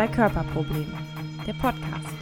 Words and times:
Zwei 0.00 0.08
Körperprobleme, 0.08 0.98
der 1.46 1.52
Podcast. 1.52 2.16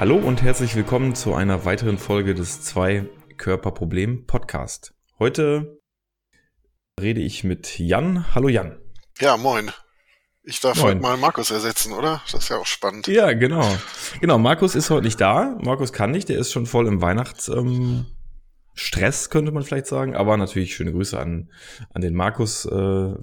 Hallo 0.00 0.16
und 0.16 0.40
herzlich 0.40 0.74
willkommen 0.74 1.14
zu 1.14 1.34
einer 1.34 1.66
weiteren 1.66 1.98
Folge 1.98 2.34
des 2.34 2.62
Zwei 2.62 3.06
Körperproblem 3.36 4.26
Podcast. 4.26 4.94
Heute 5.18 5.82
rede 6.98 7.20
ich 7.20 7.44
mit 7.44 7.78
Jan. 7.78 8.34
Hallo 8.34 8.48
Jan. 8.48 8.78
Ja, 9.20 9.36
moin. 9.36 9.70
Ich 10.42 10.60
darf 10.60 10.78
moin. 10.78 10.86
heute 10.86 11.00
mal 11.00 11.18
Markus 11.18 11.50
ersetzen, 11.50 11.92
oder? 11.92 12.22
Das 12.32 12.44
ist 12.44 12.48
ja 12.48 12.56
auch 12.56 12.64
spannend. 12.64 13.06
Ja, 13.06 13.34
genau. 13.34 13.70
Genau, 14.22 14.38
Markus 14.38 14.74
ist 14.74 14.88
heute 14.88 15.04
nicht 15.04 15.20
da. 15.20 15.58
Markus 15.60 15.92
kann 15.92 16.10
nicht, 16.10 16.30
der 16.30 16.38
ist 16.38 16.52
schon 16.52 16.64
voll 16.64 16.86
im 16.86 17.02
Weihnachts... 17.02 17.48
Ähm, 17.48 18.06
Stress, 18.78 19.30
könnte 19.30 19.52
man 19.52 19.62
vielleicht 19.62 19.86
sagen, 19.86 20.14
aber 20.14 20.36
natürlich 20.36 20.74
schöne 20.74 20.92
Grüße 20.92 21.18
an, 21.18 21.50
an 21.94 22.02
den 22.02 22.14
Markus. 22.14 22.66
Äh, 22.66 22.74
er 22.74 23.18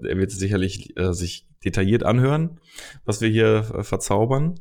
wird 0.00 0.30
sicherlich 0.30 0.96
äh, 0.96 1.12
sich 1.12 1.46
detailliert 1.64 2.02
anhören, 2.02 2.60
was 3.04 3.20
wir 3.20 3.28
hier 3.28 3.70
äh, 3.74 3.84
verzaubern. 3.84 4.60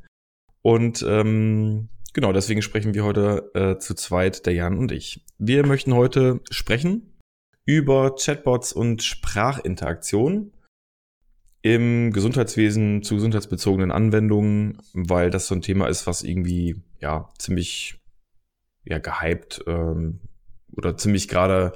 Und 0.62 1.06
ähm, 1.08 1.88
genau, 2.14 2.34
deswegen 2.34 2.62
sprechen 2.62 2.94
wir 2.94 3.06
heute 3.06 3.52
äh, 3.54 3.80
zu 3.80 3.96
zweit, 3.96 4.46
der 4.46 4.54
Jan 4.54 4.78
und 4.78 4.92
ich. 4.92 5.24
Wir 5.38 5.66
möchten 5.66 5.94
heute 5.94 6.42
sprechen 6.50 7.14
über 7.66 8.16
Chatbots 8.16 8.74
und 8.74 9.04
Sprachinteraktion 9.04 10.52
im 11.62 12.12
Gesundheitswesen 12.12 13.04
zu 13.04 13.16
gesundheitsbezogenen 13.16 13.92
Anwendungen, 13.92 14.80
weil 14.94 15.32
das 15.32 15.48
so 15.48 15.56
ein 15.56 15.62
Thema 15.62 15.88
ist, 15.88 16.06
was 16.08 16.24
irgendwie 16.24 16.84
ja 17.00 17.30
ziemlich 17.40 18.00
ja 18.84 19.00
gehypt 19.00 19.64
ähm, 19.66 20.20
oder 20.78 20.98
ziemlich 20.98 21.28
gerade 21.28 21.74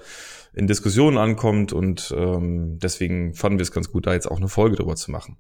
in 0.54 0.68
Diskussionen 0.68 1.18
ankommt 1.18 1.74
und 1.74 2.14
ähm, 2.16 2.80
deswegen 2.80 3.34
fanden 3.34 3.60
wir 3.60 3.64
es 3.64 3.72
ganz 3.72 3.92
gut, 3.92 4.08
da 4.08 4.14
jetzt 4.14 4.30
auch 4.30 4.38
eine 4.38 4.48
Folge 4.50 4.76
drüber 4.76 4.96
zu 4.96 5.12
machen. 5.12 5.38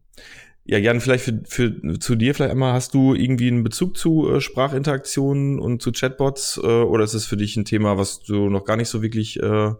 Ja, 0.66 0.78
Jan, 0.78 1.02
vielleicht 1.02 1.24
für, 1.24 1.42
für 1.48 2.00
zu 2.00 2.16
dir 2.16 2.36
vielleicht 2.36 2.52
einmal, 2.52 2.74
hast 2.74 2.94
du 2.94 3.16
irgendwie 3.16 3.48
einen 3.48 3.64
Bezug 3.64 3.98
zu 3.98 4.30
äh, 4.30 4.40
Sprachinteraktionen 4.40 5.60
und 5.60 5.82
zu 5.82 5.92
Chatbots 5.92 6.60
äh, 6.64 6.68
oder 6.68 7.04
ist 7.04 7.16
es 7.16 7.26
für 7.26 7.38
dich 7.38 7.58
ein 7.58 7.66
Thema, 7.66 7.98
was 7.98 8.22
du 8.22 8.50
noch 8.50 8.66
gar 8.66 8.78
nicht 8.78 8.90
so 8.90 9.02
wirklich 9.02 9.42
äh, 9.42 9.72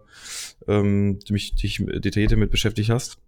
ähm, 0.66 1.20
dich, 1.20 1.54
dich 1.54 1.84
detailliert 1.86 2.32
damit 2.32 2.50
beschäftigt 2.50 2.90
hast? 2.90 3.18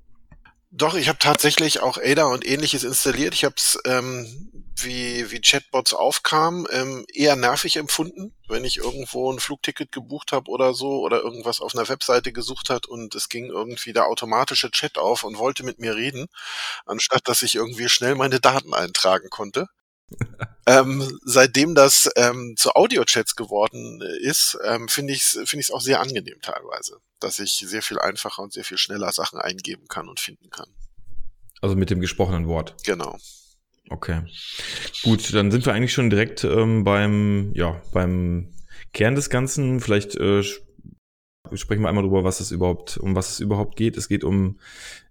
Doch, 0.75 0.95
ich 0.95 1.09
habe 1.09 1.19
tatsächlich 1.19 1.81
auch 1.81 1.99
Ada 1.99 2.25
und 2.25 2.47
ähnliches 2.47 2.83
installiert. 2.83 3.35
Ich 3.35 3.45
habe 3.45 3.57
es 3.59 3.79
ähm, 3.85 4.51
wie, 4.77 5.31
wie 5.31 5.43
Chatbots 5.43 5.93
aufkamen, 5.93 6.67
ähm, 6.71 7.05
eher 7.13 7.37
nervig 7.37 7.77
empfunden, 7.77 8.35
wenn 8.49 8.65
ich 8.65 8.79
irgendwo 8.79 9.31
ein 9.31 9.39
Flugticket 9.39 9.93
gebucht 9.93 10.33
habe 10.33 10.51
oder 10.51 10.73
so 10.73 11.01
oder 11.01 11.21
irgendwas 11.21 11.61
auf 11.61 11.75
einer 11.75 11.91
Webseite 11.91 12.33
gesucht 12.33 12.71
hat 12.71 12.87
und 12.87 13.15
es 13.15 13.29
ging 13.29 13.51
irgendwie 13.51 13.93
der 13.93 14.07
automatische 14.07 14.71
Chat 14.71 14.97
auf 14.97 15.25
und 15.25 15.37
wollte 15.37 15.63
mit 15.63 15.79
mir 15.79 15.95
reden, 15.95 16.29
anstatt 16.87 17.29
dass 17.29 17.43
ich 17.43 17.55
irgendwie 17.55 17.91
schnell 17.91 18.15
meine 18.15 18.41
Daten 18.41 18.73
eintragen 18.73 19.29
konnte. 19.29 19.69
ähm, 20.67 21.19
seitdem 21.23 21.75
das 21.75 22.09
ähm, 22.17 22.55
zu 22.57 22.75
Audio-Chats 22.75 23.37
geworden 23.37 24.01
ist, 24.21 24.59
ähm, 24.65 24.89
finde 24.89 25.13
ich 25.13 25.21
es 25.21 25.39
find 25.45 25.61
ich's 25.61 25.71
auch 25.71 25.83
sehr 25.83 26.01
angenehm 26.01 26.41
teilweise, 26.41 26.99
dass 27.23 27.39
ich 27.39 27.53
sehr 27.53 27.83
viel 27.83 27.99
einfacher 27.99 28.43
und 28.43 28.53
sehr 28.53 28.65
viel 28.65 28.79
schneller 28.79 29.13
Sachen 29.13 29.39
eingeben 29.39 29.89
kann 29.89 30.09
und 30.09 30.21
finden 30.21 30.51
kann. 30.51 30.69
Also 31.61 31.77
mit 31.77 31.91
dem 31.91 32.01
gesprochenen 32.01 32.49
Wort. 32.49 32.75
Genau. 32.85 33.19
Okay. 33.89 34.23
Gut, 35.03 35.33
dann 35.35 35.51
sind 35.51 35.67
wir 35.67 35.75
eigentlich 35.75 35.93
schon 35.93 36.11
direkt 36.11 36.45
ähm, 36.45 36.85
beim, 36.85 37.53
ja, 37.55 37.81
beim 37.93 38.53
Kern 38.93 39.15
des 39.15 39.31
Ganzen. 39.31 39.81
Vielleicht 39.81 40.17
äh, 40.17 40.43
sprechen 40.43 41.83
wir 41.83 41.89
einmal 41.89 42.05
drüber, 42.05 42.25
was 42.25 42.41
es 42.41 42.51
überhaupt, 42.51 42.97
um 42.97 43.15
was 43.15 43.31
es 43.31 43.41
überhaupt 43.41 43.77
geht. 43.77 43.97
Es 43.97 44.09
geht 44.09 44.25
um 44.25 44.59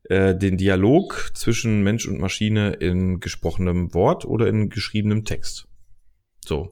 äh, 0.03 0.35
den 0.35 0.57
Dialog 0.57 1.31
zwischen 1.33 1.83
Mensch 1.83 2.07
und 2.07 2.19
Maschine 2.19 2.73
in 2.73 3.19
gesprochenem 3.19 3.93
Wort 3.93 4.25
oder 4.25 4.47
in 4.47 4.69
geschriebenem 4.69 5.25
Text. 5.25 5.67
So. 6.45 6.71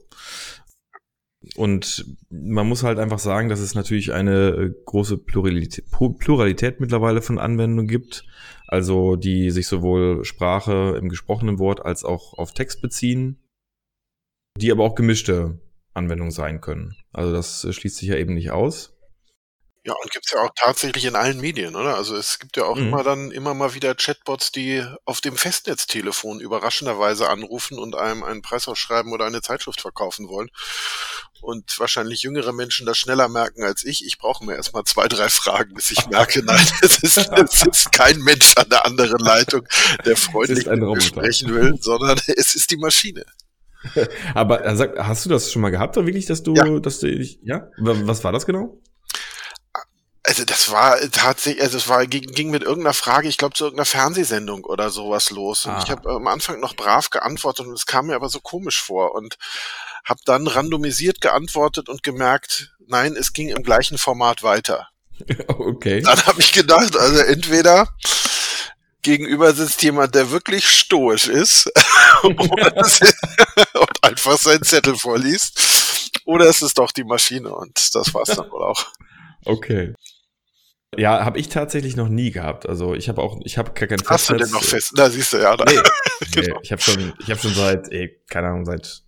Und 1.56 2.06
man 2.30 2.68
muss 2.68 2.84
halt 2.84 3.00
einfach 3.00 3.20
sagen, 3.20 3.48
dass 3.48 3.62
es 3.62 3.74
natürlich 3.74 4.14
eine 4.14 4.50
äh, 4.50 4.74
große 4.86 5.18
Pluralität, 5.18 5.86
Pluralität 6.20 6.82
mittlerweile 6.82 7.22
von 7.22 7.40
Anwendungen 7.40 7.88
gibt. 7.88 8.26
Also 8.68 9.16
die 9.16 9.50
sich 9.52 9.68
sowohl 9.68 10.26
Sprache 10.26 10.98
im 11.00 11.10
gesprochenen 11.10 11.58
Wort 11.58 11.84
als 11.84 12.04
auch 12.04 12.38
auf 12.38 12.54
Text 12.54 12.82
beziehen, 12.82 13.42
die 14.58 14.72
aber 14.72 14.84
auch 14.84 14.96
gemischte 14.96 15.60
Anwendungen 15.94 16.32
sein 16.32 16.62
können. 16.62 16.96
Also 17.14 17.32
das 17.32 17.64
äh, 17.64 17.74
schließt 17.74 17.98
sich 17.98 18.10
ja 18.10 18.16
eben 18.16 18.34
nicht 18.34 18.52
aus. 18.52 18.99
Ja, 19.86 19.94
und 19.94 20.12
gibt's 20.12 20.32
ja 20.34 20.42
auch 20.42 20.50
tatsächlich 20.56 21.06
in 21.06 21.16
allen 21.16 21.40
Medien, 21.40 21.76
oder? 21.76 21.96
Also 21.96 22.18
es 22.18 22.40
gibt 22.40 22.58
ja 22.58 22.66
auch 22.66 22.76
mhm. 22.76 22.90
immer 22.90 23.04
dann 23.04 23.32
immer 23.32 23.54
mal 23.54 23.74
wieder 23.76 23.96
Chatbots, 23.96 24.52
die 24.52 24.84
auf 25.06 25.22
dem 25.22 25.38
Festnetztelefon 25.38 26.42
überraschenderweise 26.42 27.30
anrufen 27.30 27.80
und 27.80 27.96
einem 27.96 28.24
einen 28.24 28.42
Preis 28.42 28.68
ausschreiben 28.68 29.14
oder 29.14 29.26
eine 29.26 29.42
Zeitschrift 29.42 29.80
verkaufen 29.80 30.28
wollen. 30.28 30.50
Und 31.42 31.80
wahrscheinlich 31.80 32.24
jüngere 32.24 32.52
Menschen 32.52 32.86
das 32.86 32.98
schneller 32.98 33.30
merken 33.30 33.64
als 33.64 33.86
ich. 33.86 34.06
Ich 34.06 34.18
brauche 34.18 34.46
mir 34.46 34.56
erstmal 34.56 34.84
zwei, 34.84 35.08
drei 35.08 35.30
Fragen, 35.30 35.74
bis 35.74 35.92
ich 35.92 36.08
merke, 36.08 36.44
nein, 36.44 36.68
es 36.82 36.98
ist, 36.98 37.18
es 37.18 37.66
ist 37.66 37.92
kein 37.94 38.20
Mensch 38.20 38.56
an 38.58 38.70
der 38.70 38.86
anderen 38.86 39.20
Leitung, 39.20 39.66
der 40.06 40.18
freundlich 40.18 40.66
sprechen 41.06 41.54
will, 41.56 41.78
sondern 41.80 42.20
es 42.28 42.54
ist 42.54 42.70
die 42.72 42.78
Maschine. 42.78 43.24
Aber 44.34 44.62
hast 44.98 45.24
du 45.24 45.30
das 45.30 45.54
schon 45.54 45.62
mal 45.62 45.70
gehabt, 45.70 45.96
oder 45.96 46.06
wirklich, 46.06 46.26
dass 46.26 46.44
du, 46.44 46.54
ja. 46.54 46.80
dass 46.82 47.00
du, 47.00 47.08
ja? 47.44 47.70
Was 47.78 48.26
war 48.26 48.34
das 48.34 48.46
genau? 48.46 48.82
Also 50.30 50.46
das 50.46 50.70
war 50.70 51.00
tatsächlich, 51.10 51.64
also 51.64 51.78
es 51.78 51.88
war 51.88 52.06
ging, 52.06 52.22
ging 52.22 52.52
mit 52.52 52.62
irgendeiner 52.62 52.94
Frage, 52.94 53.28
ich 53.28 53.40
glaube 53.40 53.56
zu 53.56 53.64
irgendeiner 53.64 53.88
Fernsehsendung 53.88 54.64
oder 54.64 54.92
sowas 54.92 55.32
los. 55.32 55.66
Und 55.66 55.72
ah. 55.72 55.82
ich 55.84 55.90
habe 55.90 56.08
am 56.08 56.28
Anfang 56.28 56.60
noch 56.60 56.76
brav 56.76 57.10
geantwortet 57.10 57.66
und 57.66 57.74
es 57.74 57.88
kam 57.88 58.06
mir 58.06 58.16
aber 58.16 58.30
so 58.30 58.40
komisch 58.40 58.80
vor 58.80 59.16
und 59.16 59.40
habe 60.06 60.20
dann 60.26 60.46
randomisiert 60.46 61.20
geantwortet 61.20 61.90
und 61.90 62.04
gemerkt, 62.04 62.76
nein, 62.86 63.16
es 63.16 63.34
ging 63.34 63.50
im 63.50 63.64
gleichen 63.64 63.98
Format 63.98 64.44
weiter. 64.44 64.90
Okay. 65.48 66.02
Dann 66.02 66.26
habe 66.28 66.40
ich 66.40 66.54
gedacht, 66.54 66.96
also 66.96 67.20
entweder 67.22 67.90
gegenüber 69.02 69.54
sitzt 69.54 69.82
jemand, 69.82 70.14
der 70.14 70.30
wirklich 70.30 70.70
stoisch 70.70 71.28
ist 71.28 71.66
und 72.24 74.04
einfach 74.04 74.38
seinen 74.38 74.64
Zettel 74.64 74.96
vorliest, 74.96 75.60
oder 76.26 76.46
es 76.46 76.62
ist 76.62 76.78
doch 76.78 76.92
die 76.92 77.04
Maschine 77.04 77.54
und 77.54 77.96
das 77.96 78.14
war's 78.14 78.30
dann 78.30 78.50
wohl 78.52 78.64
auch. 78.64 78.86
Okay. 79.46 79.94
Ja, 80.98 81.24
habe 81.24 81.40
ich 81.40 81.50
tatsächlich 81.50 81.96
noch 81.96 82.10
nie 82.10 82.32
gehabt. 82.32 82.68
Also 82.68 82.96
ich 82.96 83.10
habe 83.10 83.22
auch, 83.22 83.40
ich 83.44 83.58
habe 83.58 83.72
gar 83.74 83.88
kein 83.88 84.00
Hast 84.00 84.28
Festnetz. 84.28 84.40
du 84.40 84.46
denn 84.46 84.54
noch 84.54 84.64
fest? 84.64 84.92
Da 84.96 85.10
siehst 85.10 85.34
du 85.34 85.38
ja. 85.38 85.56
Da. 85.56 85.66
Nee, 85.66 85.78
nee 86.36 86.42
genau. 86.42 86.60
ich 86.64 86.72
habe 86.72 86.82
schon, 86.82 87.14
ich 87.20 87.30
habe 87.30 87.40
schon 87.40 87.54
seit, 87.54 87.92
ey, 87.92 88.20
keine 88.28 88.48
Ahnung, 88.48 88.66
seit 88.66 89.04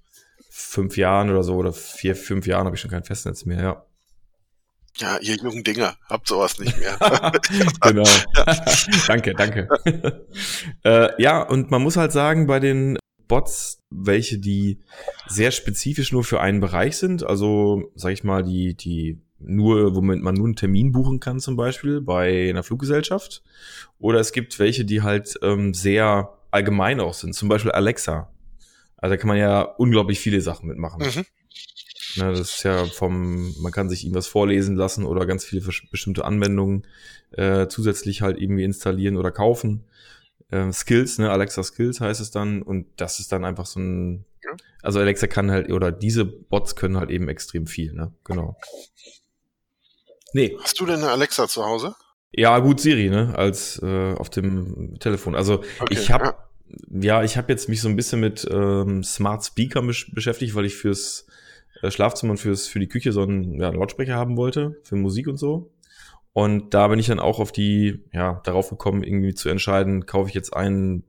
fünf 0.49 0.95
Jahren 0.95 1.29
oder 1.29 1.43
so 1.43 1.55
oder 1.55 1.73
vier, 1.73 2.15
fünf 2.15 2.45
Jahren 2.45 2.65
habe 2.65 2.75
ich 2.75 2.81
schon 2.81 2.91
kein 2.91 3.03
Festnetz 3.03 3.45
mehr. 3.45 3.61
Ja. 3.61 3.85
Ja, 4.97 5.17
ihr 5.21 5.35
jungen 5.37 5.63
Dinger, 5.63 5.95
habt 6.09 6.27
sowas 6.27 6.59
nicht 6.59 6.77
mehr. 6.77 6.97
genau. 7.81 8.03
danke, 9.07 9.33
danke. 9.33 10.27
äh, 10.83 11.21
ja, 11.21 11.41
und 11.41 11.71
man 11.71 11.81
muss 11.81 11.95
halt 11.95 12.11
sagen, 12.11 12.45
bei 12.45 12.59
den 12.59 12.97
Bots, 13.27 13.79
welche 13.89 14.37
die 14.37 14.79
sehr 15.27 15.51
spezifisch 15.51 16.11
nur 16.11 16.25
für 16.25 16.41
einen 16.41 16.59
Bereich 16.59 16.97
sind, 16.97 17.23
also 17.23 17.89
sag 17.95 18.11
ich 18.11 18.25
mal, 18.25 18.43
die, 18.43 18.75
die 18.75 19.21
nur, 19.43 19.95
womit 19.95 20.21
man 20.21 20.35
nur 20.35 20.45
einen 20.45 20.55
Termin 20.55 20.91
buchen 20.91 21.19
kann, 21.19 21.39
zum 21.39 21.55
Beispiel 21.55 22.01
bei 22.01 22.49
einer 22.49 22.63
Fluggesellschaft. 22.63 23.43
Oder 23.99 24.19
es 24.19 24.31
gibt 24.31 24.59
welche, 24.59 24.85
die 24.85 25.01
halt 25.01 25.39
ähm, 25.41 25.73
sehr 25.73 26.37
allgemein 26.51 26.99
auch 26.99 27.13
sind, 27.13 27.33
zum 27.33 27.49
Beispiel 27.49 27.71
Alexa. 27.71 28.31
Also 28.97 29.13
da 29.13 29.17
kann 29.17 29.27
man 29.27 29.37
ja 29.37 29.61
unglaublich 29.61 30.19
viele 30.19 30.41
Sachen 30.41 30.67
mitmachen. 30.67 31.01
Mhm. 31.01 31.25
Na, 32.17 32.31
das 32.31 32.55
ist 32.55 32.63
ja 32.63 32.85
vom, 32.85 33.55
man 33.61 33.71
kann 33.71 33.89
sich 33.89 34.03
irgendwas 34.03 34.27
vorlesen 34.27 34.75
lassen 34.75 35.05
oder 35.05 35.25
ganz 35.25 35.45
viele 35.45 35.61
bestimmte 35.91 36.25
Anwendungen 36.25 36.85
äh, 37.31 37.67
zusätzlich 37.67 38.21
halt 38.21 38.39
irgendwie 38.39 38.63
installieren 38.63 39.17
oder 39.17 39.31
kaufen. 39.31 39.85
Äh, 40.49 40.71
Skills, 40.73 41.17
ne, 41.19 41.31
Alexa 41.31 41.63
Skills 41.63 42.01
heißt 42.01 42.19
es 42.19 42.31
dann 42.31 42.61
und 42.61 42.87
das 42.97 43.19
ist 43.19 43.31
dann 43.31 43.45
einfach 43.45 43.65
so 43.65 43.79
ein, 43.79 44.25
also 44.81 44.99
Alexa 44.99 45.27
kann 45.27 45.49
halt, 45.51 45.71
oder 45.71 45.91
diese 45.91 46.25
Bots 46.25 46.75
können 46.75 46.97
halt 46.97 47.09
eben 47.09 47.29
extrem 47.29 47.67
viel, 47.67 47.93
ne, 47.93 48.13
genau. 48.25 48.57
Nee. 50.33 50.57
Hast 50.61 50.79
du 50.79 50.85
denn 50.85 51.01
eine 51.01 51.09
Alexa 51.09 51.47
zu 51.47 51.63
Hause? 51.63 51.95
Ja, 52.31 52.59
gut, 52.59 52.79
Siri, 52.79 53.09
ne, 53.09 53.33
als 53.35 53.81
äh, 53.83 54.13
auf 54.13 54.29
dem 54.29 54.97
Telefon. 54.99 55.35
Also 55.35 55.63
okay, 55.79 55.93
ich 55.93 56.11
habe 56.11 56.25
ja. 56.25 57.01
ja, 57.01 57.23
ich 57.23 57.35
habe 57.35 57.51
jetzt 57.51 57.67
mich 57.67 57.81
so 57.81 57.89
ein 57.89 57.97
bisschen 57.97 58.21
mit 58.21 58.47
ähm, 58.49 59.03
Smart 59.03 59.43
Speaker 59.43 59.81
beschäftigt, 59.81 60.55
weil 60.55 60.65
ich 60.65 60.75
fürs 60.75 61.27
äh, 61.81 61.91
Schlafzimmer 61.91 62.31
und 62.31 62.37
fürs 62.37 62.67
für 62.67 62.79
die 62.79 62.87
Küche 62.87 63.11
so 63.11 63.21
einen 63.21 63.59
ja, 63.59 63.69
Lautsprecher 63.69 64.15
haben 64.15 64.37
wollte 64.37 64.79
für 64.83 64.95
Musik 64.95 65.27
und 65.27 65.37
so. 65.37 65.73
Und 66.33 66.73
da 66.73 66.87
bin 66.87 66.99
ich 66.99 67.07
dann 67.07 67.19
auch 67.19 67.39
auf 67.39 67.51
die 67.51 68.05
ja 68.13 68.39
darauf 68.45 68.69
gekommen, 68.69 69.03
irgendwie 69.03 69.33
zu 69.33 69.49
entscheiden, 69.49 70.05
kaufe 70.05 70.29
ich 70.29 70.35
jetzt 70.35 70.55
einen 70.55 71.03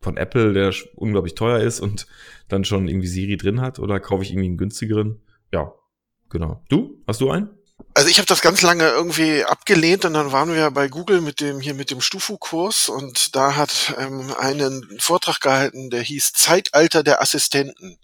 von 0.00 0.18
Apple, 0.18 0.52
der 0.52 0.74
unglaublich 0.96 1.34
teuer 1.34 1.60
ist 1.60 1.80
und 1.80 2.06
dann 2.48 2.64
schon 2.64 2.88
irgendwie 2.88 3.06
Siri 3.06 3.38
drin 3.38 3.62
hat, 3.62 3.78
oder 3.78 3.98
kaufe 4.00 4.22
ich 4.22 4.30
irgendwie 4.30 4.48
einen 4.48 4.58
günstigeren? 4.58 5.22
Ja, 5.50 5.72
genau. 6.28 6.62
Du? 6.68 7.02
Hast 7.06 7.22
du 7.22 7.30
einen? 7.30 7.48
Also 7.94 8.08
ich 8.08 8.18
habe 8.18 8.26
das 8.26 8.40
ganz 8.40 8.62
lange 8.62 8.88
irgendwie 8.88 9.44
abgelehnt 9.44 10.04
und 10.04 10.14
dann 10.14 10.32
waren 10.32 10.52
wir 10.54 10.70
bei 10.70 10.88
Google 10.88 11.20
mit 11.20 11.40
dem 11.40 11.60
hier 11.60 11.74
mit 11.74 11.90
dem 11.90 12.00
Stufu-Kurs 12.00 12.88
und 12.88 13.34
da 13.36 13.56
hat 13.56 13.94
ähm, 13.98 14.34
einen 14.38 14.98
Vortrag 15.00 15.40
gehalten, 15.40 15.90
der 15.90 16.02
hieß 16.02 16.32
Zeitalter 16.32 17.02
der 17.02 17.22
Assistenten. 17.22 17.98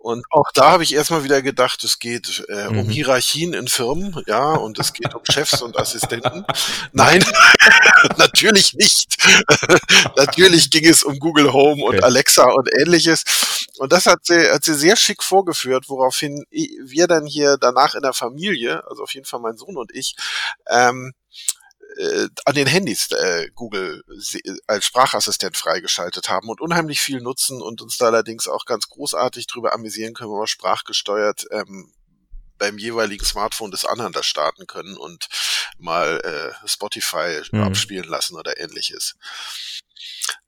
Und 0.00 0.24
auch 0.30 0.50
da 0.54 0.70
habe 0.70 0.82
ich 0.82 0.94
erstmal 0.94 1.24
wieder 1.24 1.42
gedacht, 1.42 1.84
es 1.84 1.98
geht 1.98 2.42
äh, 2.48 2.68
um 2.68 2.86
mhm. 2.86 2.88
Hierarchien 2.88 3.52
in 3.52 3.68
Firmen, 3.68 4.16
ja, 4.26 4.54
und 4.54 4.78
es 4.78 4.94
geht 4.94 5.14
um 5.14 5.20
Chefs 5.30 5.60
und 5.60 5.78
Assistenten. 5.78 6.46
Nein, 6.92 7.22
natürlich 8.16 8.72
nicht. 8.72 9.22
natürlich 10.16 10.70
ging 10.70 10.88
es 10.88 11.02
um 11.02 11.18
Google 11.18 11.52
Home 11.52 11.84
und 11.84 11.96
okay. 11.96 12.04
Alexa 12.04 12.44
und 12.44 12.70
ähnliches. 12.80 13.24
Und 13.76 13.92
das 13.92 14.06
hat 14.06 14.20
sie, 14.24 14.50
hat 14.50 14.64
sie 14.64 14.74
sehr 14.74 14.96
schick 14.96 15.22
vorgeführt, 15.22 15.84
woraufhin 15.88 16.44
wir 16.50 17.06
dann 17.06 17.26
hier 17.26 17.58
danach 17.60 17.94
in 17.94 18.00
der 18.00 18.14
Familie, 18.14 18.82
also 18.88 19.02
auf 19.02 19.12
jeden 19.12 19.26
Fall 19.26 19.40
mein 19.40 19.58
Sohn 19.58 19.76
und 19.76 19.94
ich, 19.94 20.16
ähm, 20.70 21.12
äh, 21.96 22.28
an 22.44 22.54
den 22.54 22.66
Handys 22.66 23.10
äh, 23.12 23.48
Google 23.54 24.02
als 24.66 24.84
Sprachassistent 24.84 25.56
freigeschaltet 25.56 26.28
haben 26.28 26.48
und 26.48 26.60
unheimlich 26.60 27.00
viel 27.00 27.20
nutzen 27.20 27.60
und 27.60 27.82
uns 27.82 27.96
da 27.98 28.06
allerdings 28.06 28.48
auch 28.48 28.64
ganz 28.64 28.88
großartig 28.88 29.46
drüber 29.46 29.72
amüsieren 29.72 30.14
können, 30.14 30.30
wenn 30.30 30.40
wir 30.40 30.46
sprachgesteuert 30.46 31.46
ähm, 31.50 31.92
beim 32.58 32.78
jeweiligen 32.78 33.24
Smartphone 33.24 33.70
des 33.70 33.84
anderen 33.84 34.12
das 34.12 34.26
starten 34.26 34.66
können 34.66 34.96
und 34.96 35.28
mal 35.78 36.20
äh, 36.20 36.68
Spotify 36.68 37.40
mhm. 37.50 37.62
abspielen 37.62 38.08
lassen 38.08 38.36
oder 38.36 38.60
ähnliches. 38.60 39.16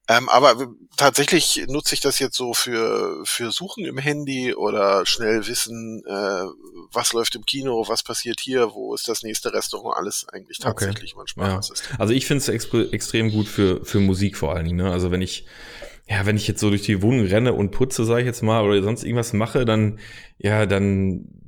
Ähm, 0.08 0.28
aber 0.28 0.74
tatsächlich 0.96 1.64
nutze 1.68 1.94
ich 1.94 2.00
das 2.00 2.18
jetzt 2.18 2.36
so 2.36 2.54
für, 2.54 3.22
für 3.24 3.52
Suchen 3.52 3.84
im 3.84 3.98
Handy 3.98 4.52
oder 4.52 5.06
schnell 5.06 5.46
wissen, 5.46 6.02
äh, 6.04 6.44
was 6.90 7.12
läuft 7.12 7.36
im 7.36 7.46
Kino, 7.46 7.84
was 7.86 8.02
passiert 8.02 8.40
hier, 8.40 8.74
wo 8.74 8.94
ist 8.94 9.08
das 9.08 9.22
nächste 9.22 9.52
Restaurant, 9.52 9.96
alles 9.96 10.26
eigentlich 10.28 10.58
tatsächlich 10.58 11.12
okay. 11.12 11.18
manchmal. 11.18 11.50
Ja. 11.50 11.60
Also 11.98 12.12
ich 12.12 12.26
finde 12.26 12.42
es 12.42 12.48
ex 12.48 12.68
extrem 12.92 13.30
gut 13.30 13.46
für, 13.46 13.84
für 13.84 14.00
Musik 14.00 14.36
vor 14.36 14.54
allen 14.54 14.64
Dingen. 14.64 14.78
Ne? 14.78 14.90
Also 14.90 15.12
wenn 15.12 15.22
ich, 15.22 15.46
ja, 16.08 16.26
wenn 16.26 16.36
ich 16.36 16.48
jetzt 16.48 16.60
so 16.60 16.70
durch 16.70 16.82
die 16.82 17.00
Wohnung 17.00 17.24
renne 17.26 17.52
und 17.52 17.70
putze, 17.70 18.04
sage 18.04 18.22
ich 18.22 18.26
jetzt 18.26 18.42
mal, 18.42 18.64
oder 18.64 18.82
sonst 18.82 19.04
irgendwas 19.04 19.32
mache, 19.32 19.64
dann, 19.64 20.00
ja, 20.38 20.66
dann 20.66 21.41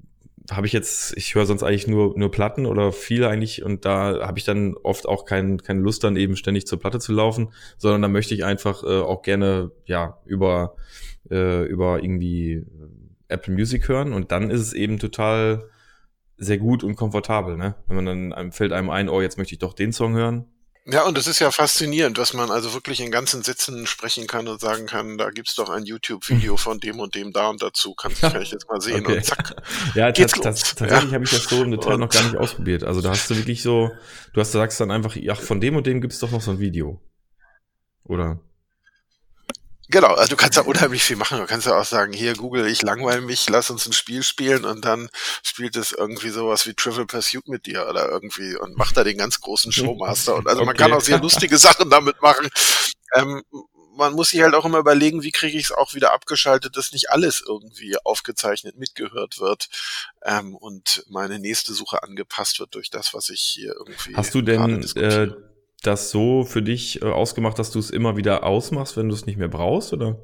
habe 0.50 0.66
ich 0.66 0.72
jetzt, 0.72 1.16
ich 1.16 1.34
höre 1.34 1.46
sonst 1.46 1.62
eigentlich 1.62 1.86
nur, 1.86 2.18
nur 2.18 2.30
Platten 2.30 2.66
oder 2.66 2.92
viele 2.92 3.28
eigentlich 3.28 3.62
und 3.62 3.84
da 3.84 4.26
habe 4.26 4.38
ich 4.38 4.44
dann 4.44 4.74
oft 4.76 5.08
auch 5.08 5.24
kein, 5.24 5.58
keine 5.58 5.80
Lust 5.80 6.04
dann 6.04 6.16
eben 6.16 6.36
ständig 6.36 6.66
zur 6.66 6.78
Platte 6.78 6.98
zu 6.98 7.12
laufen, 7.12 7.52
sondern 7.78 8.02
da 8.02 8.08
möchte 8.08 8.34
ich 8.34 8.44
einfach 8.44 8.82
äh, 8.82 9.00
auch 9.00 9.22
gerne 9.22 9.70
ja 9.86 10.18
über, 10.26 10.76
äh, 11.30 11.64
über 11.64 12.02
irgendwie 12.02 12.52
äh, 12.52 12.64
Apple 13.28 13.54
Music 13.54 13.88
hören 13.88 14.12
und 14.12 14.32
dann 14.32 14.50
ist 14.50 14.60
es 14.60 14.72
eben 14.74 14.98
total 14.98 15.64
sehr 16.36 16.58
gut 16.58 16.84
und 16.84 16.96
komfortabel, 16.96 17.56
ne? 17.56 17.76
Wenn 17.86 18.04
man 18.04 18.30
dann 18.30 18.52
fällt 18.52 18.72
einem 18.72 18.90
ein, 18.90 19.08
oh, 19.08 19.22
jetzt 19.22 19.38
möchte 19.38 19.54
ich 19.54 19.60
doch 19.60 19.72
den 19.72 19.92
Song 19.92 20.14
hören, 20.14 20.46
ja, 20.86 21.06
und 21.06 21.16
es 21.16 21.26
ist 21.26 21.38
ja 21.38 21.50
faszinierend, 21.50 22.18
dass 22.18 22.34
man 22.34 22.50
also 22.50 22.74
wirklich 22.74 23.00
in 23.00 23.10
ganzen 23.10 23.42
Sätzen 23.42 23.86
sprechen 23.86 24.26
kann 24.26 24.48
und 24.48 24.60
sagen 24.60 24.86
kann, 24.86 25.16
da 25.16 25.30
gibt's 25.30 25.54
doch 25.54 25.70
ein 25.70 25.84
YouTube-Video 25.84 26.56
von 26.58 26.78
dem 26.78 27.00
und 27.00 27.14
dem 27.14 27.32
da 27.32 27.48
und 27.48 27.62
dazu, 27.62 27.94
kannst 27.94 28.22
du 28.22 28.30
vielleicht 28.30 28.52
jetzt 28.52 28.68
mal 28.68 28.80
sehen 28.80 29.06
okay. 29.06 29.16
und 29.16 29.24
zack. 29.24 29.56
ja, 29.94 30.10
geht's 30.10 30.38
das, 30.38 30.74
tatsächlich 30.74 31.10
ja. 31.10 31.14
habe 31.14 31.24
ich 31.24 31.30
das 31.30 31.44
so 31.44 31.62
im 31.62 31.70
Detail 31.70 31.94
und 31.94 32.00
noch 32.00 32.10
gar 32.10 32.22
nicht 32.22 32.36
ausprobiert. 32.36 32.84
Also 32.84 33.00
da 33.00 33.10
hast 33.10 33.30
du 33.30 33.36
wirklich 33.36 33.62
so, 33.62 33.90
du 34.34 34.40
hast, 34.40 34.52
du 34.52 34.58
sagst 34.58 34.78
dann 34.80 34.90
einfach, 34.90 35.16
ach, 35.30 35.40
von 35.40 35.60
dem 35.60 35.76
und 35.76 35.86
dem 35.86 36.02
gibt's 36.02 36.18
doch 36.18 36.30
noch 36.30 36.42
so 36.42 36.50
ein 36.50 36.58
Video. 36.58 37.00
Oder? 38.04 38.40
Genau, 39.88 40.08
also 40.08 40.30
du 40.30 40.36
kannst 40.36 40.56
da 40.56 40.62
unheimlich 40.62 41.02
viel 41.02 41.16
machen. 41.16 41.38
Du 41.38 41.46
kannst 41.46 41.66
ja 41.66 41.78
auch 41.78 41.84
sagen, 41.84 42.12
hier 42.12 42.34
Google, 42.34 42.66
ich 42.66 42.82
langweile 42.82 43.20
mich, 43.20 43.48
lass 43.50 43.70
uns 43.70 43.86
ein 43.86 43.92
Spiel 43.92 44.22
spielen 44.22 44.64
und 44.64 44.84
dann 44.84 45.10
spielt 45.42 45.76
es 45.76 45.92
irgendwie 45.92 46.30
sowas 46.30 46.66
wie 46.66 46.74
Trivial 46.74 47.06
Pursuit 47.06 47.48
mit 47.48 47.66
dir 47.66 47.86
oder 47.88 48.08
irgendwie 48.08 48.56
und 48.56 48.76
macht 48.78 48.96
da 48.96 49.04
den 49.04 49.18
ganz 49.18 49.40
großen 49.40 49.72
Showmaster. 49.72 50.36
Und 50.36 50.46
also 50.46 50.60
okay. 50.60 50.66
man 50.66 50.76
kann 50.76 50.92
auch 50.92 51.02
sehr 51.02 51.18
lustige 51.18 51.58
Sachen 51.58 51.90
damit 51.90 52.22
machen. 52.22 52.48
Ähm, 53.14 53.42
man 53.96 54.14
muss 54.14 54.30
sich 54.30 54.42
halt 54.42 54.54
auch 54.54 54.64
immer 54.64 54.78
überlegen, 54.78 55.22
wie 55.22 55.30
kriege 55.30 55.56
ich 55.56 55.66
es 55.66 55.72
auch 55.72 55.94
wieder 55.94 56.12
abgeschaltet, 56.12 56.76
dass 56.76 56.92
nicht 56.92 57.10
alles 57.10 57.42
irgendwie 57.46 57.96
aufgezeichnet 58.04 58.76
mitgehört 58.76 59.38
wird 59.38 59.68
ähm, 60.24 60.56
und 60.56 61.04
meine 61.08 61.38
nächste 61.38 61.74
Suche 61.74 62.02
angepasst 62.02 62.58
wird 62.58 62.74
durch 62.74 62.90
das, 62.90 63.14
was 63.14 63.28
ich 63.28 63.40
hier 63.40 63.74
irgendwie. 63.78 64.16
Hast 64.16 64.34
du 64.34 64.42
denn 64.42 64.82
äh, 64.96 65.30
das 65.86 66.10
so 66.10 66.44
für 66.44 66.62
dich 66.62 67.02
äh, 67.02 67.06
ausgemacht, 67.06 67.58
dass 67.58 67.70
du 67.70 67.78
es 67.78 67.90
immer 67.90 68.16
wieder 68.16 68.44
ausmachst, 68.44 68.96
wenn 68.96 69.08
du 69.08 69.14
es 69.14 69.26
nicht 69.26 69.38
mehr 69.38 69.48
brauchst, 69.48 69.92
oder? 69.92 70.18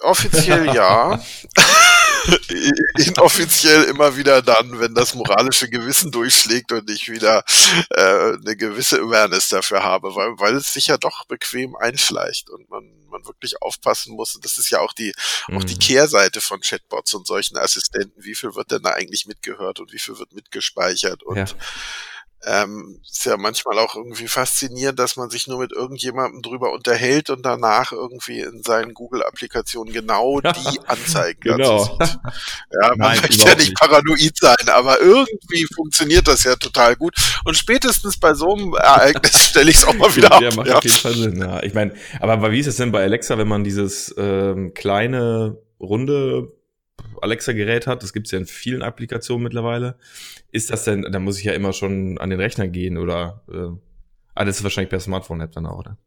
Offiziell 0.00 0.66
ja. 0.74 1.20
Inoffiziell 2.98 3.84
immer 3.84 4.16
wieder 4.16 4.40
dann, 4.40 4.80
wenn 4.80 4.94
das 4.94 5.14
moralische 5.14 5.68
Gewissen 5.68 6.10
durchschlägt 6.10 6.72
und 6.72 6.88
ich 6.90 7.10
wieder 7.10 7.44
äh, 7.90 8.34
eine 8.34 8.56
gewisse 8.56 8.98
Awareness 9.00 9.50
dafür 9.50 9.82
habe, 9.82 10.14
weil, 10.14 10.30
weil 10.38 10.54
es 10.56 10.72
sich 10.72 10.86
ja 10.86 10.96
doch 10.96 11.26
bequem 11.26 11.76
einschleicht 11.76 12.48
und 12.48 12.68
man, 12.70 12.84
man 13.24 13.34
wirklich 13.34 13.60
aufpassen 13.62 14.14
muss. 14.14 14.34
Und 14.34 14.44
das 14.44 14.58
ist 14.58 14.70
ja 14.70 14.80
auch 14.80 14.92
die, 14.92 15.12
mhm. 15.48 15.58
auch 15.58 15.64
die 15.64 15.74
mhm. 15.74 15.80
Kehrseite 15.80 16.40
von 16.40 16.60
Chatbots 16.60 17.14
und 17.14 17.26
solchen 17.26 17.56
Assistenten. 17.56 18.24
Wie 18.24 18.34
viel 18.34 18.54
wird 18.54 18.70
denn 18.70 18.82
da 18.82 18.90
eigentlich 18.90 19.26
mitgehört 19.26 19.80
und 19.80 19.92
wie 19.92 19.98
viel 19.98 20.18
wird 20.18 20.32
mitgespeichert 20.32 21.22
und 21.22 21.36
ja 21.36 21.46
ähm, 22.46 23.00
ist 23.08 23.24
ja 23.24 23.36
manchmal 23.36 23.78
auch 23.78 23.96
irgendwie 23.96 24.28
faszinierend, 24.28 24.98
dass 24.98 25.16
man 25.16 25.30
sich 25.30 25.46
nur 25.46 25.58
mit 25.58 25.72
irgendjemandem 25.72 26.42
drüber 26.42 26.72
unterhält 26.72 27.30
und 27.30 27.44
danach 27.44 27.92
irgendwie 27.92 28.40
in 28.40 28.62
seinen 28.62 28.94
Google-Applikationen 28.94 29.92
genau 29.92 30.40
die 30.40 30.80
Anzeigen 30.86 31.40
genau. 31.40 31.84
sieht. 31.84 32.18
Ja, 32.82 32.88
man 32.96 32.98
Nein, 32.98 33.20
möchte 33.20 33.46
ja 33.46 33.54
nicht 33.54 33.74
paranoid 33.76 34.36
sein, 34.36 34.68
aber 34.68 35.00
irgendwie 35.00 35.66
funktioniert 35.74 36.26
das 36.26 36.42
ja 36.44 36.56
total 36.56 36.96
gut. 36.96 37.14
Und 37.44 37.56
spätestens 37.56 38.18
bei 38.18 38.34
so 38.34 38.52
einem 38.52 38.74
Ereignis 38.74 39.46
stelle 39.50 39.70
ich 39.70 39.76
es 39.76 39.84
auch 39.84 39.94
mal 39.94 40.14
wieder 40.16 40.40
ja, 40.40 40.48
ab. 40.48 40.56
Macht 40.56 40.68
ja. 40.68 40.78
auf 40.78 40.84
jeden 40.84 40.96
Fall 40.96 41.14
Sinn, 41.14 41.38
ja. 41.38 41.62
Ich 41.62 41.74
meine, 41.74 41.94
aber 42.20 42.50
wie 42.50 42.58
ist 42.58 42.66
es 42.66 42.76
denn 42.76 42.90
bei 42.90 43.02
Alexa, 43.02 43.38
wenn 43.38 43.46
man 43.48 43.62
dieses 43.62 44.14
ähm, 44.18 44.74
kleine 44.74 45.58
runde 45.78 46.52
Alexa-Gerät 47.22 47.86
hat, 47.86 48.02
das 48.02 48.12
gibt 48.12 48.26
es 48.26 48.32
ja 48.32 48.38
in 48.38 48.46
vielen 48.46 48.82
Applikationen 48.82 49.42
mittlerweile, 49.42 49.96
ist 50.50 50.70
das 50.70 50.84
denn, 50.84 51.02
da 51.02 51.18
muss 51.18 51.38
ich 51.38 51.44
ja 51.44 51.52
immer 51.52 51.72
schon 51.72 52.18
an 52.18 52.30
den 52.30 52.40
Rechner 52.40 52.68
gehen 52.68 52.98
oder 52.98 53.42
äh, 53.50 53.76
ah, 54.34 54.44
das 54.44 54.58
ist 54.58 54.62
wahrscheinlich 54.62 54.90
per 54.90 55.00
Smartphone-App 55.00 55.52
dann 55.52 55.66
auch, 55.66 55.78
oder? 55.78 55.98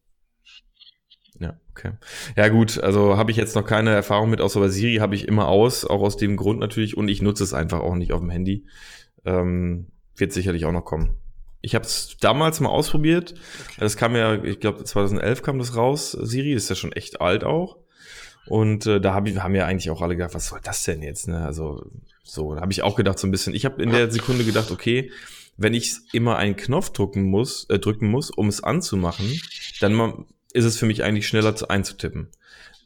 Ja, 1.39 1.59
okay. 1.71 1.91
Ja 2.35 2.47
gut, 2.49 2.79
also 2.79 3.17
habe 3.17 3.31
ich 3.31 3.37
jetzt 3.37 3.55
noch 3.55 3.65
keine 3.65 3.91
Erfahrung 3.91 4.29
mit, 4.29 4.41
außer 4.41 4.59
bei 4.59 4.69
Siri 4.69 4.95
habe 4.95 5.15
ich 5.15 5.27
immer 5.27 5.47
aus, 5.47 5.85
auch 5.85 6.01
aus 6.01 6.17
dem 6.17 6.35
Grund 6.35 6.59
natürlich 6.59 6.97
und 6.97 7.07
ich 7.09 7.21
nutze 7.21 7.43
es 7.43 7.53
einfach 7.53 7.81
auch 7.81 7.95
nicht 7.95 8.11
auf 8.11 8.21
dem 8.21 8.29
Handy. 8.29 8.65
Ähm, 9.25 9.87
wird 10.15 10.33
sicherlich 10.33 10.65
auch 10.65 10.71
noch 10.71 10.85
kommen. 10.85 11.17
Ich 11.61 11.75
habe 11.75 11.85
es 11.85 12.17
damals 12.19 12.59
mal 12.59 12.69
ausprobiert. 12.69 13.33
Okay. 13.33 13.75
Das 13.79 13.97
kam 13.97 14.15
ja, 14.15 14.43
ich 14.43 14.59
glaube 14.59 14.83
2011 14.83 15.41
kam 15.41 15.59
das 15.59 15.75
raus. 15.75 16.11
Siri 16.11 16.53
ist 16.53 16.69
ja 16.69 16.75
schon 16.75 16.91
echt 16.91 17.21
alt 17.21 17.43
auch. 17.43 17.77
Und 18.49 18.85
äh, 18.85 19.01
da 19.01 19.13
hab 19.13 19.27
ich, 19.27 19.37
haben 19.37 19.55
ja 19.55 19.65
eigentlich 19.65 19.89
auch 19.89 20.01
alle 20.01 20.15
gedacht, 20.15 20.33
was 20.33 20.47
soll 20.47 20.59
das 20.63 20.83
denn 20.83 21.01
jetzt? 21.01 21.27
Ne? 21.27 21.45
Also 21.45 21.85
so, 22.23 22.55
da 22.55 22.61
habe 22.61 22.71
ich 22.71 22.83
auch 22.83 22.95
gedacht 22.95 23.19
so 23.19 23.27
ein 23.27 23.31
bisschen. 23.31 23.53
Ich 23.53 23.65
habe 23.65 23.81
in 23.81 23.91
der 23.91 24.11
Sekunde 24.11 24.43
gedacht, 24.43 24.71
okay, 24.71 25.11
wenn 25.57 25.73
ich 25.73 25.97
immer 26.13 26.37
einen 26.37 26.55
Knopf 26.55 26.91
drücken 26.91 27.23
muss, 27.23 27.65
äh, 27.69 27.79
drücken 27.79 28.07
muss, 28.07 28.29
um 28.29 28.47
es 28.47 28.63
anzumachen, 28.63 29.39
dann 29.81 30.25
ist 30.53 30.65
es 30.65 30.77
für 30.77 30.85
mich 30.85 31.03
eigentlich 31.03 31.27
schneller 31.27 31.55
zu 31.55 31.69
einzutippen. 31.69 32.29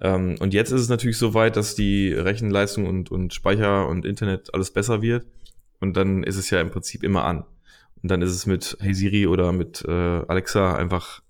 Ähm, 0.01 0.35
und 0.39 0.53
jetzt 0.53 0.71
ist 0.71 0.81
es 0.81 0.89
natürlich 0.89 1.17
so 1.17 1.33
weit, 1.33 1.57
dass 1.57 1.75
die 1.75 2.11
Rechenleistung 2.11 2.87
und, 2.87 3.11
und 3.11 3.33
Speicher 3.33 3.87
und 3.87 4.05
Internet 4.05 4.53
alles 4.53 4.71
besser 4.71 5.01
wird. 5.01 5.25
Und 5.79 5.97
dann 5.97 6.23
ist 6.23 6.37
es 6.37 6.49
ja 6.49 6.61
im 6.61 6.71
Prinzip 6.71 7.03
immer 7.03 7.25
an. 7.25 7.43
Und 8.01 8.09
dann 8.09 8.21
ist 8.21 8.31
es 8.31 8.45
mit 8.45 8.77
Hey 8.79 8.93
Siri 8.93 9.27
oder 9.27 9.51
mit 9.51 9.83
äh, 9.87 9.91
Alexa 10.27 10.75
einfach, 10.75 11.21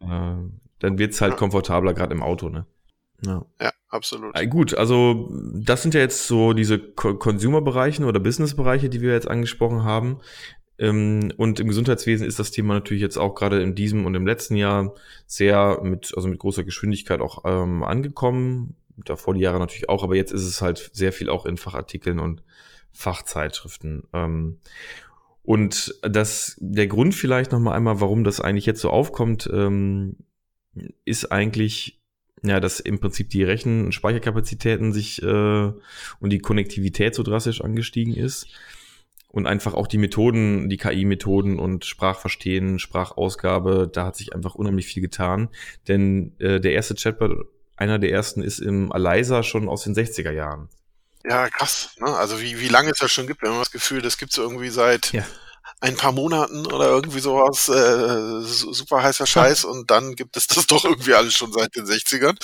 äh, 0.00 0.34
dann 0.78 0.98
wird's 0.98 1.20
halt 1.20 1.36
komfortabler, 1.36 1.94
gerade 1.94 2.14
im 2.14 2.22
Auto, 2.22 2.48
ne? 2.48 2.66
Ja. 3.24 3.44
ja, 3.60 3.72
absolut. 3.88 4.36
Äh, 4.36 4.46
gut, 4.46 4.74
also 4.74 5.30
das 5.54 5.82
sind 5.82 5.94
ja 5.94 6.00
jetzt 6.00 6.26
so 6.26 6.52
diese 6.52 6.78
Consumer-Bereiche 6.78 8.04
oder 8.04 8.20
Business-Bereiche, 8.20 8.88
die 8.88 9.00
wir 9.00 9.12
jetzt 9.12 9.28
angesprochen 9.28 9.84
haben. 9.84 10.20
Ähm, 10.78 11.32
und 11.36 11.60
im 11.60 11.68
Gesundheitswesen 11.68 12.26
ist 12.26 12.38
das 12.38 12.50
Thema 12.50 12.74
natürlich 12.74 13.02
jetzt 13.02 13.16
auch 13.16 13.34
gerade 13.34 13.62
in 13.62 13.74
diesem 13.74 14.04
und 14.04 14.14
im 14.14 14.26
letzten 14.26 14.56
Jahr 14.56 14.94
sehr 15.26 15.80
mit, 15.82 16.12
also 16.16 16.28
mit 16.28 16.38
großer 16.38 16.64
Geschwindigkeit 16.64 17.20
auch 17.20 17.44
ähm, 17.44 17.84
angekommen. 17.84 18.76
Davor 19.04 19.34
die 19.34 19.40
Jahre 19.40 19.58
natürlich 19.58 19.88
auch, 19.88 20.02
aber 20.02 20.16
jetzt 20.16 20.32
ist 20.32 20.46
es 20.46 20.60
halt 20.60 20.90
sehr 20.92 21.12
viel 21.12 21.30
auch 21.30 21.46
in 21.46 21.56
Fachartikeln 21.56 22.18
und 22.18 22.42
Fachzeitschriften. 22.92 24.04
Ähm, 24.12 24.58
und 25.42 25.94
das, 26.02 26.56
der 26.60 26.86
Grund 26.86 27.14
vielleicht 27.14 27.52
nochmal 27.52 27.76
einmal, 27.76 28.00
warum 28.00 28.24
das 28.24 28.40
eigentlich 28.40 28.66
jetzt 28.66 28.80
so 28.80 28.90
aufkommt, 28.90 29.48
ähm, 29.52 30.16
ist 31.04 31.32
eigentlich 31.32 32.01
ja, 32.42 32.60
dass 32.60 32.80
im 32.80 32.98
Prinzip 32.98 33.30
die 33.30 33.44
Rechen- 33.44 33.86
und 33.86 33.92
Speicherkapazitäten 33.92 34.92
sich 34.92 35.22
äh, 35.22 35.26
und 35.26 36.30
die 36.30 36.40
Konnektivität 36.40 37.14
so 37.14 37.22
drastisch 37.22 37.60
angestiegen 37.60 38.14
ist 38.14 38.46
und 39.28 39.46
einfach 39.46 39.74
auch 39.74 39.86
die 39.86 39.98
Methoden, 39.98 40.68
die 40.68 40.76
KI-Methoden 40.76 41.58
und 41.58 41.84
Sprachverstehen, 41.84 42.78
Sprachausgabe, 42.78 43.88
da 43.92 44.06
hat 44.06 44.16
sich 44.16 44.34
einfach 44.34 44.54
unheimlich 44.54 44.86
viel 44.86 45.02
getan. 45.02 45.48
Denn 45.88 46.34
äh, 46.38 46.60
der 46.60 46.72
erste 46.72 46.94
Chatbot, 46.94 47.46
einer 47.76 47.98
der 47.98 48.10
ersten, 48.10 48.42
ist 48.42 48.58
im 48.58 48.92
Aleiser 48.92 49.42
schon 49.42 49.68
aus 49.68 49.84
den 49.84 49.94
60er 49.94 50.32
Jahren. 50.32 50.68
Ja, 51.24 51.48
krass. 51.48 51.96
Ne? 52.00 52.08
Also 52.08 52.40
wie, 52.40 52.60
wie 52.60 52.68
lange 52.68 52.90
es 52.90 52.98
das 52.98 53.12
schon 53.12 53.28
gibt, 53.28 53.42
wenn 53.42 53.50
man 53.50 53.60
das 53.60 53.70
Gefühl, 53.70 54.02
das 54.02 54.18
gibt 54.18 54.32
es 54.32 54.38
irgendwie 54.38 54.70
seit 54.70 55.12
ja 55.12 55.24
ein 55.82 55.96
paar 55.96 56.12
Monaten 56.12 56.64
oder 56.66 56.86
irgendwie 56.86 57.18
sowas, 57.18 57.68
äh, 57.68 58.40
super 58.42 59.02
heißer 59.02 59.26
Scheiß 59.26 59.64
und 59.64 59.90
dann 59.90 60.14
gibt 60.14 60.36
es 60.36 60.46
das 60.46 60.66
doch 60.68 60.84
irgendwie 60.84 61.14
alles 61.14 61.34
schon 61.34 61.52
seit 61.52 61.74
den 61.74 61.84
60ern. 61.84 62.36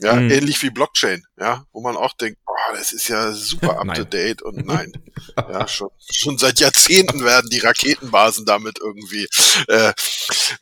Ja, 0.00 0.14
mhm. 0.14 0.30
ähnlich 0.30 0.60
wie 0.62 0.70
Blockchain, 0.70 1.24
ja, 1.38 1.64
wo 1.72 1.80
man 1.80 1.96
auch 1.96 2.12
denkt, 2.14 2.40
boah, 2.44 2.76
das 2.76 2.92
ist 2.92 3.08
ja 3.08 3.32
super 3.32 3.80
up 3.80 3.94
to 3.94 4.04
date 4.04 4.42
und 4.42 4.66
nein. 4.66 4.92
ja, 5.36 5.66
schon, 5.66 5.88
schon 5.98 6.36
seit 6.36 6.60
Jahrzehnten 6.60 7.24
werden 7.24 7.48
die 7.50 7.60
Raketenbasen 7.60 8.44
damit 8.44 8.78
irgendwie 8.80 9.26
äh, 9.68 9.94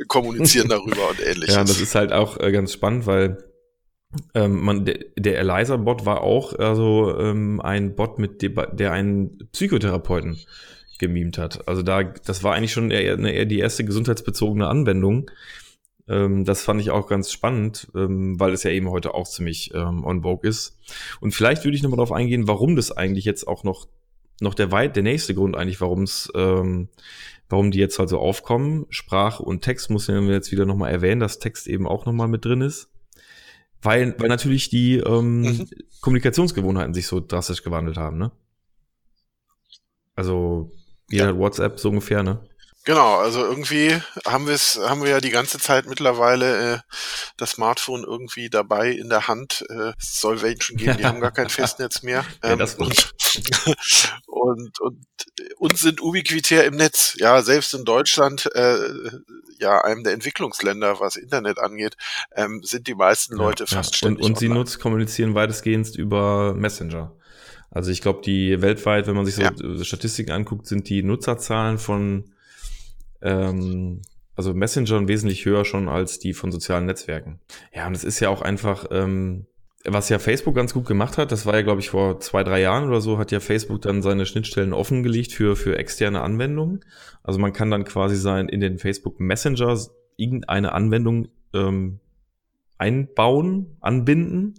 kommunizieren 0.07 0.69
darüber 0.69 1.11
und 1.11 1.21
ähnliches. 1.21 1.57
Ja, 1.57 1.65
das 1.65 1.81
ist 1.81 1.95
halt 1.97 2.13
auch 2.13 2.39
äh, 2.39 2.53
ganz 2.53 2.73
spannend, 2.73 3.07
weil 3.07 3.43
ähm, 4.35 4.61
man, 4.61 4.85
der, 4.85 4.99
der 5.19 5.39
Eliza-Bot 5.39 6.05
war 6.05 6.21
auch 6.21 6.57
also 6.57 7.19
ähm, 7.19 7.61
ein 7.63 7.97
Bot, 7.97 8.19
mit 8.19 8.43
der 8.43 8.93
einen 8.93 9.39
Psychotherapeuten 9.53 10.39
gemimt 10.99 11.39
hat. 11.39 11.67
Also 11.69 11.83
da, 11.83 12.03
das 12.03 12.43
war 12.43 12.55
eigentlich 12.55 12.73
schon 12.73 12.91
eher, 12.91 13.19
eher 13.19 13.45
die 13.47 13.59
erste 13.59 13.85
gesundheitsbezogene 13.85 14.69
Anwendung. 14.69 15.31
Ähm, 16.09 16.45
das 16.45 16.63
fand 16.63 16.81
ich 16.81 16.91
auch 16.91 17.07
ganz 17.07 17.31
spannend, 17.31 17.89
ähm, 17.95 18.39
weil 18.39 18.53
es 18.53 18.63
ja 18.63 18.71
eben 18.71 18.91
heute 18.91 19.15
auch 19.15 19.29
ziemlich 19.29 19.73
ähm, 19.75 20.05
on 20.05 20.23
vogue 20.23 20.49
ist. 20.49 20.79
Und 21.21 21.33
vielleicht 21.33 21.65
würde 21.65 21.77
ich 21.77 21.83
nochmal 21.83 21.99
darauf 21.99 22.13
eingehen, 22.13 22.49
warum 22.49 22.77
das 22.77 22.93
eigentlich 22.93 23.25
jetzt 23.25 23.47
auch 23.47 23.65
noch, 23.65 23.89
noch 24.41 24.55
der 24.55 24.73
weit, 24.73 24.97
der 24.97 25.03
nächste 25.03 25.35
Grund 25.35 25.57
eigentlich, 25.57 25.81
warum 25.81 26.03
es, 26.03 26.31
ähm, 26.35 26.89
warum 27.49 27.71
die 27.71 27.79
jetzt 27.79 27.99
halt 27.99 28.09
so 28.09 28.19
aufkommen. 28.19 28.87
Sprache 28.91 29.43
und 29.43 29.63
Text 29.63 29.91
muss 29.91 30.09
ich 30.09 30.15
jetzt 30.15 30.53
wieder 30.53 30.67
nochmal 30.67 30.91
erwähnen, 30.91 31.21
dass 31.21 31.39
Text 31.39 31.69
eben 31.69 31.87
auch 31.87 32.07
nochmal 32.07 32.29
mit 32.29 32.45
drin 32.45 32.61
ist. 32.61 32.89
Weil, 33.81 34.15
weil 34.19 34.29
natürlich 34.29 34.71
die 34.71 34.99
ähm, 34.99 35.43
mhm. 35.43 35.69
Kommunikationsgewohnheiten 36.01 36.95
sich 36.95 37.09
so 37.09 37.21
drastisch 37.21 37.65
gewandelt 37.65 37.97
haben, 37.97 38.17
ne? 38.17 38.31
Also 40.15 40.71
jeder 41.13 41.27
ja. 41.27 41.31
hat 41.31 41.39
WhatsApp 41.39 41.79
so 41.79 41.91
ungefähr, 41.91 42.23
ne? 42.23 42.41
Genau, 42.85 43.19
also 43.19 43.45
irgendwie 43.45 43.97
haben 44.27 44.47
wir 44.47 44.55
es, 44.55 44.77
haben 44.77 45.03
wir 45.03 45.11
ja 45.11 45.21
die 45.21 45.31
ganze 45.31 45.61
Zeit 45.61 45.87
mittlerweile 45.87 46.75
äh, 46.75 46.79
das 47.37 47.53
Smartphone 47.53 48.03
irgendwie 48.03 48.51
dabei 48.51 48.91
in 48.91 49.09
der 49.09 49.29
Hand. 49.29 49.65
Äh, 49.69 49.93
es 50.01 50.21
soll 50.21 50.43
welchen 50.43 50.77
geben, 50.77 50.97
die 50.97 51.05
haben 51.07 51.21
gar 51.21 51.31
kein 51.31 51.49
Festnetz 51.49 52.03
mehr. 52.03 52.25
Ähm, 52.43 52.51
ja, 52.51 52.57
das 52.57 52.75
und, 52.75 53.13
und, 54.27 54.81
und 54.81 55.07
uns 55.59 55.81
sind 55.81 56.03
ubiquitär 56.03 56.65
im 56.65 56.75
Netz. 56.75 57.15
Ja, 57.19 57.43
selbst 57.43 57.73
in 57.73 57.85
Deutschland, 57.85 58.51
äh, 58.53 58.77
ja, 59.61 59.81
einem 59.83 60.03
der 60.03 60.15
Entwicklungsländer, 60.15 60.99
was 60.99 61.15
Internet 61.15 61.61
angeht, 61.61 61.97
ähm, 62.35 62.63
sind 62.65 62.89
die 62.89 62.97
meisten 62.97 63.37
Leute 63.37 63.65
ja, 63.65 63.77
fast 63.77 63.93
ja. 63.93 63.97
ständig. 63.99 64.25
Und, 64.25 64.33
und 64.33 64.39
sie 64.41 64.49
nutzt, 64.49 64.81
kommunizieren 64.81 65.37
weitestgehend 65.37 65.95
über 65.95 66.53
Messenger. 66.55 67.15
Also 67.73 67.91
ich 67.91 68.03
glaube, 68.03 68.21
die 68.25 68.61
weltweit, 68.61 69.07
wenn 69.07 69.17
man 69.17 69.25
sich 69.25 69.35
so 69.35 69.43
ja. 69.43 69.85
Statistiken 69.85 70.31
anguckt, 70.31 70.67
sind 70.67 70.89
die 70.89 71.03
Nutzerzahlen 71.03 71.79
von 71.79 72.25
ähm, 73.23 74.03
also 74.37 74.55
Messengern 74.55 75.09
wesentlich 75.09 75.45
höher 75.45 75.65
schon 75.65 75.89
als 75.89 76.19
die 76.19 76.35
von 76.35 76.53
sozialen 76.53 76.87
Netzwerken. 76.87 77.41
Ja, 77.75 77.87
und 77.87 77.95
es 77.95 78.05
ist 78.05 78.21
ja 78.21 78.29
auch 78.29 78.43
einfach, 78.43 78.87
ähm, 78.91 79.47
was 79.85 80.09
ja 80.09 80.19
Facebook 80.19 80.55
ganz 80.55 80.75
gut 80.75 80.87
gemacht 80.87 81.19
hat, 81.19 81.33
das 81.33 81.45
war 81.47 81.55
ja, 81.55 81.63
glaube 81.63 81.81
ich, 81.81 81.91
vor 81.91 82.21
zwei, 82.21 82.45
drei 82.45 82.61
Jahren 82.61 82.89
oder 82.89 83.01
so, 83.01 83.19
hat 83.19 83.33
ja 83.33 83.41
Facebook 83.41 83.83
dann 83.83 84.03
seine 84.03 84.27
Schnittstellen 84.27 84.73
offengelegt 84.73 85.33
für, 85.33 85.57
für 85.57 85.79
externe 85.79 86.21
Anwendungen. 86.23 86.85
Also 87.23 87.39
man 87.39 87.53
kann 87.53 87.71
dann 87.71 87.85
quasi 87.85 88.17
sein, 88.17 88.49
in 88.49 88.61
den 88.61 88.79
Facebook 88.79 89.19
Messenger 89.19 89.79
irgendeine 90.17 90.73
Anwendung 90.73 91.29
ähm, 91.53 92.01
einbauen, 92.79 93.77
anbinden 93.81 94.55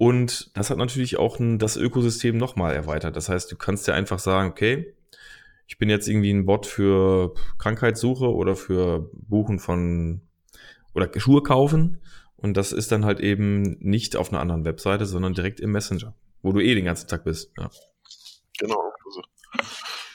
und 0.00 0.56
das 0.56 0.70
hat 0.70 0.78
natürlich 0.78 1.18
auch 1.18 1.38
ein, 1.38 1.58
das 1.58 1.76
Ökosystem 1.76 2.38
nochmal 2.38 2.74
erweitert. 2.74 3.16
Das 3.16 3.28
heißt, 3.28 3.52
du 3.52 3.56
kannst 3.56 3.86
ja 3.86 3.92
einfach 3.92 4.18
sagen, 4.18 4.48
okay, 4.48 4.94
ich 5.66 5.76
bin 5.76 5.90
jetzt 5.90 6.08
irgendwie 6.08 6.32
ein 6.32 6.46
Bot 6.46 6.64
für 6.64 7.34
Krankheitssuche 7.58 8.32
oder 8.32 8.56
für 8.56 9.10
Buchen 9.12 9.58
von 9.58 10.22
oder 10.94 11.10
Schuhe 11.20 11.42
kaufen. 11.42 12.00
Und 12.36 12.56
das 12.56 12.72
ist 12.72 12.90
dann 12.90 13.04
halt 13.04 13.20
eben 13.20 13.76
nicht 13.80 14.16
auf 14.16 14.32
einer 14.32 14.40
anderen 14.40 14.64
Webseite, 14.64 15.04
sondern 15.04 15.34
direkt 15.34 15.60
im 15.60 15.70
Messenger, 15.70 16.14
wo 16.40 16.52
du 16.52 16.60
eh 16.60 16.74
den 16.74 16.86
ganzen 16.86 17.06
Tag 17.06 17.24
bist. 17.24 17.52
Ja. 17.58 17.70
Genau. 18.58 18.80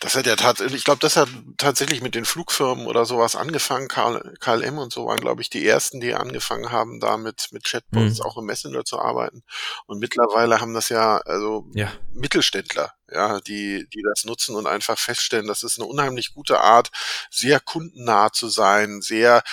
Das 0.05 0.15
hat 0.15 0.27
ja 0.27 0.35
tatsächlich, 0.35 0.77
ich 0.77 0.83
glaube, 0.83 0.99
das 0.99 1.17
hat 1.17 1.29
tatsächlich 1.57 2.03
mit 2.03 2.13
den 2.13 2.25
Flugfirmen 2.25 2.85
oder 2.85 3.05
sowas 3.05 3.35
angefangen. 3.35 3.87
Karl, 3.87 4.35
KLM 4.39 4.77
und 4.77 4.93
so 4.93 5.07
waren, 5.07 5.19
glaube 5.19 5.41
ich, 5.41 5.49
die 5.49 5.65
ersten, 5.65 5.99
die 5.99 6.13
angefangen 6.13 6.71
haben, 6.71 6.99
damit 6.99 7.47
mit 7.49 7.63
Chatbots 7.63 8.19
mhm. 8.19 8.25
auch 8.25 8.37
im 8.37 8.45
Messenger 8.45 8.85
zu 8.85 8.99
arbeiten. 8.99 9.41
Und 9.87 9.97
mittlerweile 9.97 10.61
haben 10.61 10.75
das 10.75 10.89
ja, 10.89 11.17
also 11.17 11.65
ja. 11.73 11.91
Mittelständler, 12.13 12.93
ja, 13.11 13.39
die, 13.41 13.87
die 13.93 14.01
das 14.03 14.25
nutzen 14.25 14.55
und 14.55 14.67
einfach 14.67 14.97
feststellen, 14.97 15.47
das 15.47 15.63
ist 15.63 15.79
eine 15.79 15.87
unheimlich 15.87 16.33
gute 16.33 16.59
Art, 16.59 16.91
sehr 17.29 17.59
kundennah 17.59 18.31
zu 18.31 18.47
sein, 18.49 19.01
sehr 19.01 19.43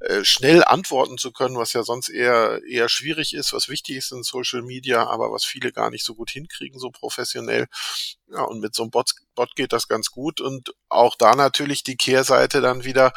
äh, 0.00 0.24
schnell 0.24 0.64
antworten 0.64 1.18
zu 1.18 1.32
können, 1.32 1.56
was 1.56 1.72
ja 1.72 1.82
sonst 1.82 2.08
eher, 2.08 2.60
eher 2.66 2.88
schwierig 2.88 3.34
ist, 3.34 3.52
was 3.52 3.68
wichtig 3.68 3.96
ist 3.96 4.12
in 4.12 4.22
Social 4.22 4.62
Media, 4.62 5.06
aber 5.06 5.30
was 5.32 5.44
viele 5.44 5.72
gar 5.72 5.90
nicht 5.90 6.04
so 6.04 6.14
gut 6.14 6.30
hinkriegen, 6.30 6.78
so 6.78 6.90
professionell. 6.90 7.66
Ja, 8.28 8.42
und 8.42 8.60
mit 8.60 8.74
so 8.74 8.82
einem 8.82 8.90
Bot, 8.90 9.12
Bot 9.34 9.54
geht 9.56 9.72
das 9.72 9.88
ganz 9.88 10.10
gut 10.10 10.40
und 10.40 10.74
auch 10.88 11.16
da 11.16 11.34
natürlich 11.34 11.82
die 11.82 11.96
Kehrseite 11.96 12.60
dann 12.62 12.84
wieder, 12.84 13.12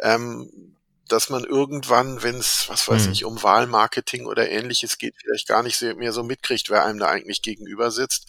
ähm, 0.00 0.77
dass 1.08 1.30
man 1.30 1.44
irgendwann, 1.44 2.22
wenn 2.22 2.36
es, 2.36 2.66
was 2.68 2.88
weiß 2.88 3.06
mhm. 3.06 3.12
ich, 3.12 3.24
um 3.24 3.42
Wahlmarketing 3.42 4.26
oder 4.26 4.48
ähnliches 4.50 4.98
geht, 4.98 5.14
vielleicht 5.18 5.48
gar 5.48 5.62
nicht 5.62 5.80
mehr 5.96 6.12
so 6.12 6.22
mitkriegt, 6.22 6.70
wer 6.70 6.84
einem 6.84 6.98
da 6.98 7.08
eigentlich 7.08 7.42
gegenüber 7.42 7.90
sitzt. 7.90 8.28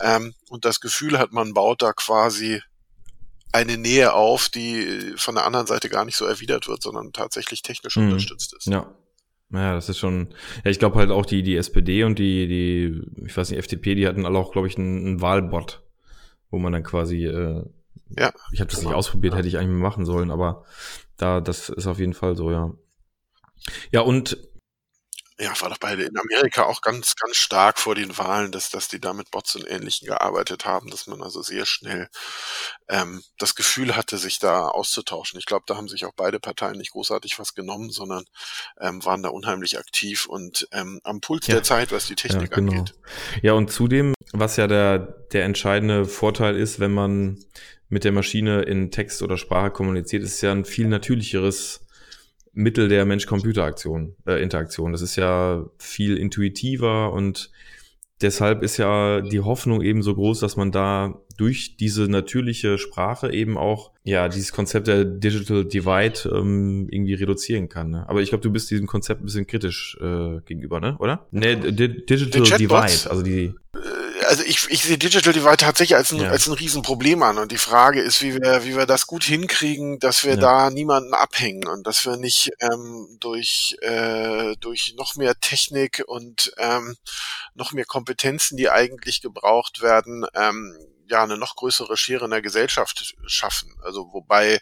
Ähm, 0.00 0.34
und 0.48 0.64
das 0.64 0.80
Gefühl 0.80 1.18
hat, 1.18 1.32
man 1.32 1.54
baut 1.54 1.82
da 1.82 1.92
quasi 1.92 2.62
eine 3.52 3.76
Nähe 3.76 4.14
auf, 4.14 4.48
die 4.48 5.12
von 5.16 5.34
der 5.34 5.44
anderen 5.44 5.66
Seite 5.66 5.88
gar 5.88 6.04
nicht 6.04 6.16
so 6.16 6.24
erwidert 6.24 6.68
wird, 6.68 6.82
sondern 6.82 7.12
tatsächlich 7.12 7.62
technisch 7.62 7.96
mhm. 7.96 8.08
unterstützt 8.08 8.54
ist. 8.54 8.66
Ja. 8.66 8.92
Ja, 9.54 9.74
das 9.74 9.90
ist 9.90 9.98
schon, 9.98 10.28
ja, 10.64 10.70
ich 10.70 10.78
glaube 10.78 10.98
halt 10.98 11.10
auch 11.10 11.26
die, 11.26 11.42
die 11.42 11.56
SPD 11.56 12.04
und 12.04 12.18
die, 12.18 12.48
die, 12.48 13.26
ich 13.26 13.36
weiß 13.36 13.50
nicht, 13.50 13.58
FDP, 13.58 13.94
die 13.94 14.08
hatten 14.08 14.24
alle 14.24 14.38
auch, 14.38 14.50
glaube 14.50 14.66
ich, 14.66 14.78
einen, 14.78 15.06
einen 15.06 15.20
Wahlbot, 15.20 15.82
wo 16.50 16.58
man 16.58 16.72
dann 16.72 16.82
quasi, 16.82 17.26
äh, 17.26 17.62
ja, 18.18 18.32
ich 18.52 18.60
habe 18.60 18.70
das 18.70 18.80
genau. 18.80 18.90
nicht 18.90 18.98
ausprobiert, 18.98 19.34
ja. 19.34 19.38
hätte 19.38 19.48
ich 19.48 19.58
eigentlich 19.58 19.70
mal 19.70 19.88
machen 19.88 20.04
sollen, 20.04 20.30
aber 20.30 20.64
da, 21.16 21.40
das 21.40 21.68
ist 21.68 21.86
auf 21.86 21.98
jeden 21.98 22.14
Fall 22.14 22.36
so, 22.36 22.50
ja. 22.50 22.72
Ja, 23.92 24.00
und 24.00 24.36
ja, 25.42 25.60
war 25.60 25.70
doch 25.70 25.78
bei 25.78 25.94
in 25.94 26.16
Amerika 26.16 26.64
auch 26.64 26.82
ganz, 26.82 27.16
ganz 27.16 27.36
stark 27.36 27.78
vor 27.78 27.96
den 27.96 28.16
Wahlen, 28.16 28.52
dass, 28.52 28.70
dass 28.70 28.86
die 28.86 29.00
da 29.00 29.12
mit 29.12 29.30
Bots 29.32 29.56
und 29.56 29.68
Ähnlichen 29.68 30.06
gearbeitet 30.06 30.66
haben, 30.66 30.88
dass 30.88 31.08
man 31.08 31.20
also 31.20 31.42
sehr 31.42 31.66
schnell 31.66 32.08
ähm, 32.88 33.22
das 33.38 33.56
Gefühl 33.56 33.96
hatte, 33.96 34.18
sich 34.18 34.38
da 34.38 34.68
auszutauschen. 34.68 35.40
Ich 35.40 35.46
glaube, 35.46 35.64
da 35.66 35.76
haben 35.76 35.88
sich 35.88 36.04
auch 36.04 36.12
beide 36.14 36.38
Parteien 36.38 36.78
nicht 36.78 36.92
großartig 36.92 37.40
was 37.40 37.54
genommen, 37.54 37.90
sondern 37.90 38.24
ähm, 38.80 39.04
waren 39.04 39.22
da 39.24 39.30
unheimlich 39.30 39.78
aktiv 39.78 40.26
und 40.26 40.68
ähm, 40.70 41.00
am 41.02 41.20
Puls 41.20 41.48
ja. 41.48 41.54
der 41.54 41.64
Zeit, 41.64 41.90
was 41.90 42.06
die 42.06 42.14
Technik 42.14 42.50
ja, 42.50 42.56
genau. 42.56 42.72
angeht. 42.72 42.94
Ja, 43.42 43.54
und 43.54 43.72
zudem, 43.72 44.14
was 44.32 44.56
ja 44.56 44.68
der, 44.68 44.98
der 45.32 45.44
entscheidende 45.44 46.04
Vorteil 46.04 46.56
ist, 46.56 46.78
wenn 46.78 46.94
man 46.94 47.44
mit 47.92 48.04
der 48.04 48.12
Maschine 48.12 48.62
in 48.62 48.90
Text 48.90 49.22
oder 49.22 49.36
Sprache 49.36 49.70
kommuniziert, 49.70 50.22
ist 50.22 50.40
ja 50.40 50.50
ein 50.50 50.64
viel 50.64 50.88
natürlicheres 50.88 51.86
Mittel 52.54 52.88
der 52.88 53.04
Mensch-Computer-Aktion, 53.04 54.14
äh, 54.26 54.42
Interaktion. 54.42 54.92
Das 54.92 55.02
ist 55.02 55.16
ja 55.16 55.66
viel 55.78 56.16
intuitiver 56.16 57.12
und 57.12 57.50
deshalb 58.22 58.62
ist 58.62 58.78
ja 58.78 59.20
die 59.20 59.40
Hoffnung 59.40 59.82
eben 59.82 60.02
so 60.02 60.14
groß, 60.14 60.40
dass 60.40 60.56
man 60.56 60.72
da 60.72 61.20
durch 61.36 61.76
diese 61.76 62.04
natürliche 62.04 62.78
Sprache 62.78 63.30
eben 63.30 63.58
auch 63.58 63.90
ja 64.04 64.30
dieses 64.30 64.52
Konzept 64.52 64.86
der 64.86 65.04
Digital 65.04 65.66
Divide 65.66 66.30
ähm, 66.34 66.88
irgendwie 66.90 67.14
reduzieren 67.14 67.68
kann. 67.68 67.90
Ne? 67.90 68.08
Aber 68.08 68.22
ich 68.22 68.30
glaube, 68.30 68.42
du 68.42 68.50
bist 68.50 68.70
diesem 68.70 68.86
Konzept 68.86 69.20
ein 69.20 69.26
bisschen 69.26 69.46
kritisch 69.46 69.98
äh, 70.00 70.40
gegenüber, 70.46 70.80
ne? 70.80 70.96
Oder? 70.98 71.26
Ne, 71.30 71.58
Digital 71.58 72.58
Divide, 72.58 73.10
also 73.10 73.20
die 73.22 73.52
also 74.32 74.44
ich, 74.44 74.66
ich 74.70 74.82
sehe 74.82 74.96
Digital 74.96 75.34
Divide 75.34 75.58
tatsächlich 75.58 75.94
als 75.94 76.10
ein, 76.10 76.20
ja. 76.20 76.30
als 76.30 76.46
ein 76.46 76.54
Riesenproblem 76.54 77.22
an. 77.22 77.36
Und 77.36 77.52
die 77.52 77.58
Frage 77.58 78.00
ist, 78.00 78.22
wie 78.22 78.32
wir, 78.32 78.64
wie 78.64 78.74
wir 78.74 78.86
das 78.86 79.06
gut 79.06 79.24
hinkriegen, 79.24 79.98
dass 79.98 80.24
wir 80.24 80.36
ja. 80.36 80.40
da 80.40 80.70
niemanden 80.70 81.12
abhängen 81.12 81.68
und 81.68 81.86
dass 81.86 82.06
wir 82.06 82.16
nicht 82.16 82.50
ähm, 82.60 83.18
durch, 83.20 83.76
äh, 83.82 84.56
durch 84.58 84.94
noch 84.96 85.16
mehr 85.16 85.38
Technik 85.38 86.02
und 86.06 86.50
ähm, 86.56 86.96
noch 87.52 87.72
mehr 87.72 87.84
Kompetenzen, 87.84 88.56
die 88.56 88.70
eigentlich 88.70 89.20
gebraucht 89.20 89.82
werden, 89.82 90.24
ähm, 90.34 90.78
ja, 91.08 91.22
eine 91.22 91.36
noch 91.36 91.54
größere 91.54 91.98
Schere 91.98 92.24
in 92.24 92.30
der 92.30 92.40
Gesellschaft 92.40 93.14
schaffen. 93.26 93.74
Also 93.82 94.14
wobei 94.14 94.60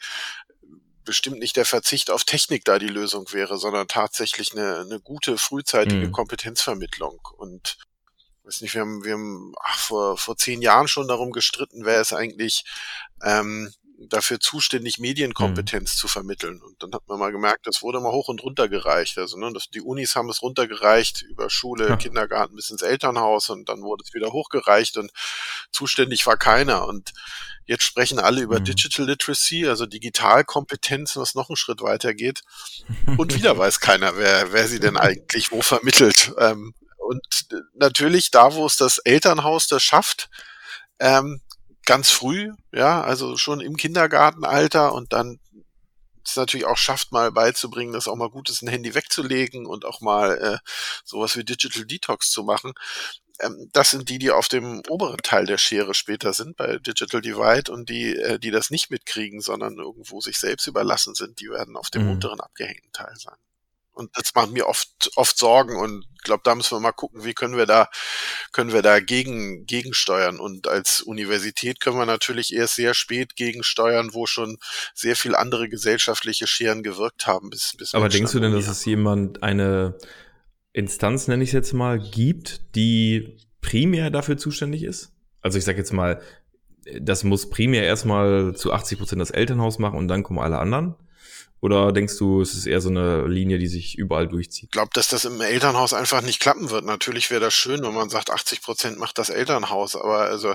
bestimmt 1.05 1.39
nicht 1.39 1.55
der 1.55 1.65
Verzicht 1.65 2.11
auf 2.11 2.25
Technik 2.25 2.65
da 2.65 2.81
die 2.81 2.89
Lösung 2.89 3.33
wäre, 3.33 3.57
sondern 3.57 3.87
tatsächlich 3.87 4.50
eine, 4.50 4.81
eine 4.81 4.99
gute 4.99 5.39
frühzeitige 5.39 6.09
mhm. 6.09 6.12
Kompetenzvermittlung. 6.12 7.21
Und 7.37 7.77
weiß 8.50 8.62
nicht, 8.62 8.75
wir 8.75 8.80
haben, 8.80 9.04
wir 9.04 9.12
haben 9.12 9.54
ach, 9.62 9.78
vor, 9.78 10.16
vor 10.16 10.37
zehn 10.37 10.61
Jahren 10.61 10.88
schon 10.88 11.07
darum 11.07 11.30
gestritten, 11.30 11.85
wer 11.85 12.00
ist 12.00 12.12
eigentlich 12.12 12.64
ähm, 13.23 13.73
dafür 14.09 14.40
zuständig, 14.40 14.99
Medienkompetenz 14.99 15.95
mhm. 15.95 15.99
zu 15.99 16.09
vermitteln. 16.09 16.61
Und 16.61 16.83
dann 16.83 16.92
hat 16.92 17.07
man 17.07 17.21
mal 17.21 17.30
gemerkt, 17.30 17.66
das 17.66 17.83
wurde 17.83 18.00
mal 18.00 18.11
hoch 18.11 18.28
und 18.28 18.42
runter 18.42 18.69
gereicht. 18.69 19.19
Also 19.19 19.38
ne, 19.38 19.52
das, 19.52 19.71
die 19.71 19.83
Unis 19.83 20.16
haben 20.16 20.30
es 20.30 20.42
runtergereicht 20.42 21.23
über 21.23 21.49
Schule, 21.49 21.90
ja. 21.90 21.97
Kindergarten 21.97 22.57
bis 22.57 22.71
ins 22.71 22.83
Elternhaus 22.83 23.50
und 23.50 23.69
dann 23.69 23.83
wurde 23.83 24.02
es 24.04 24.12
wieder 24.14 24.33
hochgereicht 24.33 24.97
und 24.97 25.12
zuständig 25.71 26.26
war 26.26 26.37
keiner. 26.37 26.88
Und 26.88 27.12
jetzt 27.66 27.85
sprechen 27.85 28.19
alle 28.19 28.40
über 28.40 28.59
mhm. 28.59 28.64
Digital 28.64 29.07
Literacy, 29.07 29.69
also 29.69 29.87
Digitalkompetenz, 29.87 31.16
was 31.16 31.37
noch 31.37 31.50
einen 31.50 31.57
Schritt 31.57 31.83
weiter 31.83 32.14
geht. 32.14 32.42
Und 33.16 33.37
wieder 33.37 33.57
weiß 33.59 33.78
keiner, 33.78 34.16
wer, 34.16 34.52
wer 34.52 34.66
sie 34.66 34.80
denn 34.80 34.97
eigentlich 34.97 35.52
wo 35.52 35.62
vermittelt. 35.62 36.33
Ähm, 36.38 36.75
und 37.11 37.49
natürlich 37.75 38.31
da, 38.31 38.55
wo 38.55 38.67
es 38.67 38.76
das 38.76 38.99
Elternhaus 38.99 39.67
das 39.67 39.83
schafft, 39.83 40.31
ähm, 41.00 41.40
ganz 41.85 42.09
früh, 42.11 42.52
ja, 42.71 43.02
also 43.02 43.37
schon 43.37 43.61
im 43.61 43.76
Kindergartenalter 43.76 44.95
und 44.95 45.12
dann 45.12 45.40
es 46.25 46.37
natürlich 46.37 46.67
auch 46.67 46.76
schafft, 46.76 47.11
mal 47.11 47.33
beizubringen, 47.33 47.93
dass 47.93 48.07
auch 48.07 48.14
mal 48.14 48.31
gut 48.31 48.49
ist, 48.49 48.62
ein 48.62 48.69
Handy 48.69 48.95
wegzulegen 48.95 49.67
und 49.67 49.85
auch 49.85 50.00
mal 50.00 50.38
äh, 50.38 50.59
sowas 51.05 51.37
wie 51.37 51.43
Digital 51.43 51.85
Detox 51.85 52.31
zu 52.31 52.45
machen. 52.45 52.75
Ähm, 53.40 53.71
das 53.73 53.90
sind 53.90 54.09
die, 54.09 54.21
die 54.21 54.31
auf 54.31 54.47
dem 54.47 54.81
oberen 54.88 55.19
Teil 55.25 55.47
der 55.47 55.59
Schere 55.59 55.95
später 55.95 56.33
sind 56.33 56.57
bei 56.57 56.79
Digital 56.79 57.23
Divide 57.23 57.73
und 57.73 57.88
die, 57.88 58.14
äh, 58.14 58.38
die 58.38 58.52
das 58.52 58.71
nicht 58.71 58.88
mitkriegen, 58.93 59.40
sondern 59.40 59.79
irgendwo 59.79 60.21
sich 60.21 60.38
selbst 60.38 60.69
überlassen 60.69 61.17
sind, 61.17 61.40
die 61.40 61.50
werden 61.50 61.76
auf 61.76 61.90
dem 61.90 62.05
mhm. 62.05 62.12
unteren 62.12 62.40
abgehängten 62.40 62.93
Teil 62.93 63.17
sein. 63.17 63.37
Und 64.00 64.16
das 64.16 64.35
macht 64.35 64.50
mir 64.50 64.66
oft, 64.66 65.11
oft 65.16 65.37
Sorgen 65.37 65.76
und 65.76 66.07
ich 66.14 66.25
glaube, 66.25 66.42
da 66.45 66.54
müssen 66.54 66.76
wir 66.76 66.80
mal 66.80 66.92
gucken, 66.92 67.25
wie 67.25 67.35
können 67.35 67.57
wir 67.57 67.66
da, 67.66 67.88
können 68.52 68.73
wir 68.73 68.83
da 68.83 69.00
gegen, 69.00 69.66
gegensteuern. 69.66 70.40
Und 70.40 70.69
als 70.69 71.00
Universität 71.00 71.80
können 71.80 71.99
wir 71.99 72.07
natürlich 72.07 72.54
erst 72.54 72.76
sehr 72.76 72.95
spät 72.95 73.37
gegensteuern, 73.37 74.11
wo 74.12 74.26
schon 74.26 74.59
sehr 74.95 75.16
viel 75.16 75.35
andere 75.35 75.69
gesellschaftliche 75.69 76.47
Scheren 76.47 76.83
gewirkt 76.83 77.26
haben. 77.26 77.50
Bis, 77.50 77.75
bis 77.76 77.95
Aber 77.95 78.09
denkst 78.09 78.33
du 78.33 78.40
denn, 78.40 78.52
dass 78.52 78.69
es 78.69 78.85
jemand 78.85 79.42
eine 79.42 79.99
Instanz, 80.73 81.28
nenne 81.28 81.42
ich 81.42 81.50
es 81.50 81.54
jetzt 81.54 81.73
mal, 81.73 81.99
gibt, 81.99 82.75
die 82.75 83.38
primär 83.61 84.11
dafür 84.11 84.37
zuständig 84.37 84.83
ist? 84.83 85.12
Also 85.42 85.59
ich 85.59 85.64
sage 85.64 85.78
jetzt 85.78 85.92
mal, 85.92 86.23
das 87.00 87.25
muss 87.25 87.50
primär 87.50 87.85
erstmal 87.85 88.54
zu 88.54 88.73
80 88.73 88.99
Prozent 88.99 89.21
das 89.21 89.30
Elternhaus 89.30 89.78
machen 89.78 89.99
und 89.99 90.09
dann 90.09 90.23
kommen 90.23 90.38
alle 90.38 90.59
anderen. 90.59 90.97
Oder 91.61 91.93
denkst 91.93 92.17
du, 92.19 92.40
es 92.40 92.55
ist 92.55 92.67
eher 92.67 92.81
so 92.81 92.88
eine 92.88 93.26
Linie, 93.26 93.59
die 93.59 93.67
sich 93.67 93.99
überall 93.99 94.26
durchzieht? 94.26 94.64
Ich 94.64 94.71
glaube, 94.71 94.90
dass 94.95 95.09
das 95.09 95.26
im 95.26 95.40
Elternhaus 95.40 95.93
einfach 95.93 96.23
nicht 96.23 96.40
klappen 96.40 96.71
wird. 96.71 96.85
Natürlich 96.85 97.31
wäre 97.31 97.40
das 97.40 97.55
schön, 97.55 97.83
wenn 97.83 97.93
man 97.93 98.09
sagt, 98.09 98.31
80 98.31 98.62
Prozent 98.62 98.99
macht 98.99 99.19
das 99.19 99.29
Elternhaus. 99.29 99.95
Aber 99.95 100.21
also 100.21 100.55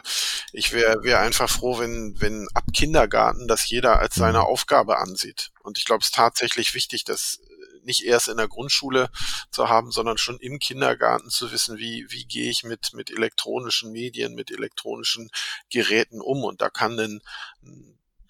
ich 0.52 0.74
wäre 0.74 1.04
wär 1.04 1.20
einfach 1.20 1.50
froh, 1.50 1.78
wenn, 1.78 2.16
wenn 2.20 2.48
ab 2.56 2.66
Kindergarten 2.74 3.48
das 3.48 3.70
jeder 3.70 4.00
als 4.00 4.16
seine 4.16 4.40
mhm. 4.40 4.46
Aufgabe 4.46 4.98
ansieht. 4.98 5.52
Und 5.62 5.78
ich 5.78 5.86
glaube, 5.86 6.02
es 6.02 6.08
ist 6.08 6.16
tatsächlich 6.16 6.74
wichtig, 6.74 7.04
dass 7.04 7.40
nicht 7.86 8.04
erst 8.04 8.28
in 8.28 8.38
der 8.38 8.48
Grundschule 8.48 9.10
zu 9.52 9.70
haben, 9.70 9.92
sondern 9.92 10.18
schon 10.18 10.40
im 10.40 10.60
Kindergarten 10.60 11.30
zu 11.30 11.52
wissen, 11.52 11.78
wie, 11.78 12.06
wie 12.10 12.26
gehe 12.26 12.50
ich 12.50 12.64
mit, 12.64 12.94
mit 12.94 13.12
elektronischen 13.12 13.92
Medien, 13.92 14.34
mit 14.34 14.52
elektronischen 14.52 15.30
Geräten 15.70 16.20
um. 16.20 16.44
Und 16.44 16.62
da 16.62 16.70
kann 16.70 17.00
ein, 17.00 17.22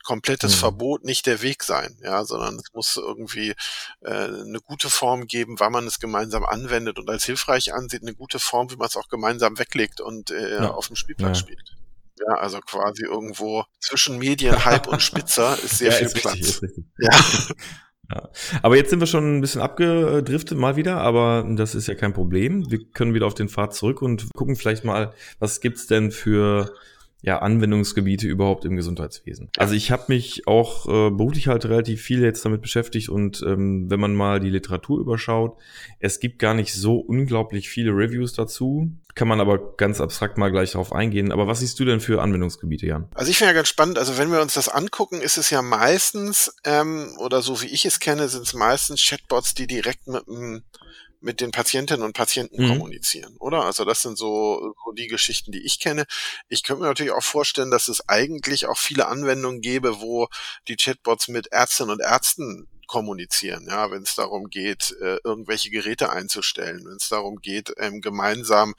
komplettes 0.05 0.55
mhm. 0.55 0.59
Verbot 0.59 1.03
nicht 1.03 1.25
der 1.25 1.41
Weg 1.41 1.63
sein, 1.63 1.97
ja, 2.01 2.24
sondern 2.24 2.55
es 2.55 2.74
muss 2.74 2.95
irgendwie 2.95 3.50
äh, 4.01 4.12
eine 4.12 4.59
gute 4.63 4.89
Form 4.89 5.27
geben, 5.27 5.59
wann 5.59 5.74
man 5.74 5.85
es 5.88 6.00
gemeinsam 6.00 6.45
anwendet 6.45 6.97
und 7.00 7.09
als 7.09 7.25
hilfreich 7.25 7.74
ansieht, 7.74 8.03
eine 8.03 8.13
gute 8.13 8.39
Form, 8.39 8.71
wie 8.71 8.77
man 8.77 8.88
es 8.88 8.95
auch 8.95 9.09
gemeinsam 9.09 9.59
weglegt 9.59 10.00
und 10.00 10.31
äh, 10.31 10.55
ja. 10.55 10.71
auf 10.71 10.88
dem 10.88 10.95
Spielplatz 10.95 11.39
ja. 11.39 11.43
spielt. 11.43 11.75
Ja, 12.17 12.35
also 12.35 12.62
quasi 12.62 13.03
irgendwo 13.03 13.65
zwischen 13.81 14.17
Medien, 14.17 14.63
Hype 14.63 14.88
und 14.88 15.01
Spitzer 15.01 15.57
ist 15.62 15.79
sehr 15.79 15.91
ja, 15.91 15.97
viel 15.97 16.07
ist 16.07 16.15
Platz. 16.15 16.35
Richtig, 16.35 16.62
richtig. 16.62 16.85
Ja. 17.00 17.55
Ja. 18.13 18.29
Aber 18.62 18.75
jetzt 18.75 18.91
sind 18.91 19.00
wir 19.00 19.07
schon 19.07 19.38
ein 19.38 19.41
bisschen 19.41 19.62
abgedriftet 19.62 20.59
mal 20.59 20.75
wieder, 20.75 20.97
aber 20.97 21.43
das 21.55 21.74
ist 21.74 21.88
ja 21.88 21.95
kein 21.95 22.13
Problem. 22.13 22.69
Wir 22.69 22.85
können 22.91 23.15
wieder 23.15 23.25
auf 23.25 23.33
den 23.33 23.50
Pfad 23.50 23.74
zurück 23.74 24.03
und 24.03 24.27
gucken 24.35 24.55
vielleicht 24.55 24.83
mal, 24.83 25.12
was 25.39 25.59
gibt's 25.59 25.88
denn 25.88 26.12
für 26.12 26.71
ja, 27.25 27.39
Anwendungsgebiete 27.39 28.27
überhaupt 28.27 28.65
im 28.65 28.75
Gesundheitswesen. 28.75 29.50
Also 29.58 29.74
ich 29.74 29.89
habe 29.89 30.03
mich 30.10 30.48
auch 30.48 30.86
äh, 30.86 31.10
beruflich 31.10 31.48
halt 31.48 31.65
relativ 31.65 32.01
viel 32.01 32.22
jetzt 32.22 32.46
damit 32.46 32.62
beschäftigt 32.62 33.10
und 33.10 33.41
ähm, 33.41 33.89
wenn 33.89 33.99
man 33.99 34.13
mal 34.13 34.39
die 34.39 34.52
Literatur 34.52 34.99
überschaut, 34.99 35.58
es 35.99 36.19
gibt 36.19 36.38
gar 36.38 36.54
nicht 36.54 36.73
so 36.73 36.97
unglaublich 36.97 37.67
viele 37.67 37.91
Reviews 37.91 38.34
dazu, 38.34 38.91
kann 39.15 39.28
man 39.28 39.39
aber 39.39 39.76
ganz 39.76 40.02
abstrakt 40.02 40.38
mal 40.38 40.52
gleich 40.52 40.73
darauf 40.73 40.93
eingehen. 40.93 41.32
Aber 41.32 41.47
was 41.47 41.62
siehst 41.62 41.80
du 41.80 41.86
denn 41.86 41.99
für 41.99 42.21
Anwendungsgebiete, 42.21 42.86
Jan? 42.86 43.08
Also 43.15 43.32
ich 43.32 43.38
finde 43.38 43.54
ja 43.54 43.56
ganz 43.56 43.69
spannend, 43.69 43.97
also 43.97 44.19
wenn 44.19 44.32
wir 44.32 44.41
uns 44.41 44.54
das 44.54 44.69
angucken, 44.69 45.19
ist 45.21 45.38
es 45.38 45.49
ja 45.49 45.63
meistens, 45.63 46.56
ähm, 46.63 47.17
oder 47.17 47.41
so 47.41 47.60
wie 47.63 47.67
ich 47.67 47.86
es 47.86 47.99
kenne, 47.99 48.28
sind 48.28 48.43
es 48.43 48.54
meistens 48.54 49.04
Chatbots, 49.04 49.56
die 49.56 49.65
direkt 49.65 50.08
mit 50.08 50.28
einem 50.28 50.63
mit 51.25 51.41
den 51.41 51.51
Patientinnen 51.51 52.05
und 52.05 52.13
Patienten 52.13 52.63
mhm. 52.63 52.69
kommunizieren, 52.69 53.35
oder? 53.39 53.63
Also 53.63 53.83
das 53.83 54.01
sind 54.03 54.17
so, 54.17 54.75
so 54.85 54.91
die 54.91 55.07
Geschichten, 55.07 55.51
die 55.51 55.65
ich 55.65 55.79
kenne. 55.79 56.05
Ich 56.47 56.63
könnte 56.63 56.83
mir 56.83 56.88
natürlich 56.88 57.13
auch 57.13 57.23
vorstellen, 57.23 57.71
dass 57.71 57.88
es 57.88 58.07
eigentlich 58.07 58.67
auch 58.67 58.77
viele 58.77 59.07
Anwendungen 59.07 59.59
gäbe, 59.59 60.01
wo 60.01 60.27
die 60.67 60.75
Chatbots 60.75 61.27
mit 61.27 61.47
Ärztinnen 61.47 61.91
und 61.91 62.01
Ärzten 62.01 62.67
kommunizieren, 62.88 63.65
ja, 63.67 63.89
wenn 63.89 64.03
es 64.03 64.13
darum 64.13 64.51
geht, 64.51 64.95
äh, 65.01 65.17
irgendwelche 65.23 65.71
Geräte 65.71 66.11
einzustellen, 66.11 66.85
wenn 66.85 66.97
es 66.97 67.09
darum 67.09 67.38
geht, 67.38 67.73
ähm, 67.77 67.99
gemeinsam 67.99 68.75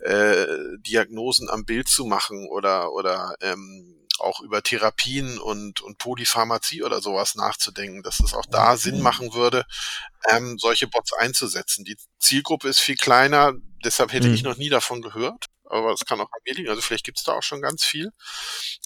äh, 0.00 0.44
Diagnosen 0.80 1.48
am 1.48 1.64
Bild 1.64 1.88
zu 1.88 2.04
machen 2.04 2.46
oder 2.50 2.92
oder 2.92 3.34
ähm, 3.40 4.05
auch 4.20 4.40
über 4.40 4.62
Therapien 4.62 5.38
und, 5.38 5.80
und 5.80 5.98
Polypharmazie 5.98 6.82
oder 6.82 7.00
sowas 7.00 7.34
nachzudenken, 7.34 8.02
dass 8.02 8.20
es 8.20 8.34
auch 8.34 8.46
da 8.46 8.76
Sinn 8.76 9.00
machen 9.00 9.34
würde, 9.34 9.64
ähm, 10.30 10.58
solche 10.58 10.86
Bots 10.86 11.12
einzusetzen. 11.12 11.84
Die 11.84 11.96
Zielgruppe 12.18 12.68
ist 12.68 12.80
viel 12.80 12.96
kleiner, 12.96 13.52
deshalb 13.84 14.12
hätte 14.12 14.28
mhm. 14.28 14.34
ich 14.34 14.42
noch 14.42 14.56
nie 14.56 14.68
davon 14.68 15.02
gehört. 15.02 15.46
Aber 15.68 15.90
das 15.90 16.04
kann 16.04 16.20
auch 16.20 16.30
an 16.32 16.40
mir 16.46 16.54
liegen. 16.54 16.68
Also 16.68 16.80
vielleicht 16.80 17.04
gibt's 17.04 17.24
da 17.24 17.32
auch 17.32 17.42
schon 17.42 17.60
ganz 17.60 17.84
viel. 17.84 18.12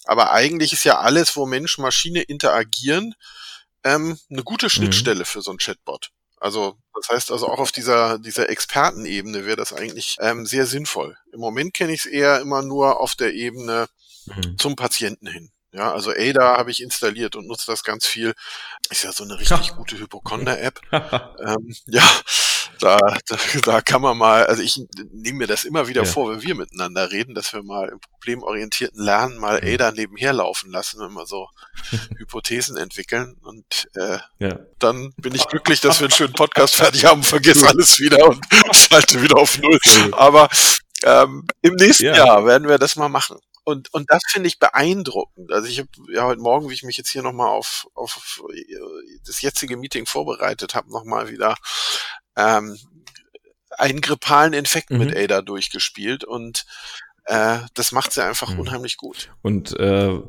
Aber 0.05 0.31
eigentlich 0.31 0.73
ist 0.73 0.83
ja 0.83 0.99
alles, 0.99 1.35
wo 1.35 1.45
Mensch, 1.45 1.77
Maschine 1.77 2.23
interagieren, 2.23 3.13
ähm, 3.83 4.17
eine 4.29 4.43
gute 4.43 4.65
mhm. 4.65 4.71
Schnittstelle 4.71 5.19
mhm. 5.19 5.25
für 5.25 5.41
so 5.41 5.51
ein 5.51 5.57
Chatbot. 5.57 6.11
Also 6.37 6.75
das 6.95 7.09
heißt 7.09 7.31
also 7.31 7.47
auch 7.47 7.59
auf 7.59 7.71
dieser, 7.71 8.17
dieser 8.17 8.49
Expertenebene 8.49 9.45
wäre 9.45 9.57
das 9.57 9.73
eigentlich 9.73 10.17
ähm, 10.19 10.47
sehr 10.47 10.65
sinnvoll. 10.65 11.15
Im 11.31 11.39
Moment 11.39 11.73
kenne 11.75 11.93
ich 11.93 12.01
es 12.01 12.05
eher 12.07 12.41
immer 12.41 12.63
nur 12.63 12.99
auf 12.99 13.15
der 13.15 13.33
Ebene 13.33 13.87
mhm. 14.25 14.57
zum 14.57 14.75
Patienten 14.75 15.27
hin. 15.27 15.51
Ja, 15.73 15.93
also 15.93 16.11
Ada 16.11 16.57
habe 16.57 16.69
ich 16.69 16.83
installiert 16.83 17.37
und 17.37 17.47
nutze 17.47 17.67
das 17.67 17.83
ganz 17.83 18.05
viel. 18.05 18.33
Ist 18.89 19.03
ja 19.03 19.13
so 19.13 19.23
eine 19.23 19.39
richtig 19.39 19.67
ja. 19.67 19.75
gute 19.75 19.97
Hypochonder-App. 19.97 20.81
ähm, 20.91 21.73
ja, 21.87 22.03
da, 22.79 22.97
da, 23.27 23.37
da 23.63 23.81
kann 23.81 24.01
man 24.01 24.17
mal, 24.17 24.45
also 24.47 24.61
ich 24.61 24.81
nehme 25.11 25.39
mir 25.39 25.47
das 25.47 25.63
immer 25.63 25.87
wieder 25.87 26.03
ja. 26.03 26.09
vor, 26.09 26.29
wenn 26.29 26.41
wir 26.41 26.55
miteinander 26.55 27.11
reden, 27.11 27.35
dass 27.35 27.53
wir 27.53 27.63
mal 27.63 27.87
im 27.87 27.99
problemorientierten 27.99 29.01
Lernen 29.01 29.37
mal 29.37 29.61
mhm. 29.61 29.73
Ada 29.73 29.91
nebenher 29.91 30.33
laufen 30.33 30.71
lassen, 30.71 30.99
wenn 30.99 31.13
wir 31.13 31.25
so 31.25 31.47
Hypothesen 32.17 32.75
entwickeln. 32.75 33.37
Und 33.41 33.87
äh, 33.95 34.17
ja. 34.39 34.59
dann 34.79 35.13
bin 35.17 35.33
ich 35.35 35.47
glücklich, 35.47 35.79
dass 35.79 36.01
wir 36.01 36.05
einen 36.05 36.11
schönen 36.11 36.33
Podcast 36.33 36.75
fertig 36.75 37.05
haben, 37.05 37.23
vergiss 37.23 37.63
alles 37.63 37.97
wieder 37.99 38.27
und 38.27 38.45
schalte 38.73 39.21
wieder 39.21 39.37
auf 39.37 39.57
Null. 39.59 39.79
Aber 40.11 40.49
ähm, 41.03 41.47
im 41.61 41.75
nächsten 41.75 42.07
ja. 42.07 42.15
Jahr 42.17 42.45
werden 42.45 42.67
wir 42.67 42.77
das 42.77 42.97
mal 42.97 43.09
machen. 43.09 43.37
Und, 43.63 43.93
und 43.93 44.09
das 44.09 44.21
finde 44.27 44.47
ich 44.47 44.59
beeindruckend. 44.59 45.51
Also 45.51 45.67
ich 45.67 45.79
habe 45.79 45.89
ja 46.11 46.23
heute 46.23 46.41
Morgen, 46.41 46.69
wie 46.69 46.73
ich 46.73 46.83
mich 46.83 46.97
jetzt 46.97 47.09
hier 47.09 47.21
nochmal 47.21 47.49
auf, 47.49 47.87
auf 47.93 48.41
das 49.25 49.41
jetzige 49.41 49.77
Meeting 49.77 50.05
vorbereitet 50.05 50.73
habe, 50.73 50.91
nochmal 50.91 51.29
wieder 51.29 51.55
ähm, 52.35 52.77
einen 53.77 54.01
grippalen 54.01 54.53
Infekt 54.53 54.89
mhm. 54.89 54.99
mit 54.99 55.15
Ada 55.15 55.41
durchgespielt 55.41 56.23
und 56.23 56.65
äh, 57.25 57.59
das 57.73 57.91
macht 57.91 58.11
sie 58.11 58.23
einfach 58.23 58.53
mhm. 58.53 58.61
unheimlich 58.61 58.97
gut. 58.97 59.31
Und 59.41 59.77
äh, 59.79 60.19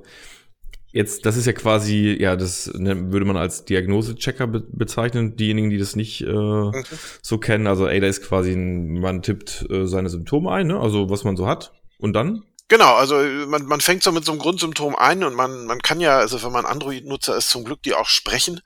jetzt, 0.92 1.26
das 1.26 1.36
ist 1.36 1.46
ja 1.46 1.52
quasi, 1.52 2.16
ja, 2.20 2.36
das 2.36 2.72
ne, 2.74 3.12
würde 3.12 3.26
man 3.26 3.36
als 3.36 3.64
Diagnosechecker 3.64 4.46
be 4.46 4.60
bezeichnen, 4.60 5.36
diejenigen, 5.36 5.70
die 5.70 5.78
das 5.78 5.96
nicht 5.96 6.20
äh, 6.22 6.26
mhm. 6.26 6.84
so 7.22 7.38
kennen. 7.38 7.66
Also 7.66 7.86
Ada 7.86 8.06
ist 8.06 8.22
quasi, 8.22 8.52
ein, 8.52 9.00
man 9.00 9.22
tippt 9.22 9.66
äh, 9.70 9.86
seine 9.86 10.08
Symptome 10.08 10.50
ein, 10.50 10.68
ne? 10.68 10.78
also 10.78 11.10
was 11.10 11.24
man 11.24 11.36
so 11.36 11.46
hat. 11.46 11.72
Und 11.98 12.14
dann? 12.14 12.44
Genau, 12.72 12.94
also 12.94 13.16
man, 13.48 13.66
man 13.66 13.82
fängt 13.82 14.02
so 14.02 14.12
mit 14.12 14.24
so 14.24 14.32
einem 14.32 14.40
Grundsymptom 14.40 14.96
ein 14.96 15.24
und 15.24 15.34
man, 15.34 15.66
man 15.66 15.82
kann 15.82 16.00
ja, 16.00 16.16
also 16.16 16.42
wenn 16.42 16.52
man 16.52 16.64
Android-Nutzer 16.64 17.36
ist, 17.36 17.50
zum 17.50 17.64
Glück 17.64 17.82
die 17.82 17.92
auch 17.92 18.08
sprechen, 18.08 18.62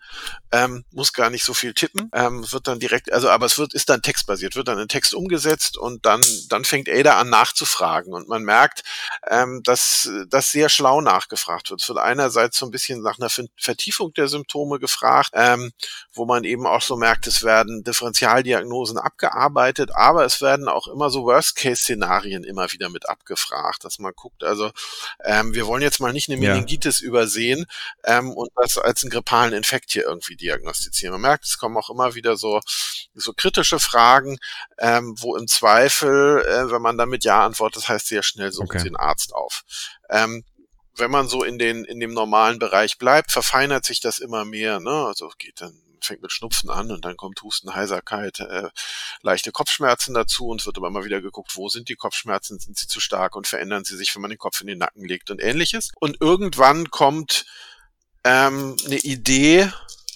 ähm, 0.52 0.84
muss 0.92 1.12
gar 1.12 1.28
nicht 1.28 1.42
so 1.42 1.54
viel 1.54 1.74
tippen, 1.74 2.08
ähm, 2.14 2.46
wird 2.52 2.68
dann 2.68 2.78
direkt, 2.78 3.12
also 3.12 3.28
aber 3.28 3.46
es 3.46 3.58
wird, 3.58 3.74
ist 3.74 3.88
dann 3.88 4.02
textbasiert, 4.02 4.54
wird 4.54 4.68
dann 4.68 4.78
in 4.78 4.86
Text 4.86 5.12
umgesetzt 5.12 5.76
und 5.76 6.06
dann, 6.06 6.22
dann 6.50 6.64
fängt 6.64 6.88
Ada 6.88 7.18
an 7.18 7.30
nachzufragen 7.30 8.14
und 8.14 8.28
man 8.28 8.44
merkt, 8.44 8.84
ähm, 9.28 9.62
dass 9.64 10.08
das 10.28 10.52
sehr 10.52 10.68
schlau 10.68 11.00
nachgefragt 11.00 11.70
wird. 11.70 11.82
Es 11.82 11.88
wird 11.88 11.98
einerseits 11.98 12.58
so 12.58 12.66
ein 12.66 12.70
bisschen 12.70 13.02
nach 13.02 13.18
einer 13.18 13.28
Vertiefung 13.56 14.12
der 14.12 14.28
Symptome 14.28 14.78
gefragt, 14.78 15.30
ähm, 15.32 15.72
wo 16.12 16.26
man 16.26 16.44
eben 16.44 16.64
auch 16.64 16.82
so 16.82 16.96
merkt, 16.96 17.26
es 17.26 17.42
werden 17.42 17.82
Differentialdiagnosen 17.82 18.98
abgearbeitet, 18.98 19.90
aber 19.96 20.24
es 20.24 20.40
werden 20.40 20.68
auch 20.68 20.86
immer 20.86 21.10
so 21.10 21.24
Worst-Case-Szenarien 21.24 22.44
immer 22.44 22.70
wieder 22.70 22.88
mit 22.88 23.08
abgefragt. 23.08 23.82
Das 23.82 23.95
dass 23.96 24.02
man 24.02 24.12
guckt, 24.14 24.44
also 24.44 24.70
ähm, 25.24 25.54
wir 25.54 25.66
wollen 25.66 25.82
jetzt 25.82 26.00
mal 26.00 26.12
nicht 26.12 26.28
eine 26.28 26.42
Ja. 26.42 26.52
Meningitis 26.54 27.00
übersehen 27.00 27.66
ähm, 28.04 28.30
und 28.30 28.50
das 28.56 28.78
als 28.78 29.02
einen 29.02 29.10
grippalen 29.10 29.54
Infekt 29.54 29.92
hier 29.92 30.04
irgendwie 30.04 30.36
diagnostizieren. 30.36 31.12
Man 31.12 31.22
merkt, 31.22 31.44
es 31.44 31.58
kommen 31.58 31.76
auch 31.76 31.90
immer 31.90 32.14
wieder 32.14 32.36
so, 32.36 32.60
so 33.14 33.32
kritische 33.32 33.78
Fragen, 33.78 34.38
ähm, 34.78 35.14
wo 35.18 35.36
im 35.36 35.48
Zweifel, 35.48 36.44
äh, 36.46 36.70
wenn 36.70 36.82
man 36.82 36.98
damit 36.98 37.24
Ja 37.24 37.44
antwortet, 37.44 37.88
heißt 37.88 38.08
sehr 38.08 38.22
schnell 38.22 38.52
suchen 38.52 38.66
Okay. 38.66 38.80
Sie 38.80 38.86
einen 38.88 38.96
Arzt 38.96 39.32
auf. 39.34 39.62
Ähm, 40.10 40.44
wenn 40.98 41.10
man 41.10 41.28
so 41.28 41.44
in 41.44 41.58
den 41.58 41.84
in 41.84 42.00
dem 42.00 42.14
normalen 42.14 42.58
Bereich 42.58 42.98
bleibt, 42.98 43.30
verfeinert 43.30 43.84
sich 43.84 44.00
das 44.00 44.18
immer 44.18 44.44
mehr. 44.44 44.80
Ne? 44.80 45.06
Also 45.06 45.30
geht 45.38 45.60
dann 45.60 45.78
fängt 46.06 46.22
mit 46.22 46.32
Schnupfen 46.32 46.70
an 46.70 46.90
und 46.90 47.04
dann 47.04 47.16
kommt 47.16 47.42
Husten, 47.42 47.74
Heiserkeit, 47.74 48.40
äh, 48.40 48.68
leichte 49.22 49.52
Kopfschmerzen 49.52 50.14
dazu 50.14 50.48
und 50.48 50.60
es 50.60 50.66
wird 50.66 50.76
aber 50.78 50.88
immer 50.88 51.04
wieder 51.04 51.20
geguckt, 51.20 51.56
wo 51.56 51.68
sind 51.68 51.88
die 51.88 51.96
Kopfschmerzen, 51.96 52.58
sind 52.58 52.78
sie 52.78 52.86
zu 52.86 53.00
stark 53.00 53.36
und 53.36 53.46
verändern 53.46 53.84
sie 53.84 53.96
sich, 53.96 54.14
wenn 54.14 54.22
man 54.22 54.30
den 54.30 54.38
Kopf 54.38 54.60
in 54.60 54.66
den 54.66 54.78
Nacken 54.78 55.04
legt 55.04 55.30
und 55.30 55.40
ähnliches. 55.42 55.90
Und 56.00 56.20
irgendwann 56.20 56.90
kommt 56.90 57.46
ähm, 58.24 58.76
eine 58.86 58.98
Idee, 58.98 59.70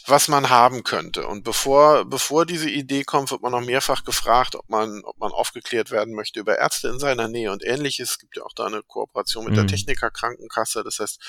was 0.07 0.29
man 0.29 0.51
haben 0.51 0.83
könnte. 0.83 1.27
Und 1.27 1.45
bevor, 1.45 2.05
bevor 2.05 2.45
diese 2.45 2.69
Idee 2.69 3.05
kommt, 3.05 3.31
wird 3.31 3.43
man 3.43 3.53
noch 3.53 3.61
mehrfach 3.61 4.05
gefragt, 4.05 4.57
ob 4.57 4.69
man, 4.69 5.03
ob 5.05 5.19
man 5.19 5.31
aufgeklärt 5.31 5.91
werden 5.91 6.15
möchte 6.15 6.41
über 6.41 6.59
Ärzte 6.59 6.89
in 6.89 6.99
seiner 6.99 7.29
Nähe 7.29 7.53
und 7.53 7.65
ähnliches. 7.65 8.13
Es 8.13 8.19
gibt 8.19 8.37
ja 8.37 8.43
auch 8.43 8.53
da 8.55 8.67
eine 8.67 8.83
Kooperation 8.83 9.45
mit 9.45 9.57
der 9.57 9.65
Mhm. 9.65 9.69
Technikerkrankenkasse. 9.69 10.83
Das 10.83 10.99
heißt, 10.99 11.21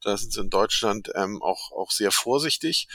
da 0.00 0.16
sind 0.16 0.32
sie 0.32 0.40
in 0.40 0.50
Deutschland 0.50 1.10
ähm, 1.14 1.42
auch, 1.42 1.72
auch 1.72 1.90
sehr 1.90 2.12
vorsichtig. 2.12 2.88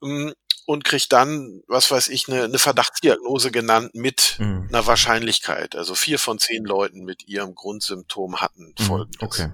Mm, 0.00 0.30
Und 0.66 0.84
kriegt 0.84 1.12
dann, 1.12 1.62
was 1.66 1.90
weiß 1.90 2.08
ich, 2.08 2.28
eine, 2.28 2.44
eine 2.44 2.58
Verdachtsdiagnose 2.60 3.50
genannt 3.50 3.94
mit 3.94 4.36
Mhm. 4.38 4.68
einer 4.68 4.86
Wahrscheinlichkeit. 4.86 5.74
Also 5.74 5.94
vier 5.96 6.18
von 6.18 6.38
zehn 6.38 6.64
Leuten 6.64 7.04
mit 7.04 7.26
ihrem 7.26 7.54
Grundsymptom 7.56 8.40
hatten 8.40 8.74
Mhm. 8.78 8.84
folgendes 8.84 9.20
Okay. 9.20 9.52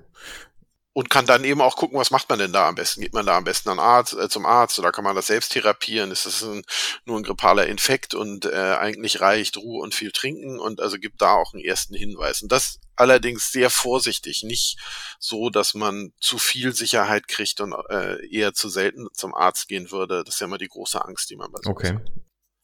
und 0.93 1.09
kann 1.09 1.25
dann 1.27 1.45
eben 1.45 1.61
auch 1.63 1.77
gucken, 1.77 1.99
was 1.99 2.11
macht 2.11 2.29
man 2.29 2.39
denn 2.39 2.53
da 2.53 2.69
am 2.69 2.75
besten? 2.75 3.01
Geht 3.01 3.15
man 3.15 3.25
da 3.25 3.37
am 3.39 3.45
besten 3.45 3.69
an 3.71 3.79
Arzt, 3.79 4.13
äh, 4.15 4.29
zum 4.29 4.45
Arzt 4.45 4.79
oder 4.79 4.93
kann 4.93 5.05
man 5.05 5.17
das 5.17 5.29
selbst 5.29 5.53
therapieren? 5.53 6.11
Ist 6.11 6.27
das 6.27 6.43
ein, 6.43 6.63
nur 7.07 7.17
ein 7.19 7.23
grippaler 7.23 7.67
Infekt 7.67 8.15
und 8.15 8.45
äh, 8.45 8.77
eigentlich 8.79 9.21
reicht 9.21 9.57
Ruhe 9.57 9.83
und 9.83 9.95
viel 9.95 10.11
trinken 10.13 10.59
und 10.59 10.81
also 10.81 10.99
gibt 10.99 11.23
da 11.23 11.33
auch 11.33 11.55
einen 11.55 11.65
ersten 11.65 11.95
Hinweis. 11.95 12.43
Und 12.43 12.53
das 12.53 12.79
allerdings 12.97 13.53
sehr 13.53 13.71
vorsichtig, 13.71 14.43
nicht 14.43 14.79
so, 15.19 15.51
dass 15.51 15.75
man 15.75 16.13
zu 16.21 16.39
viel 16.39 16.75
Sicherheit 16.75 17.29
kriegt 17.29 17.61
und 17.61 17.75
äh, 17.91 18.27
eher 18.29 18.55
zu 18.55 18.69
selten 18.69 19.07
zum 19.13 19.35
Arzt 19.35 19.69
gehen 19.69 19.91
würde. 19.91 20.25
Das 20.25 20.37
ist 20.37 20.41
ja 20.41 20.47
immer 20.47 20.59
die 20.59 20.69
große 20.69 21.03
Angst, 21.05 21.31
die 21.31 21.37
man 21.37 21.51
bei 21.53 21.61
sowas 21.63 21.77
Okay. 21.77 21.95
hat. 21.95 22.03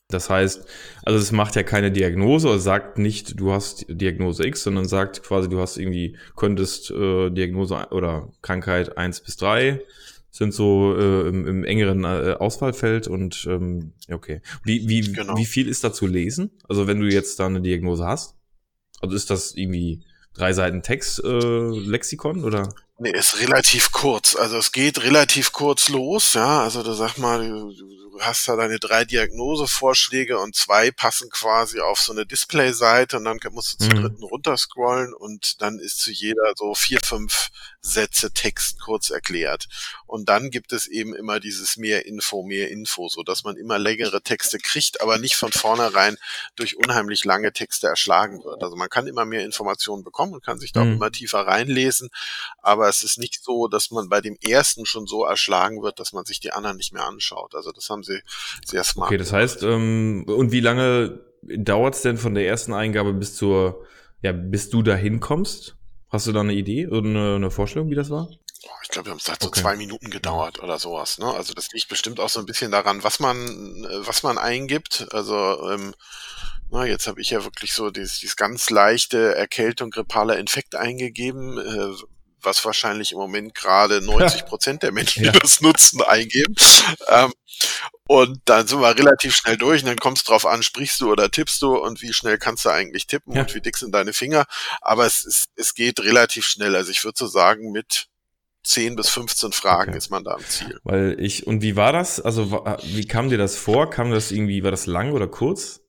Das 0.09 0.29
heißt, 0.29 0.67
also 1.05 1.19
es 1.19 1.33
macht 1.33 1.57
ja 1.57 1.63
keine 1.63 1.91
Diagnose, 1.91 2.49
oder 2.49 2.59
sagt 2.59 2.99
nicht, 2.99 3.41
du 3.41 3.53
hast 3.53 3.87
Diagnose 3.89 4.47
X, 4.47 4.63
sondern 4.65 4.87
sagt 4.87 5.23
quasi, 5.23 5.49
du 5.49 5.59
hast 5.59 5.79
irgendwie, 5.79 6.19
könntest 6.37 6.91
äh, 6.91 7.31
Diagnose 7.31 7.89
oder 7.91 8.31
Krankheit 8.43 8.99
eins 8.99 9.21
bis 9.23 9.37
drei 9.39 9.81
sind 10.35 10.55
so 10.55 10.97
äh, 10.97 11.29
im, 11.29 11.47
im 11.47 11.65
engeren 11.65 12.05
äh, 12.05 12.37
Auswahlfeld 12.39 13.07
und 13.07 13.47
ähm, 13.49 13.93
okay. 14.11 14.41
Wie, 14.65 14.89
wie, 14.89 15.13
Genau. 15.13 15.37
wie 15.37 15.45
viel 15.45 15.69
ist 15.69 15.85
da 15.85 15.93
zu 15.93 16.07
lesen? 16.07 16.51
Also 16.69 16.87
wenn 16.87 17.01
du 17.01 17.07
jetzt 17.07 17.39
da 17.39 17.47
eine 17.47 17.61
Diagnose 17.61 18.07
hast? 18.07 18.35
Also 19.01 19.15
ist 19.15 19.29
das 19.29 19.55
irgendwie 19.55 20.05
drei 20.35 20.53
Seiten 20.53 20.83
Text 20.83 21.23
äh, 21.25 21.29
Lexikon 21.29 22.45
oder? 22.45 22.69
Nee, 22.99 23.11
ist 23.11 23.41
relativ 23.41 23.91
kurz. 23.91 24.37
Also 24.37 24.59
es 24.59 24.71
geht 24.71 25.03
relativ 25.03 25.53
kurz 25.53 25.89
los, 25.89 26.35
ja. 26.35 26.63
Also 26.63 26.83
du 26.83 26.93
sag 26.93 27.17
mal, 27.19 27.49
du, 27.49 27.73
du 27.73 28.21
hast 28.21 28.47
da 28.47 28.55
deine 28.55 28.79
drei 28.79 29.05
Diagnosevorschläge 29.05 30.39
und 30.39 30.55
zwei 30.55 30.91
passen 30.93 31.29
quasi 31.31 31.81
auf 31.81 32.01
so 32.01 32.13
eine 32.13 32.27
Display-Seite 32.27 33.17
und 33.17 33.25
dann 33.25 33.39
musst 33.51 33.73
du 33.81 33.85
zur 33.89 33.95
Mhm. 33.99 34.03
dritten 34.03 34.23
runterscrollen 34.25 35.15
und 35.15 35.61
dann 35.63 35.79
ist 35.81 35.99
zu 36.01 36.13
jeder 36.13 36.53
so 36.55 36.75
vier, 36.75 37.01
fünf 37.05 37.49
Sätze 37.85 38.33
Text 38.33 38.81
kurz 38.81 39.11
erklärt. 39.11 39.67
Und 40.07 40.29
dann 40.29 40.51
gibt 40.51 40.73
es 40.73 40.87
eben 40.87 41.15
immer 41.17 41.41
dieses 41.41 41.77
mehr 41.77 42.07
Info, 42.07 42.45
mehr 42.45 42.71
Info, 42.71 43.09
so 43.09 43.25
dass 43.25 43.43
man 43.43 43.57
immer 43.57 43.77
längere 43.79 44.23
Texte 44.23 44.59
kriegt, 44.59 45.01
aber 45.01 45.19
nicht 45.19 45.35
von 45.35 45.51
vornherein 45.51 46.17
durch 46.55 46.77
unheimlich 46.77 47.25
lange 47.25 47.53
Texte 47.53 47.89
erschlagen 47.89 48.45
wird. 48.45 48.63
Also 48.63 48.77
man 48.77 48.89
kann 48.89 49.09
immer 49.09 49.25
mehr 49.25 49.45
Informationen 49.45 50.05
bekommen 50.05 50.35
und 50.35 50.45
kann 50.45 50.61
sich 50.61 50.71
da 50.73 50.83
auch 50.83 50.85
Mhm. 50.85 50.93
immer 50.93 51.11
tiefer 51.11 51.45
reinlesen, 51.47 52.11
aber 52.59 52.82
es 52.89 53.03
ist 53.03 53.19
nicht 53.19 53.43
so, 53.43 53.69
dass 53.69 53.91
man 53.91 54.09
bei 54.09 54.21
dem 54.21 54.37
ersten 54.43 54.87
schon 54.87 55.07
so 55.07 55.25
erschlagen 55.25 55.83
wird, 55.83 56.01
dass 56.01 56.13
man 56.13 56.25
sich 56.25 56.41
die 56.41 56.53
anderen 56.53 56.77
nicht 56.77 56.93
mehr 56.93 57.07
anschaut. 57.07 57.55
Also 57.55 57.73
das 57.73 57.89
haben 57.91 58.03
sie 58.03 58.21
sehr 58.65 58.85
smart. 58.85 59.09
Okay, 59.09 59.19
das 59.19 59.33
heißt, 59.33 59.63
ähm, 59.63 60.25
und 60.27 60.53
wie 60.53 60.61
lange 60.61 61.21
dauert's 61.43 62.03
denn 62.03 62.17
von 62.19 62.35
der 62.35 62.47
ersten 62.47 62.73
Eingabe 62.73 63.13
bis 63.13 63.37
zur, 63.37 63.85
ja, 64.23 64.33
bis 64.33 64.71
du 64.71 64.83
da 64.83 64.95
hinkommst? 64.95 65.77
Hast 66.09 66.27
du 66.27 66.33
da 66.33 66.41
eine 66.41 66.53
Idee 66.53 66.89
oder 66.89 67.09
eine, 67.09 67.35
eine 67.37 67.51
Vorstellung, 67.51 67.89
wie 67.91 67.95
das 67.95 68.11
war? 68.11 68.29
Ich 68.83 68.91
glaube, 68.91 69.07
wir 69.07 69.11
haben 69.13 69.19
es 69.19 69.31
hat 69.31 69.43
so 69.43 69.49
Okay. 69.49 69.61
zwei 69.61 69.77
Minuten 69.77 70.11
gedauert 70.11 70.63
oder 70.63 70.79
sowas. 70.79 71.19
Ne? 71.19 71.27
Also 71.27 71.53
das 71.55 71.73
liegt 71.73 71.89
bestimmt 71.89 72.21
auch 72.21 72.29
so 72.29 72.39
ein 72.39 72.47
bisschen 72.47 72.71
daran, 72.71 73.03
was 73.03 73.19
man, 73.19 73.37
was 74.05 74.23
man 74.23 74.39
eingibt. 74.39 75.07
Also 75.11 75.35
ähm, 75.71 75.95
na, 76.71 76.87
jetzt 76.87 77.07
habe 77.07 77.21
ich 77.21 77.31
ja 77.31 77.45
wirklich 77.45 77.73
so 77.73 77.91
dieses, 77.91 78.19
dieses 78.21 78.37
ganz 78.37 78.71
leichte 78.71 79.35
Erkältung, 79.35 79.91
grippaler 79.91 80.39
Infekt 80.39 80.75
eingegeben, 80.75 81.59
äh, 81.59 81.93
was 82.43 82.65
wahrscheinlich 82.65 83.13
im 83.13 83.19
Moment 83.19 83.55
gerade 83.55 84.01
90 84.05 84.45
Prozent 84.47 84.83
der 84.83 84.93
Menschen, 84.93 85.25
Ja. 85.25 85.33
die 85.33 85.39
das 85.39 85.61
nutzen, 85.61 86.03
eingeben. 86.03 86.55
Ähm, 87.09 87.33
und 88.09 88.41
dann 88.47 88.67
sind 88.67 88.81
wir 88.81 88.97
relativ 88.99 89.35
schnell 89.35 89.57
durch 89.57 89.83
und 89.83 89.89
dann 89.89 89.99
kommt 89.99 90.19
es 90.19 90.25
drauf 90.25 90.45
an, 90.45 90.63
sprichst 90.63 91.01
du 91.01 91.11
oder 91.11 91.31
tippst 91.31 91.63
du 91.63 91.77
und 91.77 92.03
wie 92.03 92.13
schnell 92.13 92.37
kannst 92.39 92.65
du 92.65 92.71
eigentlich 92.71 93.07
tippen 93.07 93.35
Ja. 93.35 93.43
und 93.43 93.55
wie 93.55 93.61
dick 93.61 93.77
sind 93.77 93.93
deine 93.95 94.13
Finger. 94.13 94.45
Aber 94.81 95.07
es, 95.07 95.25
ist, 95.25 95.49
es 95.57 95.75
geht 95.75 96.01
relativ 96.01 96.45
schnell. 96.47 96.75
Also 96.77 96.91
ich 96.91 97.05
würde 97.05 97.17
so 97.19 97.27
sagen, 97.27 97.71
mit 97.73 98.09
10 98.65 98.97
bis 98.97 99.09
15 99.09 99.53
Fragen 99.53 99.91
Okay. 99.91 99.99
ist 99.99 100.11
man 100.11 100.25
da 100.25 100.33
am 100.35 100.45
Ziel. 100.47 100.79
Weil 100.85 101.17
ich, 101.19 101.47
und 101.47 101.63
wie 101.63 101.75
war 101.77 101.93
das? 101.93 102.21
Also, 102.21 102.65
wie 102.85 103.07
kam 103.07 103.29
dir 103.29 103.39
das 103.39 103.57
vor? 103.57 103.91
Kam 103.91 104.11
das 104.11 104.31
irgendwie, 104.31 104.63
war 104.63 104.71
das 104.71 104.87
lang 104.87 105.13
oder 105.13 105.27
kurz? 105.27 105.81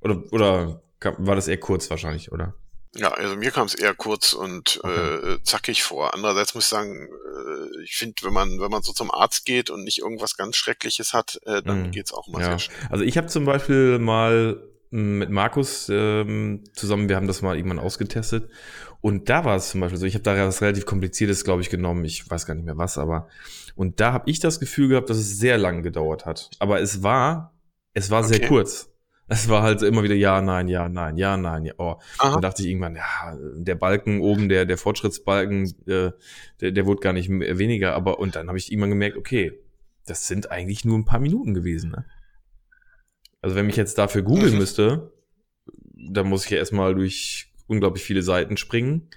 Oder, 0.00 0.22
oder 0.30 0.82
war 1.18 1.36
das 1.36 1.48
eher 1.48 1.58
kurz 1.60 1.90
wahrscheinlich, 1.90 2.32
oder? 2.32 2.54
Ja, 2.94 3.08
also 3.12 3.36
mir 3.36 3.50
kam 3.50 3.66
es 3.66 3.74
eher 3.74 3.94
kurz 3.94 4.34
und 4.34 4.80
Okay. 4.82 5.34
äh, 5.34 5.42
zackig 5.42 5.82
vor. 5.82 6.12
Andererseits 6.12 6.54
muss 6.54 6.64
ich 6.64 6.70
sagen, 6.70 7.08
äh, 7.08 7.82
ich 7.84 7.96
finde, 7.96 8.16
wenn 8.22 8.32
man 8.34 8.60
wenn 8.60 8.70
man 8.70 8.82
so 8.82 8.92
zum 8.92 9.10
Arzt 9.10 9.46
geht 9.46 9.70
und 9.70 9.84
nicht 9.84 10.00
irgendwas 10.00 10.36
ganz 10.36 10.56
Schreckliches 10.56 11.14
hat, 11.14 11.38
äh, 11.46 11.62
dann 11.62 11.84
Mhm. 11.84 11.90
geht's 11.90 12.12
auch 12.12 12.28
immer 12.28 12.40
Ja. 12.40 12.46
sehr 12.48 12.58
schnell. 12.58 12.76
Also 12.90 13.04
ich 13.04 13.16
habe 13.16 13.28
zum 13.28 13.46
Beispiel 13.46 13.98
mal 13.98 14.62
m, 14.90 15.18
mit 15.18 15.30
Markus 15.30 15.88
ähm, 15.90 16.64
zusammen, 16.74 17.08
wir 17.08 17.16
haben 17.16 17.26
das 17.26 17.40
mal 17.40 17.56
irgendwann 17.56 17.78
ausgetestet 17.78 18.50
und 19.00 19.30
da 19.30 19.46
war 19.46 19.56
es 19.56 19.70
zum 19.70 19.80
Beispiel 19.80 19.98
so, 19.98 20.04
ich 20.04 20.12
habe 20.14 20.22
da 20.24 20.36
was 20.46 20.60
relativ 20.60 20.84
kompliziertes, 20.84 21.44
glaube 21.44 21.62
ich, 21.62 21.70
genommen, 21.70 22.04
ich 22.04 22.28
weiß 22.30 22.44
gar 22.44 22.54
nicht 22.54 22.66
mehr 22.66 22.76
was, 22.76 22.98
aber 22.98 23.26
und 23.74 24.00
da 24.00 24.12
habe 24.12 24.28
ich 24.28 24.38
das 24.38 24.60
Gefühl 24.60 24.88
gehabt, 24.88 25.08
dass 25.08 25.16
es 25.16 25.38
sehr 25.38 25.56
lang 25.56 25.82
gedauert 25.82 26.26
hat. 26.26 26.50
Aber 26.58 26.80
es 26.82 27.02
war, 27.02 27.54
es 27.94 28.10
war 28.10 28.22
sehr 28.22 28.36
Okay. 28.36 28.48
kurz. 28.48 28.90
Es 29.32 29.48
war 29.48 29.62
halt 29.62 29.82
immer 29.82 30.02
wieder 30.02 30.14
ja, 30.14 30.40
nein, 30.42 30.68
ja, 30.68 30.88
nein, 30.88 31.16
ja, 31.16 31.36
nein, 31.36 31.64
ja. 31.64 31.74
Oh. 31.78 31.96
Aha. 32.18 32.32
Dann 32.32 32.42
dachte 32.42 32.62
ich 32.62 32.68
irgendwann, 32.68 32.96
ja, 32.96 33.36
der 33.54 33.74
Balken 33.74 34.20
oben, 34.20 34.48
der, 34.48 34.66
der 34.66 34.76
Fortschrittsbalken, 34.78 35.74
äh, 35.86 36.10
der, 36.60 36.70
der 36.72 36.86
wurde 36.86 37.00
gar 37.00 37.12
nicht 37.12 37.28
mehr- 37.28 37.58
weniger, 37.58 37.94
aber 37.94 38.18
und 38.18 38.36
dann 38.36 38.48
habe 38.48 38.58
ich 38.58 38.70
irgendwann 38.70 38.90
gemerkt, 38.90 39.16
okay, 39.16 39.58
das 40.06 40.26
sind 40.28 40.50
eigentlich 40.50 40.84
nur 40.84 40.98
ein 40.98 41.04
paar 41.04 41.20
Minuten 41.20 41.54
gewesen, 41.54 41.90
ne? 41.92 42.04
Also 43.40 43.56
wenn 43.56 43.66
mich 43.66 43.76
jetzt 43.76 43.98
dafür 43.98 44.22
googeln 44.22 44.52
Mhm. 44.52 44.58
müsste, 44.58 45.12
dann 45.94 46.28
muss 46.28 46.44
ich 46.44 46.50
ja 46.50 46.58
erstmal 46.58 46.94
durch 46.94 47.52
unglaublich 47.66 48.04
viele 48.04 48.22
Seiten 48.22 48.56
springen, 48.56 49.08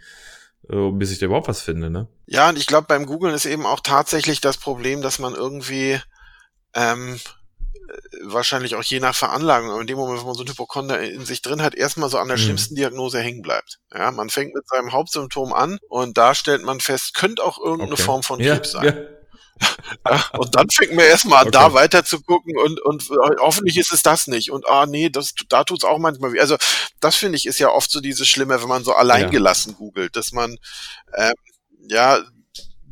äh, 0.69 0.91
bis 0.91 1.11
ich 1.11 1.19
da 1.19 1.25
überhaupt 1.27 1.47
was 1.47 1.61
finde, 1.61 1.89
ne? 1.89 2.07
Ja, 2.25 2.49
und 2.49 2.57
ich 2.57 2.67
glaube, 2.67 2.87
beim 2.87 3.05
Googlen 3.05 3.33
ist 3.35 3.45
eben 3.45 3.65
auch 3.65 3.79
tatsächlich 3.81 4.41
das 4.41 4.57
Problem, 4.57 5.01
dass 5.01 5.19
man 5.19 5.33
irgendwie 5.35 5.99
ähm, 6.73 7.15
äh, 7.15 7.19
wahrscheinlich 8.23 8.75
auch 8.75 8.83
je 8.83 8.99
nach 8.99 9.15
Veranlagung, 9.15 9.71
aber 9.71 9.81
in 9.81 9.87
dem 9.87 9.97
Moment, 9.97 10.21
wo 10.21 10.27
man 10.27 10.35
so 10.35 10.43
ein 10.43 10.47
Hypochonder 10.49 10.99
in 11.01 11.25
sich 11.25 11.41
drin 11.41 11.61
hat, 11.61 11.75
erstmal 11.75 12.09
so 12.09 12.17
an 12.17 12.27
der 12.27 12.37
Mhm. 12.37 12.41
schlimmsten 12.41 12.75
Diagnose 12.75 13.19
hängen 13.19 13.41
bleibt. 13.41 13.79
Ja, 13.93 14.11
man 14.11 14.29
fängt 14.29 14.53
mit 14.55 14.67
seinem 14.67 14.91
Hauptsymptom 14.91 15.53
an 15.53 15.79
und 15.89 16.17
da 16.17 16.35
stellt 16.35 16.63
man 16.63 16.79
fest, 16.79 17.13
könnte 17.15 17.43
auch 17.43 17.57
irgendeine 17.59 17.93
Okay. 17.93 18.03
Form 18.03 18.23
von 18.23 18.39
ja, 18.39 18.53
Krebs 18.55 18.71
sein. 18.71 18.85
Ja. 18.85 18.93
Ja, 20.07 20.23
und 20.33 20.53
dann 20.55 20.69
fängt 20.69 20.93
man 20.93 21.05
erstmal 21.05 21.45
an, 21.45 21.51
da 21.51 21.67
Okay. 21.67 21.73
weiter 21.73 22.03
zu 22.03 22.21
gucken 22.21 22.57
und, 22.57 22.81
und 22.81 23.07
hoffentlich 23.39 23.77
ist 23.77 23.93
es 23.93 24.01
das 24.03 24.27
nicht. 24.27 24.51
Und 24.51 24.67
ah 24.67 24.85
nee, 24.85 25.09
das, 25.09 25.33
da 25.49 25.63
tut's 25.63 25.83
auch 25.85 25.97
manchmal 25.97 26.33
weh. 26.33 26.39
Also 26.39 26.57
das 26.99 27.15
finde 27.15 27.37
ich 27.37 27.45
ist 27.45 27.59
ja 27.59 27.69
oft 27.69 27.89
so 27.91 28.01
dieses 28.01 28.27
Schlimme, 28.27 28.61
wenn 28.61 28.67
man 28.69 28.83
so 28.83 28.93
alleingelassen 28.93 29.75
googelt, 29.75 30.15
dass 30.15 30.31
man 30.33 30.57
ähm, 31.17 31.33
ja 31.89 32.19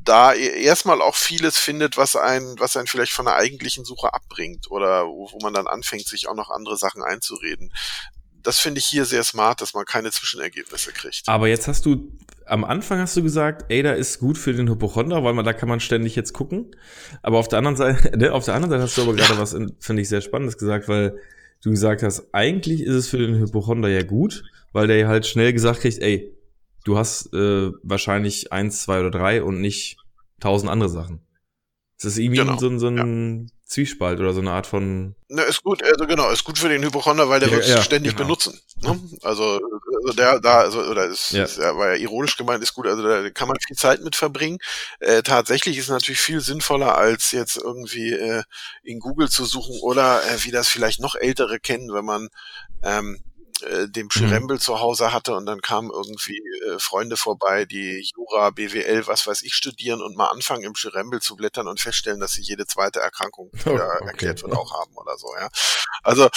da 0.04 0.34
e- 0.34 0.62
erstmal 0.64 1.02
auch 1.02 1.16
vieles 1.16 1.58
findet, 1.58 1.98
was 1.98 2.16
einen, 2.16 2.60
was 2.60 2.76
einen 2.78 2.88
vielleicht 2.88 3.14
von 3.14 3.26
der 3.26 3.36
eigentlichen 3.36 3.86
Suche 3.86 4.14
abbringt 4.14 4.70
oder 4.72 5.06
wo, 5.08 5.30
wo 5.32 5.38
man 5.42 5.54
dann 5.54 5.68
anfängt, 5.68 6.08
sich 6.08 6.28
auch 6.28 6.36
noch 6.36 6.50
andere 6.50 6.78
Sachen 6.78 7.04
einzureden. 7.04 7.72
Das 8.42 8.60
finde 8.60 8.80
ich 8.80 8.86
hier 8.86 9.06
sehr 9.06 9.24
smart, 9.24 9.62
dass 9.62 9.74
man 9.74 9.86
keine 9.86 10.12
Zwischenergebnisse 10.12 10.92
kriegt. 10.92 11.24
Aber 11.28 11.48
jetzt 11.48 11.68
hast 11.70 11.86
du, 11.86 12.12
am 12.46 12.66
Anfang 12.66 13.00
hast 13.00 13.16
du 13.16 13.24
gesagt, 13.24 13.72
Ada 13.72 13.94
ist 13.94 14.20
gut 14.20 14.38
für 14.38 14.52
den 14.54 14.68
Hypochonder, 14.70 15.24
weil 15.24 15.34
man 15.34 15.46
da 15.46 15.54
kann 15.54 15.70
man 15.70 15.80
ständig 15.80 16.16
jetzt 16.18 16.34
gucken. 16.34 16.76
Aber 17.22 17.38
auf 17.38 17.48
der 17.48 17.60
anderen 17.60 17.78
Seite, 17.78 18.12
ne, 18.18 18.34
auf 18.34 18.44
der 18.44 18.56
anderen 18.56 18.72
Seite 18.72 18.84
hast 18.84 18.98
du 18.98 19.04
aber 19.04 19.14
gerade 19.14 19.38
was, 19.40 19.54
in- 19.54 19.76
finde 19.80 20.02
ich, 20.02 20.10
sehr 20.10 20.20
Spannendes 20.22 20.58
gesagt, 20.58 20.90
weil 20.90 21.18
du 21.64 21.70
gesagt 21.70 22.04
hast, 22.04 22.34
eigentlich 22.34 22.82
ist 22.82 22.96
es 22.96 23.08
für 23.08 23.18
den 23.18 23.36
Hypochonder 23.40 23.88
ja 23.88 24.04
gut, 24.04 24.44
weil 24.74 24.88
der 24.88 25.08
halt 25.08 25.26
schnell 25.26 25.54
gesagt 25.54 25.80
kriegt, 25.80 26.00
ey, 26.00 26.36
du 26.84 26.98
hast 26.98 27.34
äh, 27.34 27.72
wahrscheinlich 27.84 28.52
eins, 28.52 28.84
zwei 28.84 29.00
oder 29.00 29.12
drei 29.12 29.44
und 29.44 29.62
nicht 29.62 29.98
tausend 30.40 30.70
andere 30.70 30.90
Sachen. 30.90 31.26
Es 31.98 32.06
ist 32.06 32.18
irgendwie 32.18 32.40
genau. 32.40 32.58
so, 32.58 32.78
so 32.78 32.88
ein 32.88 33.48
ja. 33.48 33.54
Zwiespalt 33.66 34.20
oder 34.20 34.34
so 34.34 34.42
eine 34.42 34.52
Art 34.52 34.68
von. 34.68 35.16
Na, 35.30 35.44
ist 35.44 35.64
gut, 35.64 35.82
also 35.84 36.06
genau, 36.06 36.30
ist 36.30 36.44
gut 36.44 36.60
für 36.60 36.70
den 36.70 36.84
Hypochonder, 36.84 37.30
weil 37.30 37.40
der 37.40 37.50
ja, 37.50 37.56
wird 37.56 37.68
ja, 37.68 37.82
ständig 37.82 38.12
genau. 38.12 38.26
benutzen. 38.26 38.60
Ne? 38.82 39.00
Also, 39.24 39.60
also 40.04 40.14
der 40.16 40.40
da, 40.40 40.60
also 40.60 40.82
oder 40.84 41.06
ist, 41.06 41.32
ja. 41.32 41.46
ist 41.46 41.58
ja, 41.58 41.76
war 41.78 41.90
ja 41.90 41.96
ironisch 41.96 42.36
gemeint, 42.36 42.62
ist 42.62 42.74
gut, 42.74 42.86
also 42.88 43.02
da 43.02 43.30
kann 43.30 43.48
man 43.48 43.58
viel 43.66 43.78
Zeit 43.78 44.04
mit 44.04 44.16
verbringen. 44.16 44.60
Äh, 45.00 45.24
tatsächlich 45.24 45.78
ist 45.78 45.86
es 45.86 45.92
natürlich 45.92 46.20
viel 46.20 46.42
sinnvoller, 46.42 46.98
als 46.98 47.32
jetzt 47.32 47.58
irgendwie 47.58 48.12
äh, 48.12 48.44
in 48.84 49.00
Google 49.00 49.30
zu 49.30 49.46
suchen 49.46 49.80
oder 49.82 50.22
äh, 50.26 50.44
wie 50.44 50.52
das 50.52 50.68
vielleicht 50.68 51.00
noch 51.00 51.16
Ältere 51.16 51.60
kennen, 51.60 51.94
wenn 51.94 52.06
man 52.06 52.28
ähm, 52.84 53.24
äh, 53.64 53.88
dem 53.88 54.10
Schirembel 54.12 54.58
mhm. 54.58 54.62
zu 54.62 54.80
Hause 54.80 55.14
hatte 55.14 55.36
und 55.36 55.46
dann 55.46 55.62
kamen 55.62 55.90
irgendwie 55.92 56.38
äh, 56.38 56.80
Freunde 56.80 57.18
vorbei, 57.18 57.66
die 57.66 58.10
Jura, 58.16 58.50
BWL, 58.50 59.08
was 59.08 59.28
weiß 59.28 59.42
ich 59.44 59.56
studieren 59.56 60.02
und 60.02 60.16
mal 60.16 60.30
anfangen 60.30 60.64
im 60.64 60.76
Schirembel 60.76 61.22
zu 61.22 61.36
blättern 61.36 61.68
und 61.68 61.80
feststellen, 61.80 62.20
dass 62.20 62.34
sie 62.34 62.42
jede 62.42 62.66
zweite 62.68 63.00
Erkrankung 63.00 63.52
oh, 63.66 63.70
okay. 63.70 64.08
erklärt 64.08 64.44
wird 64.44 64.54
auch 64.54 64.74
haben 64.80 64.96
oder 64.96 65.18
so, 65.18 65.28
ja. 65.40 65.50
Also 66.04 66.30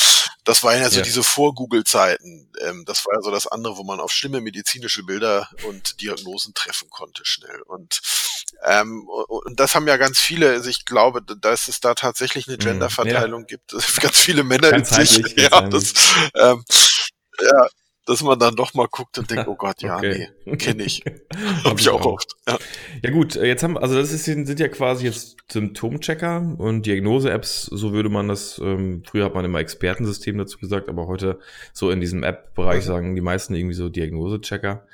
das 0.44 0.62
waren 0.62 0.80
ja 0.80 0.88
so 0.90 0.98
ja. 0.98 1.02
diese 1.02 1.24
Vor-Google-Zeiten. 1.24 2.48
Ähm, 2.60 2.84
das 2.86 3.04
war 3.04 3.14
ja 3.14 3.20
so 3.22 3.30
das 3.30 3.46
andere, 3.46 3.76
wo 3.76 3.84
man 3.84 3.98
auf 4.00 4.12
schlimme 4.12 4.40
medizinische 4.40 5.02
Bilder 5.02 5.48
und 5.66 6.00
Diagnosen 6.00 6.54
treffen 6.54 6.88
konnte 6.88 7.24
schnell. 7.24 7.62
Und 7.62 8.00
ähm, 8.64 9.06
und 9.08 9.60
das 9.60 9.74
haben 9.74 9.86
ja 9.86 9.96
ganz 9.96 10.18
viele, 10.18 10.50
also 10.50 10.70
ich 10.70 10.84
glaube, 10.84 11.22
dass 11.22 11.68
es 11.68 11.80
da 11.80 11.94
tatsächlich 11.94 12.46
eine 12.48 12.56
mhm. 12.56 12.60
Genderverteilung 12.60 13.42
ja. 13.42 13.46
gibt. 13.48 13.72
ganz 14.00 14.18
viele 14.18 14.44
Männer 14.44 14.70
ganz 14.70 14.96
in 14.96 15.06
sich. 15.06 15.36
Ja, 15.36 15.60
das, 15.62 15.92
ähm, 16.34 16.64
ja, 17.40 17.66
dass 18.06 18.22
man 18.22 18.38
dann 18.38 18.54
doch 18.54 18.72
mal 18.74 18.86
guckt 18.88 19.18
und 19.18 19.30
denkt, 19.30 19.48
oh 19.48 19.56
Gott, 19.56 19.82
ja, 19.82 19.96
okay. 19.96 20.28
nee, 20.44 20.56
kenne 20.56 20.84
ich. 20.84 21.02
Habe 21.64 21.80
ich 21.80 21.88
auch 21.88 22.04
oft. 22.06 22.36
Ja. 22.48 22.56
ja 23.02 23.10
gut, 23.10 23.34
jetzt 23.34 23.64
haben, 23.64 23.76
also 23.76 23.96
das 23.96 24.12
ist, 24.12 24.24
sind 24.24 24.60
ja 24.60 24.68
quasi 24.68 25.06
jetzt 25.06 25.36
Symptomchecker 25.50 26.54
und 26.58 26.86
Diagnose-Apps, 26.86 27.64
so 27.64 27.92
würde 27.92 28.08
man 28.08 28.28
das, 28.28 28.60
ähm, 28.62 29.02
früher 29.04 29.24
hat 29.24 29.34
man 29.34 29.44
immer 29.44 29.58
Expertensystem 29.58 30.38
dazu 30.38 30.58
gesagt, 30.58 30.88
aber 30.88 31.08
heute 31.08 31.40
so 31.72 31.90
in 31.90 32.00
diesem 32.00 32.22
App-Bereich 32.22 32.84
mhm. 32.84 32.88
sagen 32.88 33.14
die 33.16 33.22
meisten 33.22 33.54
irgendwie 33.54 33.74
so 33.74 33.88
Diagnose-Checker. 33.88 34.86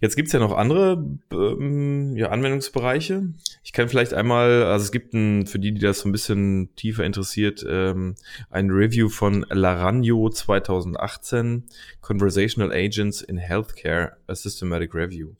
Jetzt 0.00 0.14
gibt's 0.14 0.32
ja 0.32 0.38
noch 0.38 0.56
andere 0.56 1.04
ähm, 1.32 2.16
ja, 2.16 2.28
Anwendungsbereiche. 2.28 3.34
Ich 3.64 3.72
kann 3.72 3.88
vielleicht 3.88 4.14
einmal, 4.14 4.62
also 4.64 4.84
es 4.84 4.92
gibt 4.92 5.12
ein, 5.12 5.46
für 5.46 5.58
die, 5.58 5.72
die 5.72 5.80
das 5.80 6.00
so 6.00 6.08
ein 6.08 6.12
bisschen 6.12 6.74
tiefer 6.76 7.04
interessiert, 7.04 7.66
ähm, 7.68 8.14
ein 8.48 8.70
Review 8.70 9.08
von 9.08 9.44
Laranjo 9.50 10.30
2018, 10.30 11.64
Conversational 12.00 12.72
Agents 12.72 13.22
in 13.22 13.38
Healthcare, 13.38 14.16
a 14.28 14.34
Systematic 14.36 14.94
Review. 14.94 15.30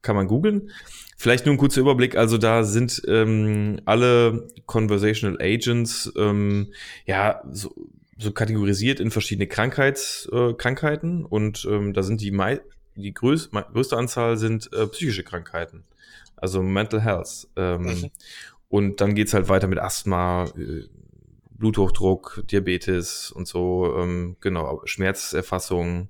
Kann 0.00 0.14
man 0.14 0.28
googeln. 0.28 0.70
Vielleicht 1.16 1.46
nur 1.46 1.54
ein 1.54 1.58
kurzer 1.58 1.80
Überblick. 1.80 2.16
Also 2.16 2.38
da 2.38 2.62
sind 2.62 3.02
ähm, 3.08 3.80
alle 3.84 4.48
Conversational 4.66 5.40
Agents 5.40 6.12
ähm, 6.16 6.72
ja 7.06 7.42
so, 7.50 7.74
so 8.18 8.30
kategorisiert 8.30 9.00
in 9.00 9.10
verschiedene 9.10 9.48
Krankheits, 9.48 10.28
äh, 10.30 10.52
Krankheiten 10.52 11.24
und 11.24 11.66
ähm, 11.68 11.94
da 11.94 12.02
sind 12.02 12.20
die 12.20 12.30
mei 12.30 12.60
die 12.96 13.12
größ 13.12 13.50
größte 13.50 13.96
Anzahl 13.96 14.36
sind 14.36 14.72
äh, 14.72 14.86
psychische 14.86 15.24
Krankheiten, 15.24 15.84
also 16.36 16.62
Mental 16.62 17.00
Health. 17.00 17.48
Ähm, 17.56 17.82
mhm. 17.82 18.10
Und 18.68 19.00
dann 19.00 19.14
geht's 19.14 19.34
halt 19.34 19.48
weiter 19.48 19.68
mit 19.68 19.78
Asthma, 19.78 20.46
äh, 20.56 20.84
Bluthochdruck, 21.50 22.42
Diabetes 22.50 23.30
und 23.30 23.46
so, 23.46 23.96
ähm, 23.96 24.36
genau, 24.40 24.82
Schmerzerfassung. 24.84 26.08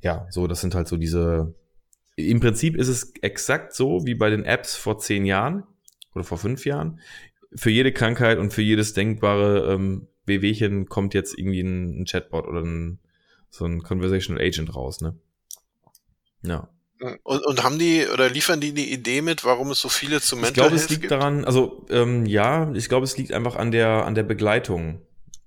Ja, 0.00 0.26
so, 0.30 0.46
das 0.46 0.60
sind 0.60 0.74
halt 0.74 0.88
so 0.88 0.96
diese. 0.96 1.54
Im 2.16 2.40
Prinzip 2.40 2.76
ist 2.76 2.88
es 2.88 3.12
exakt 3.22 3.74
so 3.74 4.04
wie 4.04 4.14
bei 4.14 4.30
den 4.30 4.44
Apps 4.44 4.74
vor 4.74 4.98
zehn 4.98 5.24
Jahren 5.24 5.64
oder 6.14 6.24
vor 6.24 6.38
fünf 6.38 6.66
Jahren. 6.66 7.00
Für 7.54 7.70
jede 7.70 7.92
Krankheit 7.92 8.38
und 8.38 8.52
für 8.52 8.62
jedes 8.62 8.94
denkbare 8.94 9.72
ähm, 9.72 10.08
Wehwehchen 10.24 10.88
kommt 10.88 11.14
jetzt 11.14 11.38
irgendwie 11.38 11.60
ein, 11.60 12.02
ein 12.02 12.04
Chatbot 12.04 12.46
oder 12.46 12.60
ein, 12.60 12.98
so 13.50 13.64
ein 13.64 13.82
Conversational 13.82 14.42
Agent 14.42 14.74
raus, 14.74 15.00
ne? 15.00 15.16
Ja. 16.42 16.68
Und, 17.24 17.44
und 17.44 17.64
haben 17.64 17.78
die 17.78 18.06
oder 18.12 18.28
liefern 18.28 18.60
die 18.60 18.70
eine 18.70 18.80
Idee 18.80 19.22
mit, 19.22 19.44
warum 19.44 19.72
es 19.72 19.80
so 19.80 19.88
viele 19.88 20.20
zu 20.20 20.36
Mental 20.36 20.50
Ich 20.50 20.54
glaube, 20.54 20.76
es 20.76 20.88
liegt 20.88 21.02
gibt? 21.02 21.10
daran, 21.10 21.44
also 21.44 21.84
ähm, 21.90 22.26
ja, 22.26 22.70
ich 22.74 22.88
glaube, 22.88 23.04
es 23.04 23.16
liegt 23.16 23.32
einfach 23.32 23.56
an 23.56 23.72
der 23.72 24.06
an 24.06 24.14
der 24.14 24.22
Begleitung. 24.22 25.02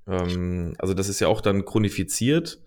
Ähm, 0.08 0.75
also 0.79 0.93
das 0.93 1.08
ist 1.08 1.21
ja 1.21 1.27
auch 1.27 1.41
dann 1.41 1.63
chronifiziert. 1.63 2.60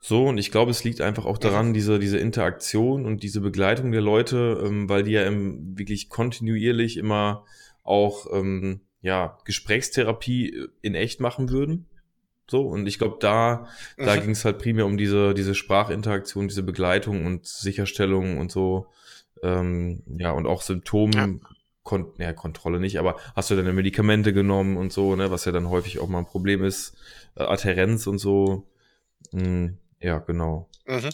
So, 0.00 0.26
und 0.26 0.38
ich 0.38 0.50
glaube, 0.50 0.70
es 0.70 0.84
liegt 0.84 1.00
einfach 1.00 1.26
auch 1.26 1.38
daran, 1.38 1.74
diese, 1.74 1.98
diese 1.98 2.18
Interaktion 2.18 3.04
und 3.04 3.22
diese 3.24 3.40
Begleitung 3.40 3.90
der 3.90 4.00
Leute, 4.00 4.62
ähm, 4.64 4.88
weil 4.88 5.02
die 5.02 5.10
ja 5.12 5.24
im, 5.24 5.76
wirklich 5.76 6.08
kontinuierlich 6.08 6.96
immer 6.96 7.44
auch 7.82 8.26
ähm, 8.32 8.80
ja, 9.00 9.38
Gesprächstherapie 9.44 10.66
in 10.82 10.94
echt 10.94 11.20
machen 11.20 11.50
würden. 11.50 11.86
So, 12.50 12.62
und 12.62 12.86
ich 12.86 12.98
glaube, 12.98 13.18
da, 13.20 13.68
da 13.98 14.16
mhm. 14.16 14.20
ging 14.20 14.30
es 14.30 14.44
halt 14.44 14.58
primär 14.58 14.86
um 14.86 14.96
diese, 14.96 15.34
diese 15.34 15.54
Sprachinteraktion, 15.54 16.48
diese 16.48 16.62
Begleitung 16.62 17.26
und 17.26 17.46
Sicherstellung 17.46 18.38
und 18.38 18.50
so. 18.50 18.86
Ähm, 19.42 20.02
ja, 20.06 20.32
und 20.32 20.46
auch 20.46 20.62
Symptome, 20.62 21.12
ja. 21.14 21.28
Kon 21.82 22.12
ja, 22.18 22.32
Kontrolle 22.32 22.80
nicht, 22.80 22.98
aber 22.98 23.16
hast 23.34 23.50
du 23.50 23.56
deine 23.56 23.72
Medikamente 23.72 24.32
genommen 24.32 24.76
und 24.76 24.92
so, 24.92 25.16
ne, 25.16 25.30
was 25.30 25.44
ja 25.44 25.52
dann 25.52 25.70
häufig 25.70 26.00
auch 26.00 26.08
mal 26.08 26.18
ein 26.18 26.26
Problem 26.26 26.62
ist, 26.64 26.96
äh, 27.36 27.44
Adherenz 27.44 28.06
und 28.06 28.18
so. 28.18 28.66
Hm, 29.30 29.78
ja, 30.00 30.18
genau. 30.18 30.68
Mhm. 30.86 31.10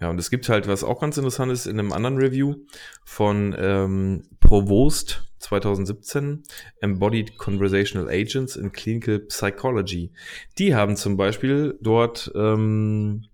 Ja, 0.00 0.08
und 0.08 0.18
es 0.18 0.30
gibt 0.30 0.48
halt, 0.48 0.66
was 0.66 0.82
auch 0.82 1.00
ganz 1.00 1.18
interessant 1.18 1.52
ist, 1.52 1.66
in 1.66 1.78
einem 1.78 1.92
anderen 1.92 2.16
Review 2.16 2.54
von 3.04 3.54
ähm, 3.58 4.22
Provost 4.40 5.30
2017, 5.40 6.42
Embodied 6.80 7.36
Conversational 7.36 8.08
Agents 8.08 8.56
in 8.56 8.72
Clinical 8.72 9.20
Psychology. 9.20 10.12
Die 10.58 10.74
haben 10.74 10.96
zum 10.96 11.16
Beispiel 11.16 11.78
dort 11.82 12.32
ähm, 12.34 13.26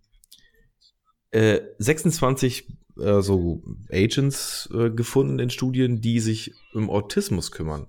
äh, 1.31 1.61
26 1.79 2.69
äh, 2.99 3.21
so 3.21 3.63
Agents 3.91 4.69
äh, 4.75 4.91
gefunden 4.91 5.39
in 5.39 5.51
Studien, 5.51 6.01
die 6.01 6.19
sich 6.21 6.53
um 6.73 6.91
Autismus 6.91 7.53
kümmern. 7.53 7.87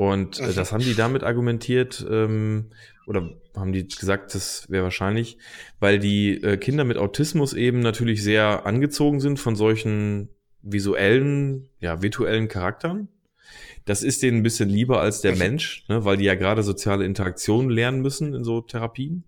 Und 0.00 0.40
äh, 0.40 0.54
das 0.54 0.72
haben 0.72 0.82
die 0.82 0.94
damit 0.94 1.24
argumentiert, 1.24 2.06
ähm, 2.10 2.70
oder 3.06 3.34
haben 3.54 3.72
die 3.72 3.86
gesagt, 3.86 4.34
das 4.34 4.64
wäre 4.70 4.84
wahrscheinlich, 4.84 5.36
weil 5.78 5.98
die 5.98 6.42
äh, 6.42 6.56
Kinder 6.56 6.84
mit 6.84 6.96
Autismus 6.96 7.52
eben 7.52 7.80
natürlich 7.80 8.22
sehr 8.22 8.64
angezogen 8.64 9.20
sind 9.20 9.38
von 9.38 9.56
solchen 9.56 10.30
visuellen, 10.62 11.68
ja, 11.80 12.00
virtuellen 12.00 12.48
Charakteren. 12.48 13.08
Das 13.84 14.02
ist 14.02 14.22
denen 14.22 14.38
ein 14.38 14.42
bisschen 14.42 14.70
lieber 14.70 15.02
als 15.02 15.20
der 15.20 15.36
Mensch, 15.36 15.84
ne, 15.88 16.02
weil 16.02 16.16
die 16.16 16.24
ja 16.24 16.34
gerade 16.34 16.62
soziale 16.62 17.04
Interaktionen 17.04 17.68
lernen 17.68 18.00
müssen 18.00 18.32
in 18.32 18.42
so 18.42 18.62
Therapien, 18.62 19.24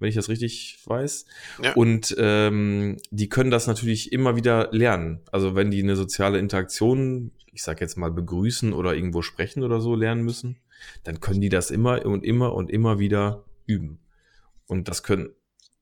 wenn 0.00 0.08
ich 0.08 0.16
das 0.16 0.28
richtig 0.28 0.78
weiß. 0.86 1.26
Ja. 1.62 1.74
Und 1.74 2.14
ähm, 2.18 2.96
die 3.10 3.28
können 3.28 3.50
das 3.50 3.66
natürlich 3.66 4.12
immer 4.12 4.34
wieder 4.34 4.68
lernen. 4.72 5.20
Also 5.30 5.54
wenn 5.54 5.70
die 5.70 5.82
eine 5.82 5.96
soziale 5.96 6.38
Interaktion 6.38 7.30
ich 7.52 7.62
sag 7.62 7.80
jetzt 7.80 7.96
mal, 7.96 8.10
begrüßen 8.10 8.72
oder 8.72 8.94
irgendwo 8.94 9.22
sprechen 9.22 9.62
oder 9.62 9.80
so 9.80 9.94
lernen 9.94 10.22
müssen, 10.22 10.56
dann 11.04 11.20
können 11.20 11.40
die 11.40 11.48
das 11.48 11.70
immer 11.70 12.04
und 12.04 12.24
immer 12.24 12.54
und 12.54 12.70
immer 12.70 12.98
wieder 12.98 13.44
üben. 13.66 13.98
Und 14.66 14.88
das 14.88 15.02
können. 15.02 15.30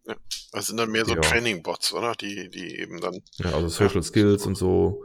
Ja, 0.09 0.15
das 0.53 0.67
sind 0.67 0.79
dann 0.79 0.91
mehr 0.91 1.05
so 1.05 1.15
ja. 1.15 1.21
Training-Bots, 1.21 1.93
oder? 1.93 2.15
Die, 2.15 2.49
die 2.49 2.81
eben 2.81 3.01
dann. 3.01 3.21
Ja, 3.37 3.53
also 3.53 3.69
Social 3.69 3.97
ja. 3.97 4.03
Skills 4.03 4.47
und 4.47 4.57
so. 4.57 5.05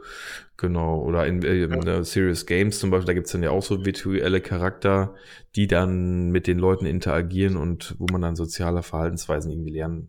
Genau. 0.56 1.02
Oder 1.02 1.26
in, 1.26 1.42
in 1.42 1.82
ja. 1.82 2.02
Serious 2.02 2.46
Games 2.46 2.78
zum 2.78 2.90
Beispiel, 2.90 3.06
da 3.06 3.12
gibt's 3.12 3.32
dann 3.32 3.42
ja 3.42 3.50
auch 3.50 3.62
so 3.62 3.84
virtuelle 3.84 4.40
Charakter, 4.40 5.14
die 5.56 5.66
dann 5.66 6.30
mit 6.30 6.46
den 6.46 6.58
Leuten 6.58 6.86
interagieren 6.86 7.56
und 7.56 7.94
wo 7.98 8.06
man 8.10 8.22
dann 8.22 8.34
soziale 8.34 8.82
Verhaltensweisen 8.82 9.50
irgendwie 9.50 9.72
lernen 9.72 10.08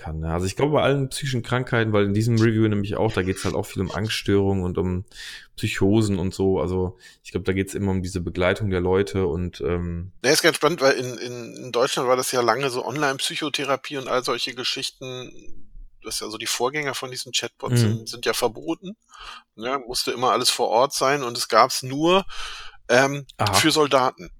kann. 0.00 0.20
Ne? 0.20 0.32
Also 0.32 0.46
ich 0.46 0.56
glaube 0.56 0.72
bei 0.72 0.82
allen 0.82 1.08
psychischen 1.10 1.42
Krankheiten, 1.42 1.92
weil 1.92 2.06
in 2.06 2.14
diesem 2.14 2.36
Review 2.36 2.66
nämlich 2.66 2.96
auch, 2.96 3.12
da 3.12 3.22
geht 3.22 3.36
es 3.36 3.44
halt 3.44 3.54
auch 3.54 3.66
viel 3.66 3.82
um 3.82 3.90
Angststörungen 3.90 4.64
und 4.64 4.78
um 4.78 5.04
Psychosen 5.56 6.18
und 6.18 6.34
so. 6.34 6.58
Also 6.58 6.96
ich 7.22 7.32
glaube, 7.32 7.44
da 7.44 7.52
geht 7.52 7.68
es 7.68 7.74
immer 7.74 7.90
um 7.90 8.02
diese 8.02 8.20
Begleitung 8.20 8.70
der 8.70 8.80
Leute 8.80 9.26
und 9.26 9.60
ähm, 9.60 10.12
ja, 10.24 10.32
ist 10.32 10.42
ganz 10.42 10.56
spannend, 10.56 10.80
weil 10.80 10.94
in, 10.94 11.18
in, 11.18 11.56
in 11.56 11.72
Deutschland 11.72 12.08
war 12.08 12.16
das 12.16 12.32
ja 12.32 12.40
lange 12.40 12.70
so 12.70 12.84
Online-Psychotherapie 12.84 13.98
und 13.98 14.08
all 14.08 14.24
solche 14.24 14.54
Geschichten. 14.54 15.30
Das 16.02 16.14
ist 16.14 16.20
ja 16.22 16.30
so 16.30 16.38
die 16.38 16.46
Vorgänger 16.46 16.94
von 16.94 17.10
diesen 17.10 17.32
Chatbots 17.32 17.74
mhm. 17.74 17.76
sind, 17.76 18.08
sind 18.08 18.26
ja 18.26 18.32
verboten. 18.32 18.96
Ja, 19.56 19.78
musste 19.78 20.12
immer 20.12 20.32
alles 20.32 20.48
vor 20.48 20.68
Ort 20.68 20.94
sein 20.94 21.22
und 21.22 21.36
es 21.36 21.48
gab 21.48 21.70
es 21.70 21.82
nur 21.82 22.24
ähm, 22.88 23.26
für 23.52 23.70
Soldaten 23.70 24.30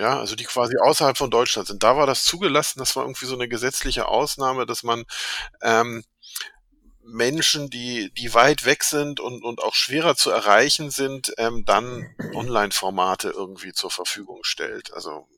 ja, 0.00 0.18
also 0.18 0.34
die 0.34 0.44
quasi 0.44 0.76
außerhalb 0.78 1.16
von 1.18 1.30
Deutschland 1.30 1.68
sind. 1.68 1.82
Da 1.82 1.96
war 1.96 2.06
das 2.06 2.24
zugelassen, 2.24 2.78
das 2.78 2.96
war 2.96 3.04
irgendwie 3.04 3.26
so 3.26 3.34
eine 3.34 3.48
gesetzliche 3.48 4.08
Ausnahme, 4.08 4.64
dass 4.64 4.82
man 4.82 5.04
ähm, 5.60 6.02
Menschen, 7.02 7.68
die, 7.68 8.10
die 8.14 8.32
weit 8.32 8.64
weg 8.64 8.82
sind 8.82 9.20
und, 9.20 9.44
und 9.44 9.62
auch 9.62 9.74
schwerer 9.74 10.16
zu 10.16 10.30
erreichen 10.30 10.90
sind, 10.90 11.34
ähm, 11.36 11.64
dann 11.66 12.14
Online-Formate 12.34 13.28
irgendwie 13.28 13.72
zur 13.72 13.90
Verfügung 13.90 14.40
stellt. 14.42 14.92
Also 14.94 15.28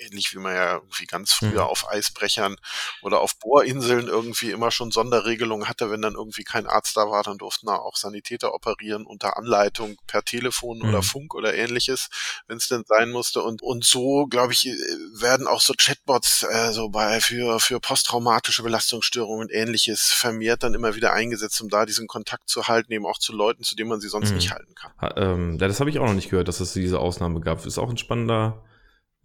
ähnlich 0.00 0.34
wie 0.34 0.38
man 0.38 0.54
ja 0.54 0.74
irgendwie 0.74 1.06
ganz 1.06 1.32
früher 1.32 1.62
Mhm. 1.62 1.68
auf 1.68 1.88
Eisbrechern 1.88 2.56
oder 3.02 3.20
auf 3.20 3.38
Bohrinseln 3.38 4.08
irgendwie 4.08 4.50
immer 4.50 4.70
schon 4.70 4.90
Sonderregelungen 4.90 5.68
hatte, 5.68 5.90
wenn 5.90 6.02
dann 6.02 6.14
irgendwie 6.14 6.44
kein 6.44 6.66
Arzt 6.66 6.96
da 6.96 7.10
war, 7.10 7.22
dann 7.22 7.38
durften 7.38 7.66
da 7.66 7.76
auch 7.76 7.96
Sanitäter 7.96 8.54
operieren 8.54 9.06
unter 9.06 9.36
Anleitung 9.36 9.96
per 10.06 10.22
Telefon 10.24 10.82
oder 10.82 10.98
Mhm. 10.98 11.02
Funk 11.02 11.34
oder 11.34 11.54
ähnliches, 11.54 12.08
wenn 12.46 12.58
es 12.58 12.68
denn 12.68 12.84
sein 12.86 13.10
musste. 13.10 13.42
Und, 13.42 13.62
und 13.62 13.84
so, 13.84 14.26
glaube 14.26 14.52
ich, 14.52 14.66
äh, 14.66 14.76
werden 15.20 15.46
auch 15.46 15.60
so 15.60 15.74
Chatbots 15.76 16.42
äh, 16.44 16.72
so 16.72 16.88
bei 16.88 17.20
für, 17.20 17.60
für 17.60 17.80
posttraumatische 17.80 18.62
Belastungsstörungen 18.62 19.46
und 19.48 19.52
ähnliches 19.52 20.12
vermehrt 20.12 20.62
dann 20.62 20.74
immer 20.74 20.94
wieder 20.94 21.12
eingesetzt, 21.12 21.60
um 21.60 21.68
da 21.68 21.86
diesen 21.86 22.06
Kontakt 22.06 22.48
zu 22.48 22.68
halten, 22.68 22.92
eben 22.92 23.06
auch 23.06 23.18
zu 23.18 23.32
Leuten, 23.32 23.62
zu 23.64 23.76
denen 23.76 23.88
man 23.90 24.00
sie 24.00 24.08
sonst 24.08 24.30
Mhm. 24.30 24.36
nicht 24.36 24.50
halten 24.50 24.74
kann. 24.74 24.92
Ha, 25.00 25.14
ähm, 25.16 25.58
ja, 25.60 25.68
das 25.68 25.80
habe 25.80 25.90
ich 25.90 25.98
auch 25.98 26.06
noch 26.06 26.14
nicht 26.14 26.30
gehört, 26.30 26.48
dass 26.48 26.60
es 26.60 26.72
diese 26.72 26.98
Ausnahme 27.00 27.40
gab. 27.40 27.64
Ist 27.66 27.78
auch 27.78 27.88
ein 27.90 27.98
spannender, 27.98 28.64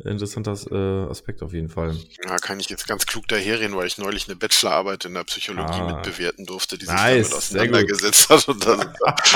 interessanter 0.05 0.53
äh, 0.71 1.09
Aspekt 1.09 1.41
auf 1.43 1.53
jeden 1.53 1.69
Fall. 1.69 1.95
Ja, 2.25 2.37
kann 2.37 2.59
ich 2.59 2.69
jetzt 2.69 2.87
ganz 2.87 3.05
klug 3.05 3.27
daherreden, 3.27 3.75
weil 3.75 3.87
ich 3.87 3.97
neulich 3.97 4.27
eine 4.27 4.35
Bachelorarbeit 4.35 5.05
in 5.05 5.13
der 5.13 5.23
Psychologie 5.23 5.79
Ah. 5.79 5.95
mitbewerten 5.95 6.45
durfte, 6.45 6.77
die 6.77 6.85
sich 6.85 6.93
Nice, 6.93 7.29
damit 7.29 7.33
auseinandergesetzt 7.43 8.29
hat. 8.29 8.47
Und 8.47 8.65
das 8.65 8.85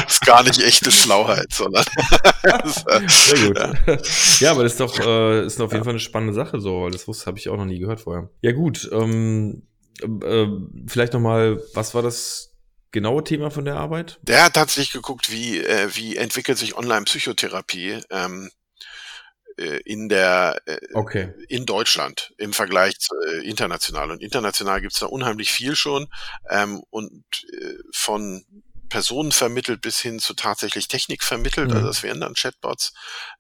ist 0.08 0.22
gar 0.26 0.44
nicht 0.44 0.62
echte 0.62 0.92
Schlauheit, 0.92 1.52
sondern 1.54 1.86
äh, 2.44 3.08
Sehr 3.08 3.48
gut. 3.48 3.60
Ja, 4.40 4.52
aber 4.52 4.64
das 4.64 4.74
ist 4.74 4.80
doch 4.80 5.00
äh, 5.00 5.46
ist 5.46 5.60
auf 5.62 5.72
jeden 5.72 5.84
Fall 5.84 5.94
eine 5.94 6.00
spannende 6.00 6.34
Sache 6.34 6.60
so, 6.60 6.84
weil 6.84 6.92
das 6.92 7.08
wusste 7.08 7.26
habe 7.28 7.38
ich 7.38 7.50
auch 7.50 7.58
noch 7.58 7.66
nie 7.66 7.80
gehört 7.80 8.02
vorher. 8.02 8.30
Ja 8.42 8.52
gut, 8.52 8.90
ähm, 8.92 9.64
äh, 10.02 10.48
vielleicht 10.88 11.14
noch 11.14 11.20
mal, 11.22 11.62
was 11.74 11.94
war 11.94 12.02
das 12.02 12.52
genaue 12.92 13.24
Thema 13.24 13.52
von 13.52 13.66
der 13.66 13.76
Arbeit? 13.76 14.20
der 14.24 14.46
hat 14.46 14.54
tatsächlich 14.54 14.94
geguckt, 14.94 15.30
wie, 15.32 15.60
äh, 15.60 15.90
wie 15.96 16.16
entwickelt 16.16 16.58
sich 16.58 16.78
Online-Psychotherapie 16.78 18.00
ähm, 18.10 18.50
äh, 18.50 18.50
in 19.86 20.10
der 20.10 20.62
äh, 20.66 20.78
Okay. 20.94 21.34
in 21.48 21.66
Deutschland 21.66 22.34
im 22.38 22.54
Vergleich 22.54 23.00
zu 23.00 23.14
äh, 23.28 23.48
international. 23.48 24.12
Und 24.12 24.22
international 24.22 24.82
gibt's 24.82 25.00
da 25.00 25.06
unheimlich 25.08 25.52
viel 25.52 25.76
schon 25.76 26.08
ähm, 26.50 26.82
und 26.90 27.24
äh, 27.54 27.74
von 27.94 28.46
Personen 28.90 29.32
vermittelt 29.32 29.82
bis 29.82 30.00
hin 30.00 30.20
zu 30.20 30.34
tatsächlich 30.36 30.88
Technik 30.88 31.24
vermittelt. 31.24 31.70
Mhm. 31.70 31.76
Also 31.76 31.88
das 31.88 32.04
wären 32.04 32.20
dann 32.22 32.34
Chatbots. 32.36 32.94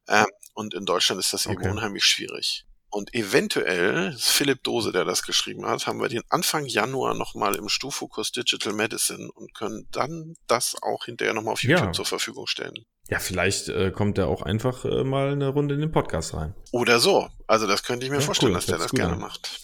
Ähm, 0.07 0.25
und 0.53 0.73
in 0.73 0.85
Deutschland 0.85 1.19
ist 1.19 1.33
das 1.33 1.45
eben 1.45 1.57
Okay. 1.57 1.69
unheimlich 1.69 2.05
schwierig. 2.05 2.65
Und 2.89 3.13
eventuell, 3.13 4.15
Philipp 4.17 4.63
Dose, 4.63 4.93
der 4.93 5.03
das 5.03 5.23
geschrieben 5.23 5.65
hat, 5.65 5.85
haben 5.85 5.99
wir 5.99 6.07
den 6.07 6.23
Anfang 6.29 6.65
Januar 6.65 7.13
nochmal 7.13 7.55
im 7.55 7.67
Stufokurs 7.67 8.31
Digital 8.31 8.71
Medicine 8.71 9.29
und 9.33 9.53
können 9.53 9.87
dann 9.91 10.35
das 10.47 10.75
auch 10.81 11.03
hinterher 11.03 11.33
nochmal 11.33 11.53
auf 11.53 11.63
Ja. 11.63 11.71
YouTube 11.71 11.93
zur 11.95 12.05
Verfügung 12.05 12.47
stellen. 12.47 12.85
Ja, 13.09 13.19
vielleicht 13.19 13.69
äh, 13.69 13.91
kommt 13.91 14.17
er 14.17 14.27
auch 14.27 14.41
einfach 14.41 14.83
äh, 14.85 15.03
mal 15.03 15.31
eine 15.31 15.49
Runde 15.49 15.75
in 15.75 15.81
den 15.81 15.91
Podcast 15.91 16.33
rein. 16.33 16.55
Oder 16.71 16.99
so. 16.99 17.27
Also 17.45 17.67
das 17.67 17.83
könnte 17.83 18.05
ich 18.05 18.11
mir 18.11 18.17
Ja, 18.17 18.21
vorstellen, 18.23 18.51
cool, 18.51 18.55
dass 18.55 18.65
der 18.65 18.77
das 18.79 18.91
gerne 18.91 19.13
an. 19.13 19.19
macht. 19.19 19.61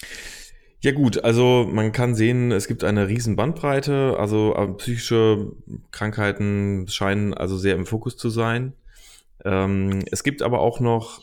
Ja 0.84 0.92
gut, 0.92 1.24
also 1.24 1.68
man 1.72 1.92
kann 1.92 2.16
sehen, 2.16 2.52
es 2.52 2.68
gibt 2.68 2.84
eine 2.84 3.08
riesen 3.08 3.36
Bandbreite, 3.36 4.16
also 4.18 4.56
äh, 4.56 4.68
psychische 4.78 5.52
Krankheiten 5.92 6.88
scheinen 6.88 7.34
also 7.36 7.58
sehr 7.58 7.76
im 7.76 7.86
Fokus 7.86 8.18
zu 8.18 8.30
sein. 8.30 8.74
Ähm, 9.46 10.04
es 10.12 10.24
gibt 10.24 10.42
aber 10.42 10.60
auch 10.60 10.80
noch 10.80 11.22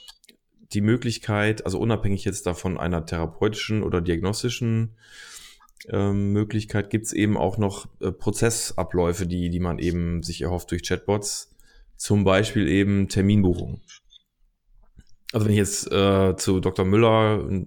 die 0.72 0.80
Möglichkeit, 0.80 1.64
also 1.64 1.78
unabhängig 1.78 2.24
jetzt 2.24 2.46
davon 2.46 2.78
einer 2.78 3.04
therapeutischen 3.06 3.82
oder 3.82 4.00
diagnostischen 4.00 4.96
ähm, 5.88 6.32
Möglichkeit, 6.32 6.90
gibt 6.90 7.06
es 7.06 7.12
eben 7.12 7.36
auch 7.36 7.58
noch 7.58 7.86
äh, 8.00 8.12
Prozessabläufe, 8.12 9.26
die, 9.26 9.50
die 9.50 9.60
man 9.60 9.78
eben 9.78 10.22
sich 10.22 10.42
erhofft 10.42 10.70
durch 10.70 10.82
Chatbots, 10.82 11.50
zum 11.98 12.24
Beispiel 12.24 12.68
eben 12.68 13.08
Terminbuchung. 13.08 13.82
Also 15.32 15.44
wenn 15.44 15.52
ich 15.52 15.58
jetzt 15.58 15.92
äh, 15.92 16.36
zu 16.36 16.60
Dr. 16.60 16.86
Müller 16.86 17.46
äh, 17.50 17.66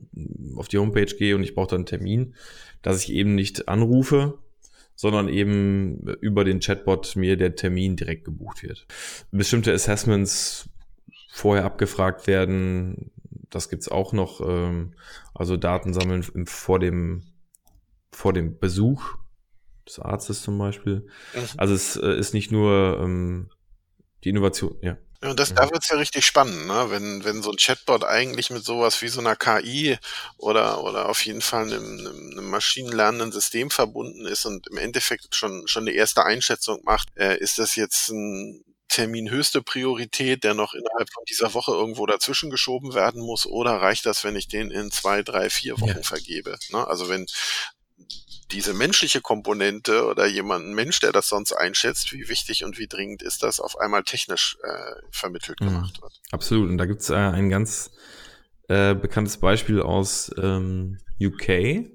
auf 0.55 0.67
die 0.67 0.79
Homepage 0.79 1.05
gehe 1.05 1.35
und 1.35 1.43
ich 1.43 1.53
brauche 1.53 1.69
dann 1.69 1.81
einen 1.81 1.85
Termin, 1.85 2.33
dass 2.81 3.03
ich 3.03 3.13
eben 3.13 3.35
nicht 3.35 3.67
anrufe, 3.67 4.39
sondern 4.95 5.29
eben 5.29 6.07
über 6.21 6.43
den 6.43 6.59
Chatbot 6.59 7.15
mir 7.15 7.37
der 7.37 7.55
Termin 7.55 7.95
direkt 7.95 8.25
gebucht 8.25 8.63
wird. 8.63 8.87
Bestimmte 9.31 9.73
Assessments 9.73 10.69
vorher 11.29 11.65
abgefragt 11.65 12.25
werden, 12.25 13.11
das 13.49 13.69
gibt's 13.69 13.89
auch 13.89 14.13
noch. 14.13 14.41
Ähm, 14.41 14.93
also 15.33 15.57
Daten 15.57 15.93
sammeln 15.93 16.25
im, 16.33 16.47
vor 16.47 16.79
dem 16.79 17.23
vor 18.11 18.33
dem 18.33 18.59
Besuch 18.59 19.17
des 19.87 19.99
Arztes 19.99 20.41
zum 20.41 20.57
Beispiel. 20.57 21.07
Mhm. 21.33 21.39
Also 21.57 21.73
es 21.73 21.95
äh, 21.95 22.17
ist 22.17 22.33
nicht 22.33 22.51
nur 22.51 22.99
ähm, 23.01 23.49
die 24.23 24.29
Innovation, 24.29 24.77
ja. 24.81 24.97
Und 25.23 25.39
das, 25.39 25.51
Mhm. 25.51 25.55
da 25.55 25.69
wird's 25.71 25.89
ja 25.89 25.97
richtig 25.97 26.25
spannend, 26.25 26.65
ne? 26.65 26.87
wenn, 26.89 27.23
wenn 27.23 27.43
so 27.43 27.51
ein 27.51 27.57
Chatbot 27.57 28.03
eigentlich 28.03 28.49
mit 28.49 28.65
sowas 28.65 29.01
wie 29.03 29.07
so 29.07 29.19
einer 29.19 29.35
KI 29.35 29.97
oder, 30.37 30.83
oder 30.83 31.09
auf 31.09 31.23
jeden 31.25 31.41
Fall 31.41 31.65
einem, 31.65 31.99
einem, 31.99 32.31
einem 32.31 32.49
maschinenlernenden 32.49 33.31
System 33.31 33.69
verbunden 33.69 34.25
ist 34.25 34.45
und 34.45 34.65
im 34.67 34.77
Endeffekt 34.77 35.35
schon, 35.35 35.67
schon 35.67 35.83
eine 35.83 35.91
erste 35.91 36.25
Einschätzung 36.25 36.81
macht, 36.85 37.09
äh, 37.17 37.37
ist 37.37 37.59
das 37.59 37.75
jetzt 37.75 38.09
ein 38.09 38.63
Termin 38.87 39.29
höchste 39.29 39.61
Priorität, 39.61 40.43
der 40.43 40.53
noch 40.55 40.73
innerhalb 40.73 41.13
von 41.13 41.23
dieser 41.29 41.53
Woche 41.53 41.71
irgendwo 41.71 42.05
dazwischen 42.07 42.49
geschoben 42.49 42.93
werden 42.95 43.21
muss, 43.21 43.45
oder 43.45 43.73
reicht 43.79 44.05
das, 44.07 44.23
wenn 44.23 44.35
ich 44.35 44.47
den 44.47 44.71
in 44.71 44.89
zwei, 44.91 45.21
drei, 45.21 45.49
vier 45.51 45.79
Wochen 45.79 45.97
Ja. 45.97 46.03
vergebe? 46.03 46.57
Ne? 46.71 46.85
Also 46.87 47.09
wenn 47.09 47.25
diese 48.51 48.73
menschliche 48.73 49.21
Komponente 49.21 50.05
oder 50.05 50.27
jemand, 50.27 50.65
ein 50.65 50.73
Mensch, 50.73 50.99
der 50.99 51.11
das 51.11 51.27
sonst 51.29 51.53
einschätzt, 51.53 52.11
wie 52.13 52.27
wichtig 52.29 52.63
und 52.63 52.77
wie 52.77 52.87
dringend 52.87 53.21
ist 53.21 53.43
das, 53.43 53.59
auf 53.59 53.79
einmal 53.79 54.03
technisch 54.03 54.57
äh, 54.63 55.01
vermittelt 55.11 55.59
Mhm. 55.61 55.65
gemacht 55.65 56.01
wird. 56.01 56.13
Absolut. 56.31 56.69
Und 56.69 56.77
da 56.77 56.85
gibt's 56.85 57.09
äh, 57.09 57.15
ein 57.15 57.49
ganz 57.49 57.91
äh, 58.67 58.95
bekanntes 58.95 59.37
Beispiel 59.37 59.81
aus 59.81 60.31
ähm, 60.37 60.97
UK. 61.21 61.85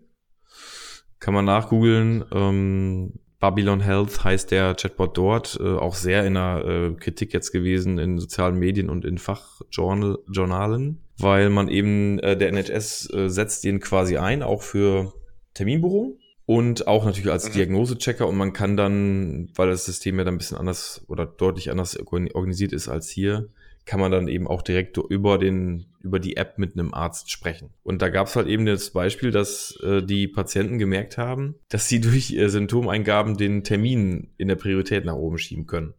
Kann 1.18 1.34
man 1.34 1.44
nachgoogeln. 1.44 2.24
Ähm, 2.32 3.14
Babylon 3.38 3.80
Health 3.80 4.24
heißt 4.24 4.50
der 4.50 4.74
Chatbot 4.74 5.16
dort, 5.16 5.58
äh, 5.60 5.64
auch 5.76 5.94
sehr 5.94 6.24
in 6.24 6.34
der 6.34 6.64
äh, 6.64 6.94
Kritik 6.94 7.32
jetzt 7.32 7.52
gewesen 7.52 7.98
in 7.98 8.18
sozialen 8.18 8.58
Medien 8.58 8.88
und 8.88 9.04
in 9.04 9.18
Fachjournalen, 9.18 11.02
weil 11.18 11.50
man 11.50 11.68
eben, 11.68 12.18
äh, 12.20 12.36
der 12.36 12.48
NHS 12.48 13.10
äh, 13.12 13.28
setzt 13.28 13.64
den 13.64 13.80
quasi 13.80 14.16
ein, 14.16 14.42
auch 14.42 14.62
für 14.62 15.12
Terminbuchung 15.54 16.18
und 16.46 16.86
auch 16.86 17.04
natürlich 17.04 17.30
als 17.30 17.48
Mhm. 17.48 17.52
Diagnosechecker 17.54 18.26
und 18.26 18.36
man 18.36 18.52
kann 18.52 18.76
dann, 18.76 19.50
weil 19.54 19.68
das 19.68 19.84
System 19.84 20.18
ja 20.18 20.24
dann 20.24 20.34
ein 20.34 20.38
bisschen 20.38 20.56
anders 20.58 21.04
oder 21.08 21.26
deutlich 21.26 21.70
anders 21.70 21.98
organ- 21.98 22.30
organisiert 22.32 22.72
ist 22.72 22.88
als 22.88 23.08
hier, 23.10 23.48
kann 23.84 24.00
man 24.00 24.10
dann 24.10 24.26
eben 24.26 24.48
auch 24.48 24.62
direkt 24.62 24.96
über 24.96 25.38
den 25.38 25.86
über 26.02 26.20
die 26.20 26.36
App 26.36 26.56
mit 26.58 26.74
einem 26.74 26.94
Arzt 26.94 27.32
sprechen. 27.32 27.70
Und 27.82 28.00
da 28.00 28.08
gab 28.10 28.28
es 28.28 28.36
halt 28.36 28.46
eben 28.46 28.64
das 28.64 28.90
Beispiel, 28.90 29.32
dass 29.32 29.76
äh, 29.82 30.02
die 30.04 30.28
Patienten 30.28 30.78
gemerkt 30.78 31.18
haben, 31.18 31.56
dass 31.68 31.88
sie 31.88 32.00
durch 32.00 32.32
äh, 32.32 32.48
Symptomeingaben 32.48 33.36
den 33.36 33.64
Termin 33.64 34.32
in 34.38 34.46
der 34.46 34.54
Priorität 34.54 35.04
nach 35.04 35.14
oben 35.16 35.38
schieben 35.38 35.66
können. 35.66 35.94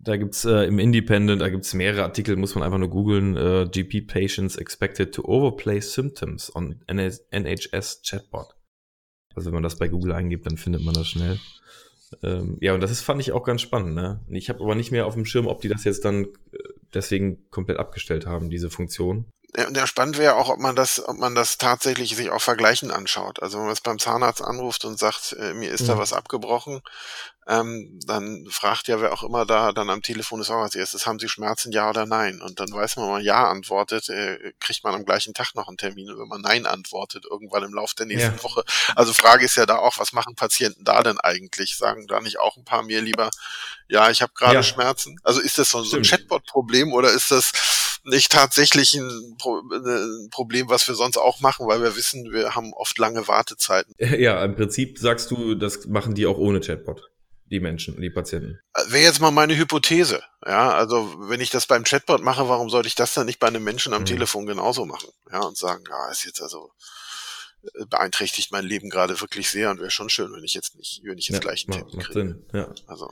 Da 0.00 0.16
gibt's 0.16 0.44
äh, 0.44 0.64
im 0.64 0.78
Independent, 0.78 1.40
da 1.40 1.48
gibt's 1.48 1.74
mehrere 1.74 2.04
Artikel, 2.04 2.36
muss 2.36 2.54
man 2.54 2.62
einfach 2.64 2.78
nur 2.78 2.90
googeln. 2.90 3.36
Äh, 3.36 3.66
GP 3.70 4.02
Patients 4.06 4.56
expected 4.56 5.14
to 5.14 5.24
overplay 5.24 5.80
symptoms 5.80 6.54
on 6.54 6.82
NHS 6.86 8.02
Chatbot. 8.02 8.54
Also 9.38 9.46
wenn 9.46 9.54
man 9.54 9.62
das 9.62 9.76
bei 9.78 9.86
Google 9.86 10.12
eingibt, 10.12 10.46
dann 10.46 10.56
findet 10.56 10.82
man 10.82 10.94
das 10.94 11.06
schnell. 11.06 11.38
Ähm, 12.22 12.58
ja, 12.60 12.74
und 12.74 12.80
das 12.80 12.90
ist, 12.90 13.02
fand 13.02 13.20
ich 13.20 13.30
auch 13.32 13.44
ganz 13.44 13.60
spannend. 13.60 13.94
Ne? 13.94 14.20
Ich 14.28 14.48
habe 14.48 14.60
aber 14.64 14.74
nicht 14.74 14.90
mehr 14.90 15.06
auf 15.06 15.14
dem 15.14 15.24
Schirm, 15.26 15.46
ob 15.46 15.60
die 15.60 15.68
das 15.68 15.84
jetzt 15.84 16.04
dann 16.04 16.24
äh, 16.24 16.58
deswegen 16.92 17.48
komplett 17.50 17.78
abgestellt 17.78 18.26
haben, 18.26 18.50
diese 18.50 18.68
Funktion. 18.68 19.26
Ja, 19.56 19.68
und 19.68 19.76
der 19.76 19.86
spannend 19.86 20.18
wäre 20.18 20.34
auch, 20.34 20.48
ob 20.50 20.58
man 20.58 20.74
das, 20.74 21.06
ob 21.06 21.18
man 21.18 21.34
das 21.34 21.56
tatsächlich 21.56 22.16
sich 22.16 22.30
auch 22.30 22.40
vergleichen 22.42 22.90
anschaut. 22.90 23.40
Also 23.42 23.58
wenn 23.58 23.64
man 23.64 23.72
es 23.72 23.80
beim 23.80 23.98
Zahnarzt 23.98 24.42
anruft 24.42 24.84
und 24.84 24.98
sagt, 24.98 25.36
äh, 25.38 25.54
mir 25.54 25.70
ist 25.70 25.88
da 25.88 25.94
Mhm. 25.94 25.98
was 25.98 26.12
abgebrochen, 26.12 26.80
ähm, 27.48 27.98
dann 28.06 28.46
fragt 28.50 28.88
ja 28.88 29.00
wer 29.00 29.12
auch 29.12 29.22
immer 29.22 29.46
da 29.46 29.72
dann 29.72 29.88
am 29.88 30.02
Telefon 30.02 30.40
ist 30.40 30.50
auch 30.50 30.62
als 30.62 30.74
erstes, 30.74 31.06
haben 31.06 31.18
Sie 31.18 31.28
Schmerzen, 31.28 31.72
ja 31.72 31.88
oder 31.88 32.04
nein? 32.04 32.42
Und 32.42 32.60
dann 32.60 32.70
weiß 32.70 32.96
man, 32.96 33.06
wenn 33.06 33.12
man 33.14 33.24
ja 33.24 33.48
antwortet, 33.48 34.10
äh, 34.10 34.52
kriegt 34.60 34.84
man 34.84 34.94
am 34.94 35.06
gleichen 35.06 35.32
Tag 35.32 35.54
noch 35.54 35.66
einen 35.68 35.78
Termin. 35.78 36.10
Und 36.10 36.18
wenn 36.20 36.28
man 36.28 36.42
nein 36.42 36.66
antwortet, 36.66 37.24
irgendwann 37.30 37.62
im 37.62 37.72
Laufe 37.72 37.94
der 37.96 38.06
nächsten 38.06 38.36
Ja. 38.36 38.42
Woche. 38.44 38.64
Also 38.94 39.14
Frage 39.14 39.46
ist 39.46 39.56
ja 39.56 39.64
da 39.64 39.78
auch, 39.78 39.98
was 39.98 40.12
machen 40.12 40.34
Patienten 40.34 40.84
da 40.84 41.02
denn 41.02 41.18
eigentlich? 41.18 41.76
Sagen 41.76 42.06
da 42.06 42.20
nicht 42.20 42.38
auch 42.38 42.56
ein 42.58 42.64
paar 42.64 42.82
mir 42.82 43.00
lieber, 43.00 43.30
ja, 43.88 44.10
ich 44.10 44.20
habe 44.20 44.32
gerade 44.34 44.56
Ja. 44.56 44.62
Schmerzen? 44.62 45.18
Also 45.22 45.40
ist 45.40 45.56
das 45.58 45.70
so, 45.70 45.82
so 45.82 45.96
ein. 45.96 46.02
Chatbot-Problem 46.02 46.92
oder 46.92 47.10
ist 47.10 47.30
das 47.30 47.52
nicht 48.04 48.30
tatsächlich 48.30 48.94
ein, 48.94 49.36
Pro 49.38 49.60
ein 49.60 50.28
Problem, 50.30 50.68
was 50.68 50.86
wir 50.86 50.94
sonst 50.94 51.16
auch 51.16 51.40
machen, 51.40 51.66
weil 51.66 51.82
wir 51.82 51.96
wissen, 51.96 52.30
wir 52.30 52.54
haben 52.54 52.72
oft 52.74 52.98
lange 52.98 53.26
Wartezeiten. 53.26 53.94
Ja, 53.98 54.44
im 54.44 54.54
Prinzip 54.54 54.98
sagst 54.98 55.30
du, 55.30 55.54
das 55.54 55.86
machen 55.86 56.14
die 56.14 56.26
auch 56.26 56.38
ohne 56.38 56.60
Chatbot. 56.60 57.10
Die 57.50 57.60
Menschen, 57.60 58.00
die 58.00 58.10
Patienten. 58.10 58.58
Wäre 58.88 59.04
jetzt 59.04 59.20
mal 59.20 59.30
meine 59.30 59.56
Hypothese. 59.56 60.22
Ja, 60.46 60.72
also 60.72 61.14
wenn 61.28 61.40
ich 61.40 61.50
das 61.50 61.66
beim 61.66 61.84
Chatbot 61.84 62.22
mache, 62.22 62.48
warum 62.48 62.68
sollte 62.68 62.88
ich 62.88 62.94
das 62.94 63.14
dann 63.14 63.26
nicht 63.26 63.38
bei 63.38 63.46
einem 63.46 63.64
Menschen 63.64 63.92
am 63.94 64.02
Mhm. 64.02 64.06
Telefon 64.06 64.46
genauso 64.46 64.84
machen? 64.84 65.08
Ja, 65.32 65.40
und 65.40 65.56
sagen, 65.56 65.82
ja, 65.88 66.10
ist 66.10 66.24
jetzt 66.24 66.42
also 66.42 66.70
äh, 67.74 67.86
beeinträchtigt 67.86 68.52
mein 68.52 68.64
Leben 68.64 68.90
gerade 68.90 69.20
wirklich 69.20 69.48
sehr 69.48 69.70
und 69.70 69.80
wäre 69.80 69.90
schon 69.90 70.10
schön, 70.10 70.32
wenn 70.32 70.44
ich 70.44 70.54
jetzt 70.54 70.76
nicht, 70.76 71.00
wenn 71.04 71.16
ich 71.18 71.28
jetzt 71.28 71.36
Ja, 71.36 71.40
gleich 71.40 71.66
einen 71.68 71.80
macht, 71.80 71.90
Termin 71.90 72.04
macht. 72.04 72.12
Sinn. 72.12 72.44
Ja. 72.52 72.74
Also 72.86 73.10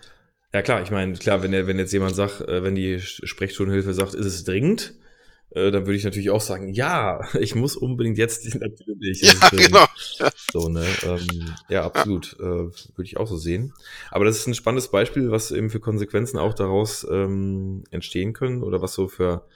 ja, 0.52 0.62
klar, 0.62 0.82
ich 0.82 0.90
meine, 0.90 1.14
klar, 1.14 1.42
wenn, 1.42 1.52
der, 1.52 1.66
wenn 1.66 1.78
jetzt 1.78 1.92
jemand 1.92 2.14
sagt, 2.16 2.40
äh, 2.42 2.62
wenn 2.62 2.74
die 2.74 3.00
Sprechstundenhilfe 3.00 3.92
sagt, 3.94 4.14
ist 4.14 4.26
es 4.26 4.44
dringend, 4.44 4.94
äh, 5.56 5.70
dann 5.70 5.86
würde 5.86 5.96
ich 5.96 6.04
natürlich 6.04 6.28
auch 6.28 6.42
sagen, 6.42 6.68
ja, 6.74 7.20
ich 7.40 7.54
muss 7.54 7.76
unbedingt 7.76 8.18
jetzt 8.18 8.54
natürlich. 8.54 9.22
Ja, 9.26 9.48
genau. 9.50 9.86
Ja. 10.18 10.30
So, 10.52 10.68
ne? 10.68 10.84
Ähm, 11.02 11.54
ja, 11.68 11.84
absolut. 11.84 12.36
Ja. 12.38 12.44
Äh, 12.44 12.58
würde 12.58 13.04
ich 13.04 13.16
auch 13.16 13.26
so 13.26 13.36
sehen. 13.36 13.72
Aber 14.10 14.24
das 14.24 14.36
ist 14.36 14.46
ein 14.46 14.54
spannendes 14.54 14.88
Beispiel, 14.88 15.30
was 15.30 15.50
eben 15.50 15.70
für 15.70 15.80
Konsequenzen 15.80 16.38
auch 16.38 16.54
daraus 16.54 17.06
ähm, 17.10 17.84
entstehen 17.90 18.34
können 18.34 18.62
oder 18.62 18.82
was 18.82 18.92
so 18.92 19.08
für 19.08 19.46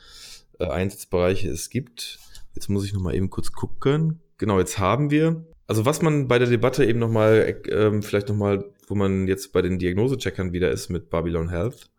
äh, 0.58 0.66
Einsatzbereiche 0.66 1.50
es 1.50 1.68
gibt. 1.68 2.18
Jetzt 2.54 2.68
muss 2.68 2.84
ich 2.84 2.94
nochmal 2.94 3.14
eben 3.14 3.28
kurz 3.28 3.52
gucken. 3.52 4.20
Genau, 4.38 4.58
jetzt 4.58 4.78
haben 4.78 5.10
wir. 5.10 5.44
Also 5.66 5.84
was 5.84 6.00
man 6.00 6.26
bei 6.28 6.38
der 6.38 6.48
Debatte 6.48 6.84
eben 6.84 6.98
nochmal, 6.98 7.60
ähm, 7.68 8.02
vielleicht 8.02 8.28
nochmal, 8.28 8.64
wo 8.88 8.94
man 8.94 9.28
jetzt 9.28 9.52
bei 9.52 9.60
den 9.62 9.78
Diagnosecheckern 9.78 10.52
wieder 10.52 10.70
ist 10.70 10.88
mit 10.88 11.10
Babylon 11.10 11.50
Health, 11.50 11.90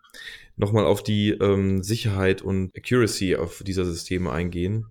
nochmal 0.61 0.85
auf 0.85 1.03
die 1.03 1.31
ähm, 1.31 1.83
Sicherheit 1.83 2.41
und 2.41 2.77
Accuracy 2.77 3.35
auf 3.35 3.63
dieser 3.63 3.83
Systeme 3.83 4.31
eingehen. 4.31 4.85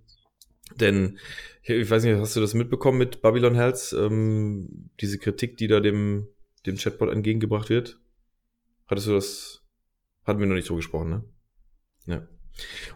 Denn, 0.74 1.18
ich 1.62 1.88
weiß 1.88 2.04
nicht, 2.04 2.18
hast 2.18 2.36
du 2.36 2.40
das 2.40 2.54
mitbekommen 2.54 2.98
mit 2.98 3.22
Babylon 3.22 3.54
Health? 3.54 3.94
Ähm, 3.96 4.90
diese 5.00 5.18
Kritik, 5.18 5.56
die 5.56 5.68
da 5.68 5.80
dem, 5.80 6.26
dem 6.66 6.76
Chatbot 6.76 7.10
entgegengebracht 7.10 7.70
wird? 7.70 7.98
Hattest 8.86 9.06
du 9.06 9.12
das? 9.12 9.62
Hatten 10.24 10.40
wir 10.40 10.46
noch 10.46 10.54
nicht 10.54 10.66
so 10.66 10.76
gesprochen, 10.76 11.08
ne? 11.08 11.24
Ja. 12.06 12.28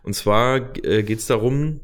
Und 0.03 0.15
zwar 0.15 0.77
äh, 0.85 1.03
geht 1.05 1.21
es 1.21 1.27
darum, 1.27 1.81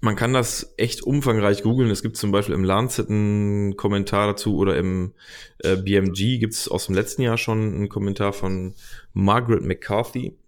man 0.00 0.16
kann 0.16 0.32
das 0.32 0.72
echt 0.76 1.02
umfangreich 1.02 1.62
googeln. 1.62 1.90
Es 1.90 2.02
gibt 2.02 2.16
zum 2.16 2.32
Beispiel 2.32 2.54
im 2.54 2.64
Lancet 2.64 3.10
einen 3.10 3.76
Kommentar 3.76 4.28
dazu 4.28 4.56
oder 4.56 4.76
im 4.76 5.12
äh, 5.58 5.76
BMG 5.76 6.38
gibt 6.38 6.54
es 6.54 6.68
aus 6.68 6.86
dem 6.86 6.94
letzten 6.94 7.22
Jahr 7.22 7.36
schon 7.36 7.74
einen 7.74 7.88
Kommentar 7.88 8.32
von 8.32 8.74
Margaret 9.12 9.62
McCarthy. 9.62 10.38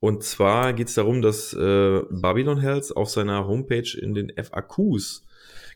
Und 0.00 0.24
zwar 0.24 0.72
geht 0.72 0.88
es 0.88 0.94
darum, 0.94 1.22
dass 1.22 1.52
äh, 1.52 2.00
Babylon 2.10 2.60
Health 2.60 2.96
auf 2.96 3.10
seiner 3.10 3.46
Homepage 3.46 3.96
in 4.00 4.14
den 4.14 4.32
FAQs 4.34 5.24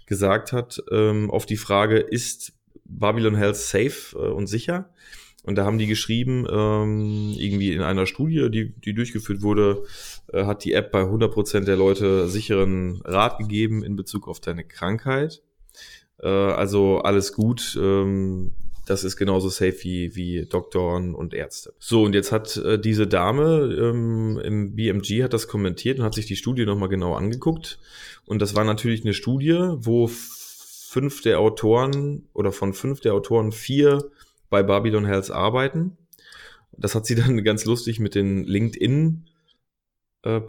gesagt 0.06 0.52
hat, 0.52 0.82
ähm, 0.90 1.30
auf 1.30 1.46
die 1.46 1.56
Frage, 1.56 1.98
ist 1.98 2.54
Babylon 2.84 3.36
Health 3.36 3.56
safe 3.56 4.16
äh, 4.16 4.30
und 4.30 4.46
sicher? 4.46 4.90
Und 5.44 5.56
da 5.56 5.64
haben 5.64 5.78
die 5.78 5.86
geschrieben, 5.86 6.44
ähm, 6.50 7.34
irgendwie 7.38 7.72
in 7.72 7.82
einer 7.82 8.06
Studie, 8.06 8.50
die, 8.50 8.72
die 8.72 8.94
durchgeführt 8.94 9.42
wurde, 9.42 9.84
äh, 10.32 10.44
hat 10.44 10.64
die 10.64 10.72
App 10.72 10.92
bei 10.92 11.02
100% 11.02 11.64
der 11.64 11.76
Leute 11.76 12.28
sicheren 12.28 13.00
Rat 13.04 13.38
gegeben 13.38 13.84
in 13.84 13.96
Bezug 13.96 14.28
auf 14.28 14.40
deine 14.40 14.64
Krankheit. 14.64 15.42
Äh, 16.20 16.28
also 16.28 16.98
alles 16.98 17.32
gut. 17.32 17.78
Ähm, 17.80 18.52
das 18.86 19.02
ist 19.02 19.16
genauso 19.16 19.48
safe 19.48 19.76
wie, 19.82 20.14
wie 20.14 20.46
Doktoren 20.46 21.14
und 21.14 21.34
Ärzte. 21.34 21.74
So, 21.80 22.04
und 22.04 22.14
jetzt 22.14 22.30
hat 22.30 22.56
äh, 22.56 22.78
diese 22.78 23.08
Dame 23.08 23.76
ähm, 23.78 24.40
im 24.42 24.76
BMG 24.76 25.24
hat 25.24 25.32
das 25.32 25.48
kommentiert 25.48 25.98
und 25.98 26.04
hat 26.04 26.14
sich 26.14 26.26
die 26.26 26.36
Studie 26.36 26.64
nochmal 26.64 26.88
genau 26.88 27.14
angeguckt. 27.14 27.80
Und 28.26 28.40
das 28.40 28.54
war 28.54 28.64
natürlich 28.64 29.02
eine 29.02 29.12
Studie, 29.12 29.58
wo 29.76 30.06
fünf 30.06 31.20
der 31.20 31.40
Autoren 31.40 32.28
oder 32.32 32.52
von 32.52 32.72
fünf 32.72 33.00
der 33.00 33.14
Autoren 33.14 33.50
vier 33.50 34.08
bei 34.50 34.62
Babylon 34.62 35.04
Hells 35.04 35.32
arbeiten. 35.32 35.98
Das 36.78 36.94
hat 36.94 37.06
sie 37.06 37.14
dann 37.16 37.42
ganz 37.42 37.64
lustig 37.64 37.98
mit 37.98 38.14
den 38.14 38.44
LinkedIn-Profilen 38.44 39.35
äh, 40.26 40.40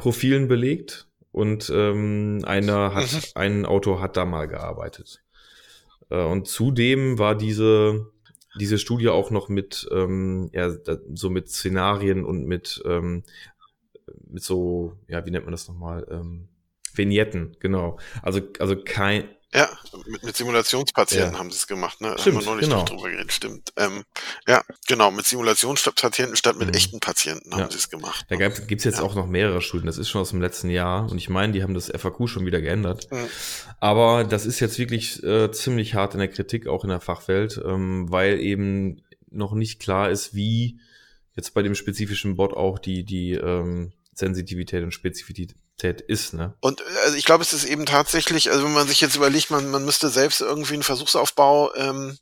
belegt. 0.47 1.07
Und 1.31 1.71
ähm, 1.73 2.41
einer 2.45 2.95
hat, 2.95 3.13
mhm. 3.13 3.19
ein 3.35 3.65
Autor 3.65 4.01
hat 4.01 4.17
da 4.17 4.25
mal 4.25 4.47
gearbeitet. 4.47 5.23
Äh, 6.09 6.23
und 6.23 6.47
zudem 6.47 7.19
war 7.19 7.35
diese, 7.35 8.11
diese 8.59 8.79
Studie 8.79 9.09
auch 9.09 9.29
noch 9.29 9.49
mit, 9.49 9.87
ähm, 9.91 10.49
ja, 10.53 10.73
so 11.13 11.29
mit 11.29 11.49
Szenarien 11.49 12.25
und 12.25 12.45
mit, 12.45 12.81
ähm, 12.85 13.23
mit 14.27 14.43
so, 14.43 14.97
ja, 15.07 15.25
wie 15.25 15.31
nennt 15.31 15.45
man 15.45 15.51
das 15.51 15.67
nochmal? 15.67 16.07
Ähm, 16.09 16.47
Vignetten, 16.95 17.55
genau. 17.59 17.99
Also, 18.23 18.41
also 18.59 18.75
kein, 18.75 19.25
ja, 19.53 19.69
mit, 20.05 20.23
mit 20.23 20.35
Simulationspatienten 20.35 21.33
ja. 21.33 21.39
haben 21.39 21.49
sie 21.51 21.55
es 21.55 21.67
gemacht, 21.67 22.01
ne? 22.01 22.15
Stimmt, 22.19 22.37
haben 22.37 22.45
wir 22.45 22.51
noch 22.51 22.57
nicht 22.57 22.69
genau. 22.69 22.83
drüber 22.83 23.09
geredet, 23.09 23.31
stimmt. 23.31 23.71
Ähm, 23.77 24.03
ja, 24.45 24.61
genau, 24.87 25.09
mit 25.09 25.25
Simulationspatienten 25.25 26.35
statt 26.35 26.57
mit 26.57 26.67
mhm. 26.67 26.73
echten 26.73 26.99
Patienten 26.99 27.53
haben 27.53 27.61
ja. 27.61 27.71
sie 27.71 27.77
es 27.77 27.89
gemacht. 27.89 28.25
Da 28.29 28.35
ne? 28.35 28.49
gibt 28.49 28.81
es 28.81 28.85
jetzt 28.85 28.97
ja. 28.97 29.03
auch 29.03 29.15
noch 29.15 29.25
mehrere 29.25 29.61
Studien, 29.61 29.87
das 29.87 29.97
ist 29.97 30.09
schon 30.09 30.21
aus 30.21 30.31
dem 30.31 30.41
letzten 30.41 30.69
Jahr 30.69 31.09
und 31.09 31.17
ich 31.17 31.29
meine, 31.29 31.53
die 31.53 31.63
haben 31.63 31.73
das 31.73 31.89
FAQ 31.89 32.27
schon 32.27 32.45
wieder 32.45 32.59
geändert. 32.59 33.09
Mhm. 33.09 33.27
Aber 33.79 34.25
das 34.25 34.45
ist 34.45 34.59
jetzt 34.59 34.79
wirklich 34.79 35.23
äh, 35.23 35.49
ziemlich 35.51 35.95
hart 35.95 36.13
in 36.13 36.19
der 36.19 36.29
Kritik, 36.29 36.67
auch 36.67 36.83
in 36.83 36.89
der 36.89 36.99
Fachwelt, 36.99 37.61
ähm, 37.63 38.11
weil 38.11 38.39
eben 38.41 39.01
noch 39.29 39.53
nicht 39.53 39.79
klar 39.79 40.09
ist, 40.09 40.35
wie 40.35 40.79
jetzt 41.35 41.53
bei 41.53 41.61
dem 41.61 41.75
spezifischen 41.75 42.35
Bot 42.35 42.53
auch 42.53 42.79
die, 42.79 43.05
die 43.05 43.33
ähm, 43.33 43.93
Sensitivität 44.17 44.83
und 44.83 44.91
Spezifität 44.91 46.01
ist, 46.01 46.33
ne? 46.33 46.55
Und 46.59 46.81
also 47.05 47.15
ich 47.15 47.25
glaube, 47.25 47.43
es 47.43 47.53
ist 47.53 47.65
eben 47.65 47.85
tatsächlich, 47.85 48.49
also 48.49 48.65
wenn 48.65 48.73
man 48.73 48.87
sich 48.87 48.99
jetzt 48.99 49.15
überlegt, 49.15 49.51
man, 49.51 49.69
man 49.69 49.85
müsste 49.85 50.09
selbst 50.09 50.41
irgendwie 50.41 50.73
einen 50.73 50.83
Versuchsaufbau 50.83 51.73
ähm, 51.75 52.17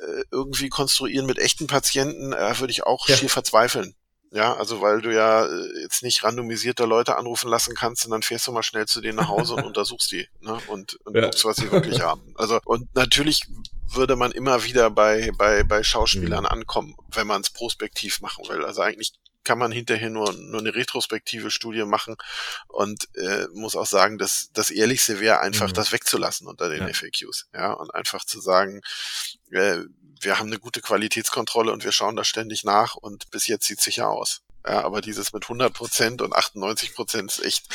äh, 0.00 0.22
irgendwie 0.32 0.68
konstruieren 0.68 1.26
mit 1.26 1.38
echten 1.38 1.68
Patienten, 1.68 2.32
äh, 2.32 2.58
würde 2.58 2.72
ich 2.72 2.84
auch 2.84 3.08
ja. 3.08 3.16
schier 3.16 3.30
verzweifeln. 3.30 3.94
Ja, 4.32 4.56
also 4.56 4.80
weil 4.80 5.00
du 5.00 5.14
ja 5.14 5.46
äh, 5.46 5.82
jetzt 5.82 6.02
nicht 6.02 6.24
randomisierte 6.24 6.84
Leute 6.84 7.16
anrufen 7.16 7.48
lassen 7.48 7.76
kannst 7.76 8.04
und 8.04 8.10
dann 8.10 8.22
fährst 8.22 8.48
du 8.48 8.52
mal 8.52 8.64
schnell 8.64 8.86
zu 8.86 9.00
denen 9.00 9.16
nach 9.16 9.28
Hause 9.28 9.54
und 9.54 9.64
untersuchst 9.64 10.10
die 10.10 10.26
ne? 10.40 10.58
und, 10.66 10.94
und 11.06 11.14
ja. 11.14 11.22
guckst, 11.22 11.44
was 11.44 11.56
sie 11.56 11.70
wirklich 11.70 12.00
haben. 12.00 12.34
Also 12.34 12.58
und 12.64 12.92
natürlich 12.96 13.44
würde 13.88 14.16
man 14.16 14.32
immer 14.32 14.64
wieder 14.64 14.90
bei 14.90 15.30
bei 15.38 15.62
bei 15.62 15.84
Schauspielern 15.84 16.40
mhm. 16.40 16.50
ankommen, 16.50 16.96
wenn 17.12 17.28
man 17.28 17.42
es 17.42 17.50
prospektiv 17.50 18.20
machen 18.20 18.48
will. 18.48 18.64
Also 18.64 18.82
eigentlich 18.82 19.12
kann 19.46 19.58
man 19.58 19.70
hinterher 19.70 20.10
nur, 20.10 20.32
nur 20.32 20.60
eine 20.60 20.74
retrospektive 20.74 21.50
Studie 21.50 21.84
machen 21.84 22.16
und 22.66 23.08
äh, 23.14 23.46
muss 23.54 23.76
auch 23.76 23.86
sagen, 23.86 24.18
dass 24.18 24.50
das 24.52 24.70
Ehrlichste 24.70 25.20
wäre, 25.20 25.38
einfach 25.38 25.68
mhm. 25.68 25.74
das 25.74 25.92
wegzulassen 25.92 26.48
unter 26.48 26.68
den 26.68 26.86
ja. 26.86 26.92
FAQs. 26.92 27.46
Ja, 27.54 27.72
und 27.72 27.94
einfach 27.94 28.24
zu 28.24 28.40
sagen, 28.40 28.82
äh, 29.52 29.78
wir 30.20 30.38
haben 30.38 30.48
eine 30.48 30.58
gute 30.58 30.80
Qualitätskontrolle 30.80 31.72
und 31.72 31.84
wir 31.84 31.92
schauen 31.92 32.16
da 32.16 32.24
ständig 32.24 32.64
nach 32.64 32.96
und 32.96 33.30
bis 33.30 33.46
jetzt 33.46 33.66
sieht 33.66 33.80
sicher 33.80 34.10
aus. 34.10 34.42
Ja, 34.66 34.82
aber 34.82 35.00
dieses 35.00 35.32
mit 35.32 35.44
100 35.44 35.72
Prozent 35.72 36.22
und 36.22 36.34
98 36.34 36.94
Prozent 36.94 37.30
ist 37.30 37.44
echt, 37.44 37.66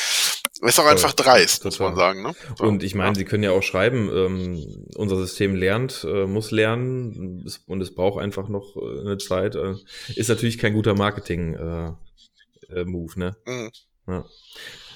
ist 0.70 0.80
auch 0.80 0.86
einfach 0.86 1.14
dreist, 1.14 1.66
muss 1.66 1.80
man 1.80 1.96
sagen. 1.96 2.24
Ne? 2.24 2.34
So, 2.58 2.66
und 2.66 2.84
ich 2.84 2.96
meine, 2.96 3.10
ja. 3.10 3.16
Sie 3.16 3.26
können 3.26 3.44
ja 3.44 3.52
auch 3.52 3.64
schreiben, 3.64 4.10
ähm, 4.14 4.86
unser 4.96 5.18
System 5.18 5.56
lernt, 5.56 6.06
äh, 6.08 6.28
muss 6.28 6.52
lernen 6.52 7.46
und 7.68 7.82
es 7.82 7.96
braucht 7.96 8.22
einfach 8.22 8.48
noch 8.48 8.76
äh, 8.78 9.02
eine 9.02 9.18
Zeit. 9.18 9.56
Äh, 9.56 9.76
ist 10.16 10.30
natürlich 10.30 10.58
kein 10.58 10.74
guter 10.74 10.96
Marketing-Move, 10.96 11.98
äh, 12.70 12.82
äh, 12.82 13.20
ne? 13.20 13.36
Mhm. 13.46 13.72
Ja. 14.08 14.26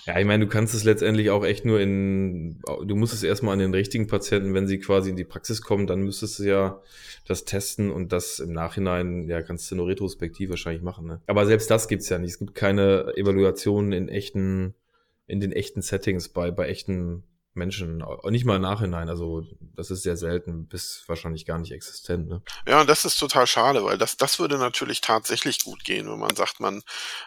Ja, 0.05 0.19
ich 0.19 0.25
meine, 0.25 0.45
du 0.45 0.51
kannst 0.51 0.75
es 0.75 0.83
letztendlich 0.83 1.31
auch 1.31 1.43
echt 1.43 1.65
nur 1.65 1.79
in, 1.79 2.61
du 2.85 2.95
musst 2.95 3.13
es 3.13 3.23
erstmal 3.23 3.53
an 3.53 3.59
den 3.59 3.73
richtigen 3.73 4.05
Patienten, 4.05 4.53
wenn 4.53 4.67
sie 4.67 4.77
quasi 4.77 5.09
in 5.09 5.15
die 5.15 5.23
Praxis 5.23 5.63
kommen, 5.63 5.87
dann 5.87 6.01
müsstest 6.01 6.37
du 6.37 6.43
ja 6.43 6.81
das 7.27 7.43
testen 7.45 7.89
und 7.89 8.11
das 8.11 8.39
im 8.39 8.53
Nachhinein, 8.53 9.27
ja, 9.27 9.41
kannst 9.41 9.71
du 9.71 9.75
nur 9.75 9.87
retrospektiv 9.87 10.51
wahrscheinlich 10.51 10.83
machen. 10.83 11.07
Ne? 11.07 11.21
Aber 11.25 11.47
selbst 11.47 11.71
das 11.71 11.87
gibt's 11.87 12.07
ja 12.09 12.19
nicht. 12.19 12.33
Es 12.33 12.39
gibt 12.39 12.53
keine 12.53 13.13
Evaluationen 13.17 13.93
in 13.93 14.07
echten, 14.07 14.75
in 15.27 15.39
den 15.39 15.51
echten 15.51 15.81
Settings 15.81 16.29
bei, 16.29 16.51
bei 16.51 16.67
echten 16.67 17.23
Menschen, 17.55 18.03
nicht 18.25 18.45
mal 18.45 18.57
im 18.57 18.61
Nachhinein, 18.61 19.09
also 19.09 19.43
das 19.75 19.89
ist 19.89 20.03
sehr 20.03 20.17
selten, 20.17 20.67
bis 20.67 21.03
wahrscheinlich 21.07 21.45
gar 21.45 21.57
nicht 21.57 21.71
existent. 21.71 22.27
Ne? 22.27 22.41
Ja, 22.67 22.81
und 22.81 22.89
das 22.89 23.05
ist 23.05 23.17
total 23.17 23.47
schade, 23.47 23.83
weil 23.85 23.97
das, 23.97 24.17
das 24.17 24.39
würde 24.39 24.57
natürlich 24.57 24.99
tatsächlich 24.99 25.63
gut 25.63 25.85
gehen, 25.85 26.11
wenn 26.11 26.19
man 26.19 26.35
sagt, 26.35 26.59
man, 26.59 26.83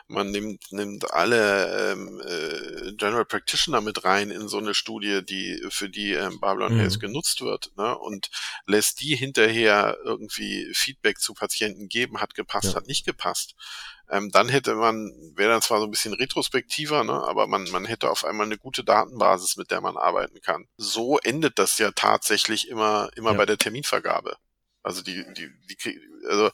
man 0.06 0.30
nimmt, 0.30 0.70
nimmt 0.70 1.12
alle 1.12 1.92
ähm, 1.92 2.20
äh, 2.20 2.92
General 2.92 3.24
Practitioner 3.24 3.80
mit 3.80 4.04
rein 4.04 4.30
in 4.30 4.48
so 4.48 4.58
eine 4.58 4.74
Studie, 4.74 5.24
die 5.24 5.64
für 5.70 5.88
die 5.88 6.12
ähm, 6.12 6.40
Babylon 6.40 6.74
mhm. 6.74 6.80
Health 6.80 7.00
genutzt 7.00 7.40
wird, 7.40 7.72
ne? 7.76 7.96
und 7.96 8.30
lässt 8.66 9.00
die 9.00 9.16
hinterher 9.16 9.96
irgendwie 10.04 10.70
Feedback 10.74 11.20
zu 11.20 11.32
Patienten 11.32 11.88
geben, 11.88 12.20
hat 12.20 12.34
gepasst, 12.34 12.72
ja. 12.72 12.74
hat 12.74 12.86
nicht 12.86 13.06
gepasst 13.06 13.54
ähm, 14.10 14.30
dann 14.30 14.48
hätte 14.48 14.74
man, 14.74 15.12
wäre 15.34 15.50
dann 15.50 15.62
zwar 15.62 15.80
so 15.80 15.86
ein 15.86 15.90
bisschen 15.90 16.14
retrospektiver, 16.14 17.04
ne, 17.04 17.12
aber 17.12 17.46
man, 17.46 17.64
man 17.70 17.84
hätte 17.84 18.10
auf 18.10 18.24
einmal 18.24 18.46
eine 18.46 18.58
gute 18.58 18.84
Datenbasis, 18.84 19.56
mit 19.56 19.70
der 19.70 19.80
man 19.80 19.96
arbeiten 19.96 20.40
kann. 20.40 20.66
So 20.76 21.18
endet 21.18 21.58
das 21.58 21.78
ja 21.78 21.90
tatsächlich 21.90 22.68
immer, 22.68 23.10
immer 23.16 23.32
ja. 23.32 23.36
bei 23.36 23.46
der 23.46 23.58
Terminvergabe. 23.58 24.36
Also 24.82 25.02
die, 25.02 25.24
die, 25.34 25.50
die, 25.68 26.00
also 26.28 26.50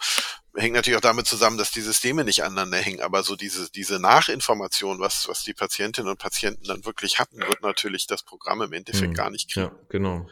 hängt 0.57 0.75
natürlich 0.75 0.97
auch 0.97 1.03
damit 1.03 1.27
zusammen, 1.27 1.59
dass 1.59 1.71
die 1.71 1.83
Systeme 1.83 2.25
nicht 2.25 2.43
aneinander 2.43 2.79
hängen, 2.79 3.01
aber 3.01 3.23
so 3.23 3.37
diese, 3.37 3.71
diese 3.71 4.01
Nachinformation, 4.01 4.99
was, 4.99 5.29
was 5.29 5.45
die 5.45 5.55
Patientinnen 5.55 6.11
und 6.11 6.19
Patienten 6.19 6.65
dann 6.65 6.85
wirklich 6.85 7.19
hatten, 7.19 7.39
wird 7.39 7.63
natürlich 7.63 8.07
das 8.07 8.23
Programm 8.23 8.63
im 8.63 8.73
Endeffekt 8.73 9.09
hm. 9.09 9.15
gar 9.15 9.31
nicht 9.31 9.53
kriegen. 9.53 9.67
Ja, 9.67 9.79
genau. 9.89 10.29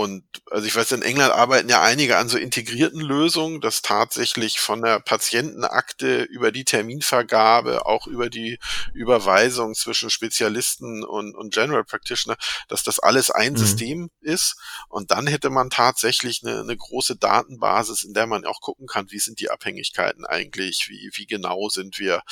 Und 0.00 0.22
also 0.52 0.64
ich 0.64 0.76
weiß, 0.76 0.92
in 0.92 1.02
England 1.02 1.32
arbeiten 1.32 1.68
ja 1.68 1.82
einige 1.82 2.18
an 2.18 2.28
so 2.28 2.38
integrierten 2.38 3.00
Lösungen, 3.00 3.60
dass 3.60 3.82
tatsächlich 3.82 4.60
von 4.60 4.80
der 4.80 5.00
Patientenakte 5.00 6.22
über 6.22 6.52
die 6.52 6.62
Terminvergabe, 6.62 7.84
auch 7.84 8.06
über 8.06 8.30
die 8.30 8.60
Überweisung 8.94 9.74
zwischen 9.74 10.08
Spezialisten 10.08 11.02
und, 11.02 11.34
und 11.34 11.52
General 11.52 11.82
Practitioner, 11.82 12.36
dass 12.68 12.84
das 12.84 13.00
alles 13.00 13.32
ein 13.32 13.54
mhm. 13.54 13.56
System 13.56 14.10
ist. 14.20 14.54
Und 14.88 15.10
dann 15.10 15.26
hätte 15.26 15.50
man 15.50 15.68
tatsächlich 15.68 16.44
eine, 16.44 16.60
eine 16.60 16.76
große 16.76 17.16
Datenbasis, 17.16 18.04
in 18.04 18.14
der 18.14 18.28
man 18.28 18.44
auch 18.44 18.60
gucken 18.60 18.86
kann, 18.86 19.10
wie 19.10 19.18
sind 19.18 19.40
die 19.40 19.50
Abhängigkeiten 19.50 20.24
eigentlich, 20.24 20.86
wie, 20.88 21.10
wie 21.14 21.26
genau 21.26 21.70
sind 21.70 21.98
wir, 21.98 22.22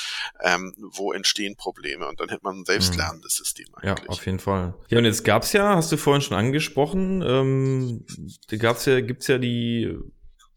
ähm, 0.41 0.73
wo 0.77 1.11
entstehen 1.11 1.57
Probleme. 1.57 2.07
Und 2.07 2.21
dann 2.21 2.29
hätte 2.29 2.43
man 2.45 2.61
ein 2.61 2.65
selbstlernendes 2.65 3.33
mhm. 3.33 3.43
System 3.43 3.67
eigentlich. 3.75 4.05
Ja, 4.05 4.09
auf 4.09 4.25
jeden 4.25 4.39
Fall. 4.39 4.73
Ja, 4.87 4.99
und 4.99 5.03
jetzt 5.03 5.25
gab's 5.25 5.51
ja, 5.51 5.75
hast 5.75 5.91
du 5.91 5.97
vorhin 5.97 6.21
schon 6.21 6.37
angesprochen, 6.37 7.21
ähm, 7.27 7.56
ähm, 7.57 8.05
da 8.49 8.57
gab's 8.57 8.85
ja, 8.85 9.01
gibt's 9.01 9.27
ja 9.27 9.37
die 9.37 9.95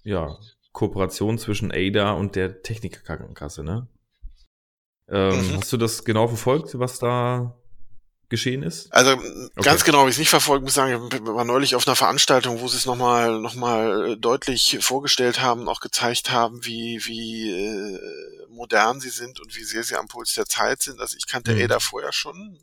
ja, 0.05 0.37
Kooperation 0.73 1.39
zwischen 1.39 1.73
ADA 1.73 2.13
und 2.13 2.37
der 2.37 2.63
Technikerkrankenkasse, 2.63 3.65
ne? 3.65 3.89
Ähm, 5.09 5.37
mhm. 5.37 5.57
Hast 5.57 5.73
du 5.73 5.77
das 5.77 6.05
genau 6.05 6.29
verfolgt, 6.29 6.79
was 6.79 6.99
da 6.99 7.60
geschehen 8.31 8.63
ist? 8.63 8.93
Also 8.93 9.13
okay. 9.13 9.51
ganz 9.57 9.85
genau 9.85 9.99
habe 9.99 10.09
ich 10.09 10.15
es 10.15 10.19
nicht 10.19 10.31
verfolgt, 10.31 10.65
muss 10.65 10.75
sagen, 10.75 11.09
ich 11.13 11.27
war 11.27 11.45
neulich 11.45 11.75
auf 11.75 11.87
einer 11.87 11.97
Veranstaltung, 11.97 12.61
wo 12.61 12.69
sie 12.69 12.77
es 12.77 12.87
nochmal 12.87 13.39
noch 13.41 13.55
mal 13.55 14.17
deutlich 14.17 14.79
vorgestellt 14.81 15.41
haben, 15.41 15.69
auch 15.69 15.81
gezeigt 15.81 16.31
haben, 16.31 16.65
wie, 16.65 17.05
wie 17.05 17.51
äh, 17.51 17.99
modern 18.49 19.01
sie 19.01 19.11
sind 19.11 19.41
und 19.41 19.57
wie 19.57 19.65
sehr 19.65 19.83
sie 19.83 19.97
am 19.97 20.09
Puls 20.09 20.35
der 20.35 20.47
Zeit 20.47 20.83
sind. 20.83 21.01
Also 21.01 21.17
ich 21.17 21.27
kannte 21.27 21.55
mhm. 21.55 21.63
Ada 21.63 21.81
vorher 21.81 22.13
schon, 22.13 22.59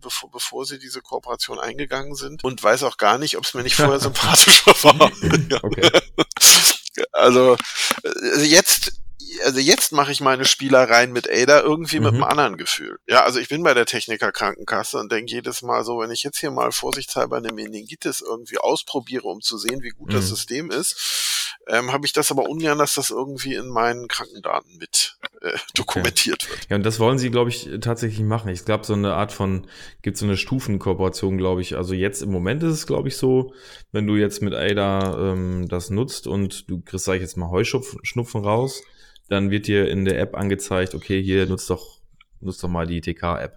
bevor, 0.00 0.30
bevor 0.30 0.64
sie 0.64 0.78
diese 0.78 1.02
Kooperation 1.02 1.58
eingegangen 1.58 2.14
sind 2.14 2.44
und 2.44 2.62
weiß 2.62 2.84
auch 2.84 2.96
gar 2.96 3.18
nicht, 3.18 3.36
ob 3.36 3.44
es 3.44 3.54
mir 3.54 3.62
nicht 3.62 3.76
vorher 3.76 4.00
sympathischer 4.00 4.72
war. 4.82 5.10
okay. 5.62 5.90
Also 7.12 7.56
äh, 8.02 8.42
jetzt 8.42 8.99
also 9.44 9.60
jetzt 9.60 9.92
mache 9.92 10.12
ich 10.12 10.20
meine 10.20 10.44
Spielereien 10.44 11.12
mit 11.12 11.30
Ada 11.30 11.60
irgendwie 11.60 11.98
mhm. 11.98 12.04
mit 12.04 12.14
einem 12.14 12.24
anderen 12.24 12.56
Gefühl. 12.56 12.98
Ja, 13.08 13.24
also 13.24 13.38
ich 13.38 13.48
bin 13.48 13.62
bei 13.62 13.74
der 13.74 13.86
Techniker 13.86 14.32
Krankenkasse 14.32 14.98
und 14.98 15.10
denke 15.12 15.32
jedes 15.32 15.62
Mal 15.62 15.84
so, 15.84 15.98
wenn 16.00 16.10
ich 16.10 16.22
jetzt 16.22 16.38
hier 16.38 16.50
mal 16.50 16.72
vorsichtshalber 16.72 17.36
eine 17.36 17.52
Meningitis 17.52 18.20
irgendwie 18.20 18.58
ausprobiere, 18.58 19.28
um 19.28 19.40
zu 19.40 19.58
sehen, 19.58 19.82
wie 19.82 19.90
gut 19.90 20.08
mhm. 20.08 20.14
das 20.14 20.28
System 20.28 20.70
ist, 20.70 21.56
ähm, 21.68 21.92
habe 21.92 22.06
ich 22.06 22.12
das 22.12 22.30
aber 22.30 22.48
ungern, 22.48 22.78
dass 22.78 22.94
das 22.94 23.10
irgendwie 23.10 23.54
in 23.54 23.68
meinen 23.68 24.08
Krankendaten 24.08 24.76
mit 24.78 25.18
äh, 25.40 25.56
dokumentiert 25.74 26.42
okay. 26.44 26.52
wird. 26.52 26.70
Ja, 26.70 26.76
und 26.76 26.84
das 26.84 26.98
wollen 26.98 27.18
sie, 27.18 27.30
glaube 27.30 27.50
ich, 27.50 27.68
tatsächlich 27.80 28.20
machen. 28.20 28.48
Ich 28.50 28.64
glaube, 28.64 28.84
so 28.84 28.94
eine 28.94 29.14
Art 29.14 29.32
von, 29.32 29.66
gibt 30.02 30.16
so 30.16 30.26
eine 30.26 30.36
Stufenkooperation, 30.36 31.38
glaube 31.38 31.62
ich. 31.62 31.76
Also 31.76 31.94
jetzt 31.94 32.22
im 32.22 32.30
Moment 32.30 32.62
ist 32.62 32.72
es, 32.72 32.86
glaube 32.86 33.08
ich, 33.08 33.16
so, 33.16 33.52
wenn 33.92 34.06
du 34.06 34.16
jetzt 34.16 34.42
mit 34.42 34.54
ADA 34.54 35.32
ähm, 35.32 35.68
das 35.68 35.90
nutzt 35.90 36.26
und 36.26 36.68
du 36.70 36.80
kriegst, 36.80 37.04
sag 37.04 37.16
ich 37.16 37.22
jetzt 37.22 37.36
mal, 37.36 37.50
Heuschnupfen 37.50 38.44
raus, 38.44 38.82
dann 39.30 39.50
wird 39.50 39.68
dir 39.68 39.88
in 39.88 40.04
der 40.04 40.18
App 40.18 40.36
angezeigt, 40.36 40.94
okay, 40.94 41.22
hier 41.22 41.46
nutzt 41.46 41.70
doch, 41.70 42.00
nutzt 42.40 42.62
doch 42.62 42.68
mal 42.68 42.86
die 42.86 43.00
TK-App. 43.00 43.56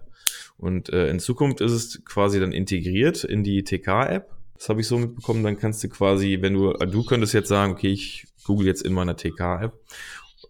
Und 0.56 0.88
äh, 0.90 1.08
in 1.08 1.18
Zukunft 1.18 1.60
ist 1.60 1.72
es 1.72 2.04
quasi 2.04 2.38
dann 2.38 2.52
integriert 2.52 3.24
in 3.24 3.42
die 3.42 3.64
TK-App. 3.64 4.30
Das 4.56 4.68
habe 4.68 4.80
ich 4.80 4.86
so 4.86 4.98
mitbekommen. 4.98 5.42
Dann 5.42 5.58
kannst 5.58 5.82
du 5.82 5.88
quasi, 5.88 6.38
wenn 6.40 6.54
du, 6.54 6.72
du 6.72 7.04
könntest 7.04 7.34
jetzt 7.34 7.48
sagen, 7.48 7.72
okay, 7.72 7.90
ich 7.90 8.28
google 8.44 8.68
jetzt 8.68 8.82
in 8.82 8.92
meiner 8.92 9.16
TK-App 9.16 9.76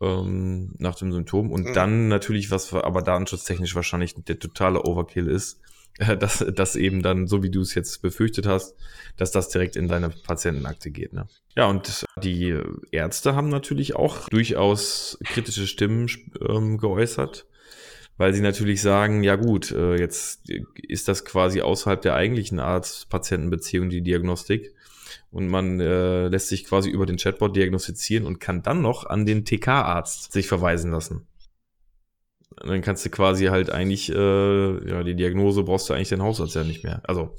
ähm, 0.02 0.74
nach 0.78 0.94
dem 0.94 1.10
Symptom 1.10 1.50
und 1.50 1.68
mhm. 1.68 1.72
dann 1.72 2.08
natürlich, 2.08 2.50
was 2.50 2.74
aber 2.74 3.00
datenschutztechnisch 3.00 3.74
wahrscheinlich 3.74 4.14
der 4.14 4.38
totale 4.38 4.82
Overkill 4.82 5.28
ist, 5.28 5.58
dass 6.18 6.44
das 6.54 6.76
eben 6.76 7.02
dann, 7.02 7.26
so 7.26 7.42
wie 7.42 7.50
du 7.50 7.60
es 7.60 7.74
jetzt 7.74 8.02
befürchtet 8.02 8.46
hast, 8.46 8.76
dass 9.16 9.30
das 9.30 9.48
direkt 9.48 9.76
in 9.76 9.88
deine 9.88 10.10
Patientenakte 10.10 10.90
geht. 10.90 11.12
Ne? 11.12 11.26
Ja, 11.56 11.66
und 11.66 12.04
die 12.22 12.58
Ärzte 12.90 13.34
haben 13.34 13.48
natürlich 13.48 13.94
auch 13.94 14.28
durchaus 14.28 15.18
kritische 15.24 15.66
Stimmen 15.66 16.08
ähm, 16.48 16.78
geäußert, 16.78 17.46
weil 18.16 18.34
sie 18.34 18.42
natürlich 18.42 18.82
sagen, 18.82 19.22
ja 19.22 19.36
gut, 19.36 19.70
äh, 19.70 19.96
jetzt 19.96 20.50
ist 20.88 21.06
das 21.06 21.24
quasi 21.24 21.60
außerhalb 21.60 22.02
der 22.02 22.14
eigentlichen 22.14 22.58
Arzt-Patienten-Beziehung 22.58 23.88
die 23.88 24.02
Diagnostik 24.02 24.74
und 25.30 25.48
man 25.48 25.78
äh, 25.80 26.26
lässt 26.26 26.48
sich 26.48 26.64
quasi 26.64 26.90
über 26.90 27.06
den 27.06 27.16
Chatbot 27.18 27.54
diagnostizieren 27.54 28.26
und 28.26 28.40
kann 28.40 28.62
dann 28.62 28.82
noch 28.82 29.04
an 29.06 29.26
den 29.26 29.44
TK-Arzt 29.44 30.32
sich 30.32 30.48
verweisen 30.48 30.90
lassen. 30.90 31.26
Dann 32.56 32.82
kannst 32.82 33.04
du 33.04 33.10
quasi 33.10 33.46
halt 33.46 33.70
eigentlich, 33.70 34.10
äh, 34.10 34.88
ja, 34.90 35.02
die 35.02 35.14
Diagnose 35.14 35.62
brauchst 35.62 35.88
du 35.88 35.94
eigentlich 35.94 36.08
den 36.08 36.22
Hausarzt 36.22 36.54
ja 36.54 36.64
nicht 36.64 36.84
mehr. 36.84 37.00
Also 37.04 37.34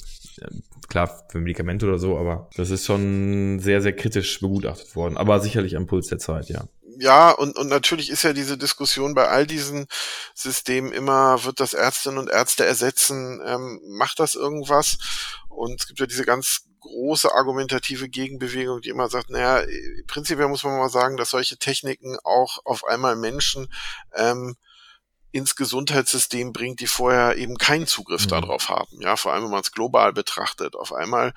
klar 0.88 1.26
für 1.30 1.39
Medikamente 1.39 1.86
oder 1.86 1.99
so, 1.99 2.18
aber 2.18 2.49
das 2.55 2.70
ist 2.70 2.86
schon 2.86 3.59
sehr, 3.59 3.82
sehr 3.82 3.95
kritisch 3.95 4.39
begutachtet 4.39 4.95
worden. 4.95 5.18
Aber 5.18 5.39
sicherlich 5.39 5.76
am 5.76 5.88
Puls 5.88 6.07
der 6.07 6.20
Zeit, 6.20 6.49
ja. 6.49 6.66
Ja, 6.97 7.32
und, 7.32 7.57
und 7.57 7.68
natürlich 7.68 8.09
ist 8.09 8.24
ja 8.24 8.32
diese 8.32 8.57
Diskussion 8.57 9.16
bei 9.16 9.28
all 9.28 9.45
diesen 9.45 9.88
Systemen 10.34 10.93
immer, 10.93 11.43
wird 11.43 11.59
das 11.59 11.74
Ärztinnen 11.74 12.20
und 12.20 12.30
Ärzte 12.30 12.66
ersetzen, 12.66 13.41
ähm, 13.45 13.82
macht 13.86 14.20
das 14.20 14.36
irgendwas? 14.36 14.97
Und 15.49 15.82
es 15.82 15.88
gibt 15.88 15.99
ja 15.99 16.05
diese 16.05 16.24
ganz 16.24 16.61
große 16.80 17.34
argumentative 17.34 18.07
Gegenbewegung, 18.07 18.82
die 18.82 18.89
immer 18.89 19.09
sagt, 19.09 19.30
naja, 19.30 19.66
prinzipiell 20.07 20.47
muss 20.47 20.63
man 20.63 20.78
mal 20.78 20.89
sagen, 20.89 21.18
dass 21.18 21.32
solche 21.32 21.57
Techniken 21.57 22.18
auch 22.24 22.59
auf 22.63 22.86
einmal 22.86 23.16
Menschen 23.16 23.68
ähm, 24.16 24.55
ins 25.36 25.57
Gesundheitssystem 25.57 26.53
bringt, 26.53 26.79
die 26.79 26.88
vorher 26.88 27.36
eben 27.36 27.57
keinen 27.57 27.88
Zugriff 27.88 28.23
mhm. 28.23 28.29
darauf 28.29 28.69
haben. 28.69 29.01
Ja, 29.01 29.17
vor 29.17 29.33
allem, 29.33 29.43
wenn 29.43 29.51
man 29.51 29.59
es 29.59 29.73
global 29.73 30.13
betrachtet. 30.13 30.77
Auf 30.77 30.93
einmal 30.93 31.33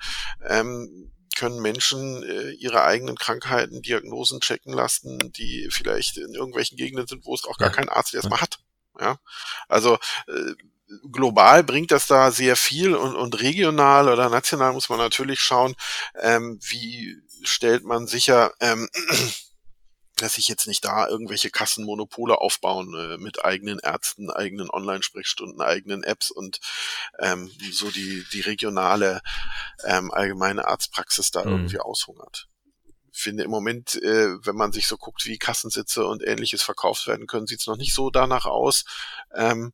ähm, 0.47 1.11
können 1.35 1.61
Menschen 1.61 2.23
äh, 2.23 2.51
ihre 2.51 2.83
eigenen 2.85 3.17
Krankheiten, 3.17 3.81
Diagnosen 3.81 4.39
checken 4.39 4.71
lassen, 4.71 5.19
die 5.33 5.67
vielleicht 5.69 6.17
in 6.17 6.33
irgendwelchen 6.33 6.77
Gegenden 6.77 7.07
sind, 7.07 7.25
wo 7.25 7.35
es 7.35 7.43
auch 7.43 7.57
gar 7.57 7.71
kein 7.71 7.89
Arzt 7.89 8.13
erstmal 8.13 8.39
hat. 8.39 8.59
Ja, 8.97 9.17
also 9.67 9.95
äh, 10.27 10.53
global 11.11 11.65
bringt 11.65 11.91
das 11.91 12.07
da 12.07 12.31
sehr 12.31 12.55
viel 12.55 12.95
und, 12.95 13.15
und 13.15 13.41
regional 13.41 14.07
oder 14.07 14.29
national 14.29 14.71
muss 14.71 14.87
man 14.87 14.97
natürlich 14.97 15.41
schauen, 15.41 15.75
ähm, 16.21 16.57
wie 16.61 17.17
stellt 17.43 17.83
man 17.83 18.07
sicher, 18.07 18.53
ähm, 18.61 18.89
dass 20.21 20.35
sich 20.35 20.47
jetzt 20.47 20.67
nicht 20.67 20.85
da 20.85 21.07
irgendwelche 21.07 21.49
Kassenmonopole 21.49 22.39
aufbauen 22.39 22.93
äh, 22.95 23.17
mit 23.17 23.43
eigenen 23.43 23.79
Ärzten, 23.79 24.29
eigenen 24.29 24.69
Online-Sprechstunden, 24.69 25.61
eigenen 25.61 26.03
Apps 26.03 26.31
und 26.31 26.59
ähm, 27.19 27.49
so 27.71 27.89
die, 27.89 28.25
die 28.33 28.41
regionale 28.41 29.21
ähm, 29.85 30.11
allgemeine 30.11 30.67
Arztpraxis 30.67 31.31
da 31.31 31.43
mhm. 31.43 31.51
irgendwie 31.51 31.79
aushungert. 31.79 32.47
Ich 33.11 33.23
finde 33.23 33.43
im 33.43 33.51
Moment, 33.51 34.01
äh, 34.01 34.45
wenn 34.45 34.55
man 34.55 34.71
sich 34.71 34.87
so 34.87 34.97
guckt, 34.97 35.25
wie 35.25 35.37
Kassensitze 35.37 36.05
und 36.05 36.23
ähnliches 36.25 36.61
verkauft 36.61 37.07
werden 37.07 37.27
können, 37.27 37.47
sieht 37.47 37.59
es 37.59 37.67
noch 37.67 37.77
nicht 37.77 37.93
so 37.93 38.09
danach 38.09 38.45
aus, 38.45 38.85
ähm, 39.35 39.73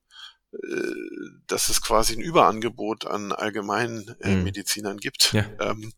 äh, 0.52 0.92
dass 1.48 1.70
es 1.70 1.82
quasi 1.82 2.14
ein 2.14 2.22
Überangebot 2.22 3.06
an 3.06 3.32
allgemeinen 3.32 4.16
äh, 4.22 4.36
mhm. 4.36 4.44
Medizinern 4.44 4.98
gibt. 4.98 5.34
Ja. 5.34 5.46
Ähm, 5.60 5.94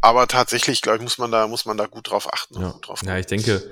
aber 0.00 0.26
tatsächlich, 0.26 0.82
glaube 0.82 0.98
ich, 0.98 1.02
muss 1.02 1.18
man 1.18 1.30
da, 1.30 1.46
muss 1.46 1.66
man 1.66 1.76
da 1.76 1.86
gut 1.86 2.10
drauf 2.10 2.32
achten. 2.32 2.60
Ja, 2.60 2.74
drauf 2.80 3.02
ja 3.04 3.18
ich 3.18 3.26
denke, 3.26 3.62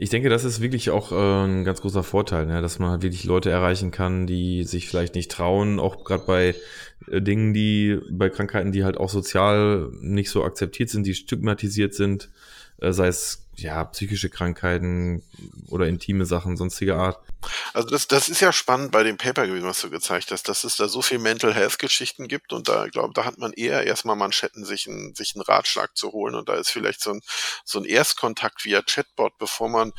ich 0.00 0.10
denke, 0.10 0.28
das 0.28 0.44
ist 0.44 0.60
wirklich 0.60 0.90
auch 0.90 1.10
äh, 1.10 1.44
ein 1.44 1.64
ganz 1.64 1.80
großer 1.80 2.04
Vorteil, 2.04 2.46
ne? 2.46 2.62
dass 2.62 2.78
man 2.78 2.90
halt 2.90 3.02
wirklich 3.02 3.24
Leute 3.24 3.50
erreichen 3.50 3.90
kann, 3.90 4.28
die 4.28 4.62
sich 4.62 4.88
vielleicht 4.88 5.16
nicht 5.16 5.30
trauen, 5.30 5.80
auch 5.80 6.04
gerade 6.04 6.24
bei 6.24 6.54
äh, 7.10 7.20
Dingen, 7.20 7.52
die, 7.52 7.98
bei 8.08 8.30
Krankheiten, 8.30 8.70
die 8.70 8.84
halt 8.84 8.96
auch 8.96 9.10
sozial 9.10 9.90
nicht 10.00 10.30
so 10.30 10.44
akzeptiert 10.44 10.90
sind, 10.90 11.04
die 11.04 11.14
stigmatisiert 11.14 11.94
sind, 11.94 12.28
sei 12.80 13.08
es 13.08 13.44
ja 13.56 13.84
psychische 13.84 14.30
Krankheiten 14.30 15.22
oder 15.68 15.86
intime 15.86 16.26
Sachen 16.26 16.56
sonstiger 16.56 16.96
Art. 16.96 17.18
Also 17.72 17.88
das, 17.88 18.06
das 18.08 18.28
ist 18.28 18.40
ja 18.40 18.52
spannend 18.52 18.92
bei 18.92 19.02
dem 19.02 19.16
Paper 19.16 19.46
gewesen, 19.46 19.66
was 19.66 19.80
du 19.80 19.90
gezeigt 19.90 20.30
hast, 20.30 20.48
dass 20.48 20.64
es 20.64 20.76
da 20.76 20.88
so 20.88 21.02
viel 21.02 21.18
Mental 21.18 21.54
Health 21.54 21.78
Geschichten 21.78 22.28
gibt 22.28 22.52
und 22.52 22.68
da, 22.68 22.86
ich 22.86 22.92
glaube, 22.92 23.14
da 23.14 23.24
hat 23.24 23.38
man 23.38 23.52
eher 23.52 23.84
erstmal 23.84 24.16
Manschetten, 24.16 24.64
sich, 24.64 24.86
ein, 24.86 25.14
sich 25.14 25.34
einen 25.34 25.42
Ratschlag 25.42 25.96
zu 25.96 26.12
holen 26.12 26.34
und 26.34 26.48
da 26.48 26.54
ist 26.54 26.70
vielleicht 26.70 27.00
so 27.00 27.12
ein, 27.12 27.20
so 27.64 27.78
ein 27.78 27.84
Erstkontakt 27.84 28.64
via 28.64 28.82
Chatbot, 28.82 29.38
bevor 29.38 29.68
man 29.68 29.92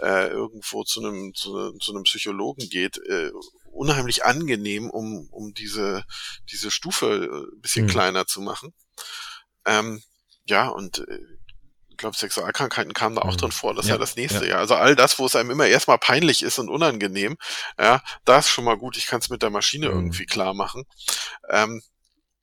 äh, 0.00 0.28
irgendwo 0.28 0.84
zu 0.84 1.00
einem, 1.00 1.34
zu, 1.34 1.72
zu 1.78 1.92
einem 1.92 2.04
Psychologen 2.04 2.68
geht, 2.68 2.98
äh, 2.98 3.30
unheimlich 3.72 4.24
angenehm, 4.24 4.90
um, 4.90 5.28
um 5.30 5.54
diese, 5.54 6.04
diese 6.50 6.70
Stufe 6.70 7.06
äh, 7.06 7.54
ein 7.56 7.60
bisschen 7.60 7.86
mhm. 7.86 7.90
kleiner 7.90 8.26
zu 8.26 8.40
machen. 8.40 8.72
Ähm, 9.64 10.02
ja, 10.46 10.68
und 10.68 10.98
äh, 11.08 11.20
glaube, 12.00 12.16
Sexualkrankheiten 12.16 12.92
kamen 12.92 13.14
da 13.14 13.22
auch 13.22 13.32
mhm. 13.32 13.38
drin 13.38 13.52
vor. 13.52 13.74
Das 13.74 13.86
ja, 13.86 13.94
ist 13.94 13.98
ja 13.98 13.98
das 13.98 14.16
nächste, 14.16 14.44
ja. 14.46 14.52
ja. 14.52 14.58
Also 14.58 14.74
all 14.74 14.96
das, 14.96 15.18
wo 15.18 15.26
es 15.26 15.36
einem 15.36 15.50
immer 15.50 15.66
erstmal 15.66 15.98
peinlich 15.98 16.42
ist 16.42 16.58
und 16.58 16.68
unangenehm, 16.68 17.36
ja, 17.78 18.02
da 18.24 18.38
ist 18.38 18.48
schon 18.48 18.64
mal 18.64 18.76
gut, 18.76 18.96
ich 18.96 19.06
kann 19.06 19.20
es 19.20 19.30
mit 19.30 19.42
der 19.42 19.50
Maschine 19.50 19.88
mhm. 19.88 19.94
irgendwie 19.94 20.26
klar 20.26 20.54
machen. 20.54 20.84
Ähm, 21.48 21.82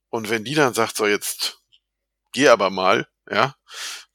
und 0.10 0.30
wenn 0.30 0.44
die 0.44 0.56
dann 0.56 0.74
sagt, 0.74 0.96
so 0.96 1.06
jetzt 1.06 1.60
geh 2.32 2.48
aber 2.48 2.70
mal, 2.70 3.08
ja, 3.30 3.56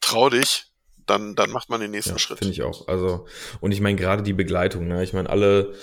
trau 0.00 0.30
dich, 0.30 0.66
dann, 1.06 1.34
dann 1.34 1.50
macht 1.50 1.68
man 1.68 1.80
den 1.80 1.90
nächsten 1.90 2.12
ja, 2.12 2.18
Schritt. 2.18 2.38
Finde 2.38 2.52
ich 2.52 2.62
auch. 2.62 2.88
Also, 2.88 3.26
und 3.60 3.72
ich 3.72 3.80
meine, 3.80 3.96
gerade 3.96 4.22
die 4.22 4.32
Begleitung, 4.32 4.86
ne? 4.86 5.02
Ich 5.02 5.12
meine, 5.12 5.28
alle 5.28 5.74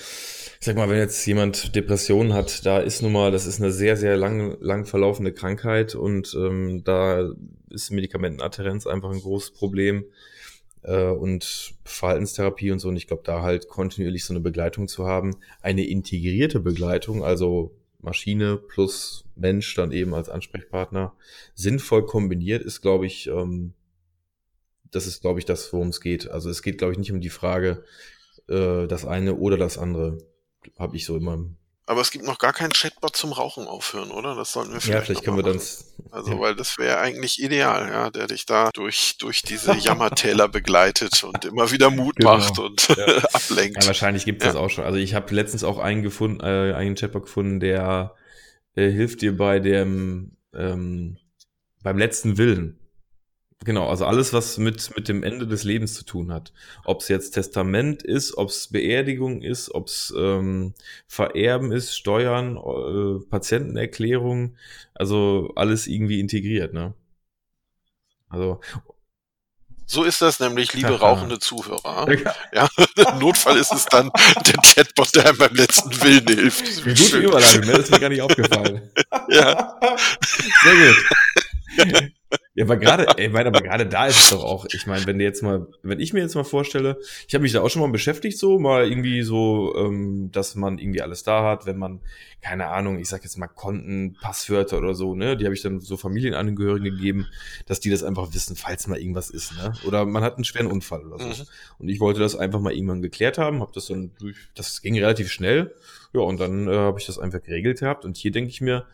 ich 0.60 0.66
sag 0.66 0.76
mal, 0.76 0.89
wenn 0.89 0.97
jetzt 0.97 1.26
jemand 1.26 1.74
Depressionen 1.74 2.34
hat, 2.34 2.66
da 2.66 2.80
ist 2.80 3.01
nun 3.01 3.14
mal, 3.14 3.32
das 3.32 3.45
ist 3.45 3.62
eine 3.62 3.72
sehr, 3.72 3.95
sehr 3.95 4.18
lang, 4.18 4.57
lang 4.60 4.86
verlaufende 4.86 5.32
Krankheit 5.32 5.95
und 5.95 6.36
ähm, 6.38 6.84
da 6.84 7.32
ist 7.70 7.91
Medikamentenadherenz 7.91 8.86
einfach 8.86 9.10
ein 9.10 9.22
großes 9.22 9.51
Problem 9.51 10.03
äh, 10.82 11.05
und 11.05 11.76
Verhaltenstherapie 11.86 12.72
und 12.72 12.80
so. 12.80 12.89
Und 12.89 12.97
ich 12.97 13.07
glaube, 13.07 13.24
da 13.26 13.41
halt 13.41 13.70
kontinuierlich 13.70 14.26
so 14.26 14.34
eine 14.34 14.41
Begleitung 14.41 14.89
zu 14.89 15.05
haben, 15.05 15.38
eine 15.62 15.86
integrierte 15.86 16.60
Begleitung, 16.60 17.24
also 17.24 17.72
Maschine 18.01 18.57
plus 18.57 19.24
Mensch 19.38 19.74
dann 19.76 19.93
eben 19.93 20.14
als 20.14 20.28
Ansprechpartner, 20.28 21.14
sinnvoll 21.53 22.05
kombiniert 22.05 22.64
ist, 22.64 22.82
glaube 22.82 23.05
ich, 23.05 23.28
ähm, 23.28 23.74
das 24.91 25.07
ist, 25.07 25.22
glaube 25.22 25.39
ich, 25.39 25.45
das, 25.45 25.72
worum 25.72 25.88
es 25.88 26.01
geht. 26.01 26.30
Also 26.30 26.49
es 26.49 26.64
geht, 26.64 26.80
glaube 26.80 26.91
ich, 26.91 26.99
nicht 26.99 27.14
um 27.14 27.22
die 27.22 27.30
Frage, 27.30 27.84
äh, 28.49 28.88
das 28.88 29.05
eine 29.05 29.36
oder 29.36 29.55
das 29.57 29.78
andere. 29.78 30.18
Habe 30.78 30.95
ich 30.95 31.05
so 31.05 31.16
immer. 31.16 31.45
Aber 31.89 32.01
es 32.01 32.12
gibt 32.12 32.24
noch 32.24 32.38
gar 32.38 32.53
keinen 32.53 32.72
Chatbot 32.72 33.16
zum 33.16 33.34
Rauchen 33.34 33.68
aufhören, 33.68 34.12
oder? 34.12 34.36
Das 34.36 34.51
sollten 34.51 34.74
wir 34.74 34.80
vielleicht. 34.80 34.99
Ja, 34.99 35.05
vielleicht 35.05 35.24
können 35.24 35.38
wir 35.38 35.43
dann. 35.43 35.60
Also, 36.12 36.32
ja. 36.34 36.39
weil 36.39 36.55
das 36.55 36.78
wäre 36.78 36.99
eigentlich 36.99 37.41
ideal, 37.41 37.89
ja, 37.89 38.10
der 38.12 38.28
dich 38.28 38.45
da 38.45 38.70
durch, 38.74 39.18
durch 39.18 39.41
diese 39.41 39.76
Jammertäler 39.76 40.47
begleitet 40.49 41.24
und 41.24 41.45
immer 41.45 41.72
wieder 41.72 41.89
Mut 41.89 42.18
genau. 42.18 42.38
macht 42.38 42.60
und 42.60 42.89
ja. 42.89 43.18
ablenkt. 43.34 43.82
Ja, 43.82 43.88
wahrscheinlich 43.88 44.26
gibt 44.26 44.43
es 44.43 44.49
das 44.49 44.55
auch 44.55 44.70
schon. 44.70 44.84
Also 44.84 44.99
ich 44.99 45.16
habe 45.16 45.34
letztens 45.34 45.64
auch 45.64 45.80
einen 45.80 46.03
gefunden, 46.03 46.41
äh, 46.41 46.74
einen 46.76 46.93
Chatbot 46.93 47.24
gefunden, 47.24 47.60
der 47.60 48.14
äh, 48.76 48.91
hilft 48.91 49.22
dir 49.22 49.36
bei 49.36 49.60
dem 49.60 50.38
ähm, 50.53 51.18
beim 51.82 51.97
letzten 51.97 52.38
Willen. 52.38 52.79
Genau, 53.66 53.89
also 53.89 54.05
alles, 54.05 54.32
was 54.32 54.57
mit, 54.57 54.95
mit 54.95 55.10
dem 55.10 55.22
Ende 55.22 55.45
des 55.45 55.66
Lebens 55.66 55.93
zu 55.93 56.05
tun 56.05 56.32
hat. 56.32 56.53
Ob 56.86 57.01
es 57.01 57.10
jetzt 57.10 57.32
Testament 57.32 58.03
ist, 58.03 58.38
ob 58.38 58.49
es 58.49 58.70
Beerdigung 58.70 59.41
ist, 59.41 59.76
ob 59.76 59.88
es 59.88 60.14
ähm, 60.18 60.74
Vererben 61.07 61.74
ist, 61.74 61.93
Steuern, 61.93 62.55
äh, 62.55 63.20
Patientenerklärung, 63.30 64.55
also 64.93 65.51
alles 65.55 65.88
irgendwie 65.88 66.22
integriert, 66.22 66.74
ne? 66.74 66.93
Also. 68.30 68.62
So 69.86 70.03
ist 70.03 70.22
das 70.22 70.39
nämlich, 70.39 70.74
liebe 70.74 70.97
rauchende 70.97 71.39
Zuhörer. 71.39 72.07
Ja, 72.53 72.70
im 73.12 73.20
Notfall 73.20 73.57
ist 73.57 73.74
es 73.74 73.86
dann 73.86 74.10
der 74.45 74.62
Chatbot, 74.64 75.14
der 75.16 75.26
einem 75.26 75.38
beim 75.38 75.55
letzten 75.55 76.01
Willen 76.01 76.28
hilft. 76.28 76.86
Wie 76.86 76.93
gute 76.93 77.18
Überleitung, 77.18 77.66
ne? 77.66 77.74
Das 77.74 77.86
ist 77.86 77.91
mir 77.91 77.99
gar 77.99 78.10
nicht 78.10 78.22
aufgefallen. 78.22 78.89
ja. 79.30 79.80
Sehr 80.64 80.93
gut. 81.88 82.12
Ja, 82.60 82.66
aber 82.66 82.76
gerade, 82.76 83.07
ey, 83.16 83.30
meine, 83.30 83.47
aber 83.47 83.62
gerade 83.62 83.86
da 83.86 84.07
ist 84.07 84.20
es 84.20 84.30
doch 84.32 84.43
auch, 84.43 84.66
ich 84.74 84.86
meine, 84.86 85.05
wenn 85.05 85.18
du 85.18 85.24
jetzt 85.24 85.41
mal, 85.41 85.68
wenn 85.82 86.01
ich 86.01 86.12
mir 86.12 86.20
jetzt 86.20 86.36
mal 86.36 86.43
vorstelle, 86.43 86.99
ich 87.26 87.34
habe 87.34 87.43
mich 87.43 87.53
da 87.53 87.62
auch 87.62 87.70
schon 87.70 87.82
mal 87.82 87.89
beschäftigt, 87.89 88.38
so 88.38 88.60
mal 88.60 88.86
irgendwie 88.86 89.22
so, 89.22 89.74
ähm, 89.78 90.30
dass 90.34 90.55
man 90.55 90.78
irgendwie 90.78 91.01
alles 91.01 91.24
da 91.24 91.45
hat, 91.45 91.66
wenn 91.66 91.78
man, 91.78 92.01
keine 92.41 92.68
Ahnung, 92.68 92.99
ich 92.99 93.07
sag 93.07 93.24
jetzt 93.24 93.38
mal 93.38 93.47
Konten, 93.47 94.18
Passwörter 94.20 94.78
oder 94.78 94.93
so, 94.93 95.16
ne, 95.16 95.38
die 95.38 95.45
habe 95.45 95.55
ich 95.55 95.62
dann 95.62 95.80
so 95.80 95.95
Familienangehörigen 95.95 96.97
gegeben, 96.97 97.28
dass 97.66 97.80
die 97.80 97.89
das 97.89 98.03
einfach 98.03 98.34
wissen, 98.34 98.57
falls 98.57 98.88
mal 98.88 98.99
irgendwas 98.99 99.30
ist, 99.30 99.53
ne, 99.53 99.72
oder 99.88 100.05
man 100.05 100.22
hat 100.22 100.36
einen 100.36 100.43
schweren 100.43 100.68
Unfall 100.68 101.05
oder 101.05 101.18
so. 101.18 101.43
Mhm. 101.43 101.47
Und 101.78 101.88
ich 101.88 102.01
wollte 102.01 102.20
das 102.20 102.36
einfach 102.36 102.60
mal 102.60 102.74
irgendwann 102.74 103.01
geklärt 103.01 103.38
haben, 103.38 103.62
habe 103.62 103.72
das 103.74 103.88
dann 103.88 104.12
durch, 104.20 104.36
das 104.53 104.82
ging 104.82 104.99
relativ 104.99 105.32
schnell, 105.32 105.74
ja, 106.12 106.20
und 106.20 106.41
dann 106.41 106.68
äh, 106.68 106.76
habe 106.76 106.99
ich 106.99 107.05
das 107.05 107.20
einfach 107.20 107.41
geregelt 107.41 107.80
gehabt. 107.80 108.03
Und 108.03 108.18
hier 108.18 108.32
denke 108.32 108.49
ich 108.49 108.60
mir, 108.60 108.86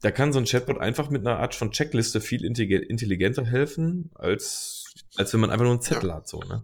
da 0.00 0.10
kann 0.10 0.32
so 0.32 0.38
ein 0.38 0.44
Chatbot 0.44 0.78
einfach 0.78 1.10
mit 1.10 1.26
einer 1.26 1.38
Art 1.38 1.54
von 1.54 1.72
Checkliste 1.72 2.20
viel 2.20 2.44
intelligenter 2.44 3.44
helfen, 3.44 4.10
als, 4.14 4.84
als 5.16 5.32
wenn 5.32 5.40
man 5.40 5.50
einfach 5.50 5.64
nur 5.64 5.72
einen 5.72 5.82
Zettel 5.82 6.10
ja. 6.10 6.16
hat, 6.16 6.28
so, 6.28 6.40
ne? 6.40 6.62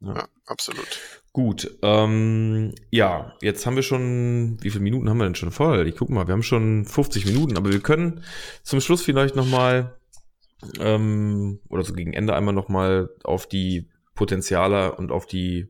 Ja, 0.00 0.14
ja 0.14 0.28
absolut. 0.46 1.00
Gut, 1.32 1.78
ähm, 1.82 2.74
ja, 2.90 3.34
jetzt 3.42 3.66
haben 3.66 3.76
wir 3.76 3.82
schon, 3.82 4.56
wie 4.62 4.70
viele 4.70 4.82
Minuten 4.82 5.08
haben 5.08 5.18
wir 5.18 5.24
denn 5.24 5.34
schon 5.34 5.52
voll? 5.52 5.86
Ich 5.86 5.96
guck 5.96 6.08
mal, 6.08 6.26
wir 6.26 6.32
haben 6.32 6.42
schon 6.42 6.86
50 6.86 7.26
Minuten, 7.26 7.56
aber 7.56 7.70
wir 7.70 7.80
können 7.80 8.24
zum 8.62 8.80
Schluss 8.80 9.02
vielleicht 9.02 9.36
nochmal, 9.36 9.98
ähm, 10.80 11.60
oder 11.68 11.84
so 11.84 11.92
gegen 11.92 12.14
Ende 12.14 12.34
einmal 12.34 12.54
nochmal 12.54 13.10
auf 13.22 13.46
die 13.46 13.90
Potenziale 14.14 14.94
und 14.96 15.12
auf 15.12 15.26
die 15.26 15.68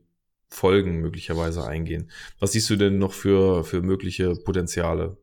Folgen 0.49 1.01
möglicherweise 1.01 1.67
eingehen. 1.67 2.09
Was 2.39 2.53
siehst 2.53 2.69
du 2.69 2.77
denn 2.77 2.97
noch 2.97 3.11
für, 3.11 3.65
für 3.65 3.81
mögliche 3.81 4.35
Potenziale? 4.35 5.17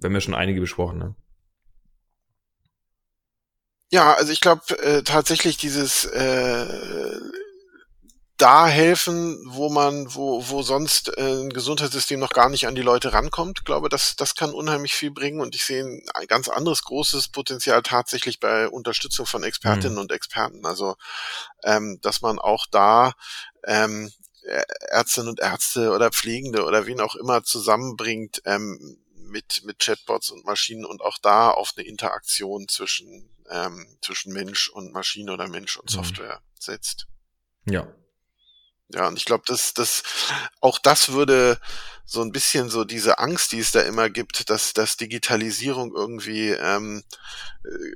Wir 0.00 0.08
haben 0.08 0.14
ja 0.14 0.20
schon 0.20 0.34
einige 0.34 0.60
besprochen, 0.60 0.98
ne? 0.98 1.14
Ja, 3.92 4.14
also 4.14 4.32
ich 4.32 4.40
glaube 4.40 4.78
äh, 4.78 5.02
tatsächlich 5.02 5.56
dieses 5.56 6.04
äh, 6.04 7.20
da 8.40 8.66
helfen, 8.66 9.38
wo 9.46 9.68
man, 9.68 10.14
wo, 10.14 10.48
wo 10.48 10.62
sonst 10.62 11.12
äh, 11.18 11.42
ein 11.42 11.50
Gesundheitssystem 11.50 12.18
noch 12.18 12.30
gar 12.30 12.48
nicht 12.48 12.66
an 12.66 12.74
die 12.74 12.82
Leute 12.82 13.12
rankommt. 13.12 13.58
Ich 13.58 13.64
glaube, 13.64 13.90
das, 13.90 14.16
das 14.16 14.34
kann 14.34 14.54
unheimlich 14.54 14.94
viel 14.94 15.10
bringen 15.10 15.40
und 15.40 15.54
ich 15.54 15.64
sehe 15.64 15.84
ein 15.84 16.26
ganz 16.26 16.48
anderes 16.48 16.82
großes 16.84 17.28
Potenzial 17.28 17.82
tatsächlich 17.82 18.40
bei 18.40 18.68
Unterstützung 18.68 19.26
von 19.26 19.42
Expertinnen 19.42 19.96
mhm. 19.96 20.02
und 20.02 20.12
Experten. 20.12 20.64
Also, 20.64 20.96
ähm, 21.64 21.98
dass 22.00 22.22
man 22.22 22.38
auch 22.38 22.66
da 22.70 23.12
ähm, 23.66 24.10
Ärztinnen 24.88 25.28
und 25.28 25.40
Ärzte 25.40 25.90
oder 25.90 26.10
Pflegende 26.10 26.64
oder 26.64 26.86
wen 26.86 27.00
auch 27.00 27.16
immer 27.16 27.42
zusammenbringt, 27.42 28.40
ähm, 28.46 28.96
mit, 29.30 29.64
mit 29.64 29.78
Chatbots 29.78 30.30
und 30.30 30.44
Maschinen 30.44 30.84
und 30.84 31.00
auch 31.00 31.18
da 31.18 31.50
auf 31.50 31.72
eine 31.76 31.86
Interaktion 31.86 32.68
zwischen, 32.68 33.30
ähm, 33.50 33.98
zwischen 34.02 34.32
Mensch 34.32 34.68
und 34.68 34.92
Maschine 34.92 35.32
oder 35.32 35.48
Mensch 35.48 35.76
und 35.76 35.90
mhm. 35.90 35.94
Software 35.94 36.36
mhm. 36.36 36.60
setzt. 36.60 37.06
Ja. 37.64 37.92
Ja, 38.92 39.06
und 39.06 39.16
ich 39.16 39.24
glaube, 39.24 39.44
dass 39.46 39.72
das 39.72 40.02
auch 40.60 40.80
das 40.80 41.12
würde 41.12 41.60
so 42.04 42.22
ein 42.22 42.32
bisschen 42.32 42.68
so 42.68 42.84
diese 42.84 43.20
Angst, 43.20 43.52
die 43.52 43.60
es 43.60 43.70
da 43.70 43.82
immer 43.82 44.10
gibt, 44.10 44.50
dass, 44.50 44.72
dass 44.72 44.96
Digitalisierung 44.96 45.94
irgendwie 45.94 46.48
ähm, 46.48 47.04
äh, 47.64 47.94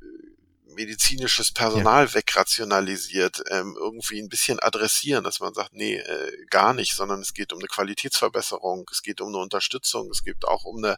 medizinisches 0.74 1.52
Personal 1.52 2.06
ja. 2.06 2.14
wegrationalisiert, 2.14 3.42
ähm, 3.50 3.76
irgendwie 3.78 4.20
ein 4.20 4.28
bisschen 4.28 4.60
adressieren, 4.60 5.24
dass 5.24 5.40
man 5.40 5.54
sagt, 5.54 5.72
nee, 5.72 5.96
äh, 5.96 6.46
gar 6.50 6.74
nicht, 6.74 6.94
sondern 6.94 7.20
es 7.20 7.34
geht 7.34 7.52
um 7.52 7.58
eine 7.58 7.68
Qualitätsverbesserung, 7.68 8.88
es 8.90 9.02
geht 9.02 9.20
um 9.20 9.28
eine 9.28 9.38
Unterstützung, 9.38 10.10
es 10.10 10.24
geht 10.24 10.44
auch 10.44 10.64
um 10.64 10.78
eine, 10.78 10.96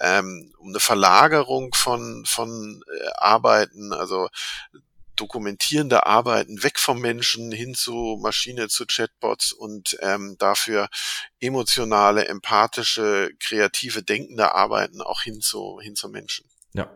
ähm, 0.00 0.52
um 0.58 0.68
eine 0.68 0.80
Verlagerung 0.80 1.74
von, 1.74 2.24
von 2.26 2.82
äh, 2.92 3.08
Arbeiten, 3.16 3.92
also 3.92 4.28
dokumentierende 5.16 6.06
Arbeiten 6.06 6.62
weg 6.62 6.78
vom 6.78 7.00
Menschen 7.00 7.52
hin 7.52 7.74
zu 7.74 8.18
Maschine, 8.20 8.68
zu 8.68 8.84
Chatbots 8.86 9.52
und 9.52 9.96
ähm, 10.00 10.36
dafür 10.38 10.88
emotionale, 11.40 12.26
empathische, 12.26 13.30
kreative, 13.38 14.02
denkende 14.02 14.54
Arbeiten 14.54 15.00
auch 15.00 15.22
hin 15.22 15.40
zu, 15.40 15.78
hin 15.80 15.94
zu 15.94 16.08
Menschen. 16.08 16.48
Ja, 16.72 16.90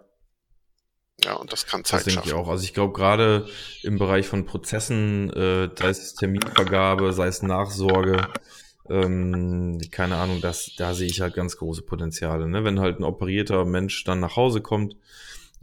ja, 1.24 1.34
und 1.34 1.52
das 1.52 1.66
kann 1.66 1.84
Zeit 1.84 2.06
Das 2.06 2.14
denke 2.14 2.28
ich 2.28 2.34
auch. 2.34 2.48
Also 2.48 2.64
ich 2.64 2.74
glaube, 2.74 2.92
gerade 2.92 3.48
im 3.82 3.98
Bereich 3.98 4.26
von 4.26 4.46
Prozessen, 4.46 5.30
äh, 5.30 5.68
sei 5.76 5.88
es 5.88 6.14
Terminvergabe, 6.14 7.12
sei 7.12 7.26
es 7.26 7.42
Nachsorge, 7.42 8.28
ähm, 8.88 9.80
keine 9.90 10.16
Ahnung, 10.16 10.40
das, 10.40 10.72
da 10.76 10.94
sehe 10.94 11.08
ich 11.08 11.20
halt 11.20 11.34
ganz 11.34 11.56
große 11.56 11.82
Potenziale. 11.82 12.48
Ne? 12.48 12.64
Wenn 12.64 12.80
halt 12.80 13.00
ein 13.00 13.04
operierter 13.04 13.64
Mensch 13.64 14.04
dann 14.04 14.20
nach 14.20 14.36
Hause 14.36 14.60
kommt, 14.60 14.96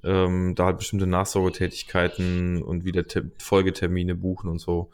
ähm, 0.03 0.55
da 0.55 0.65
halt 0.65 0.77
bestimmte 0.77 1.07
Nachsorgetätigkeiten 1.07 2.61
und 2.61 2.85
wieder 2.85 3.03
Folgetermine 3.39 4.15
buchen 4.15 4.49
und 4.49 4.59
so, 4.59 4.91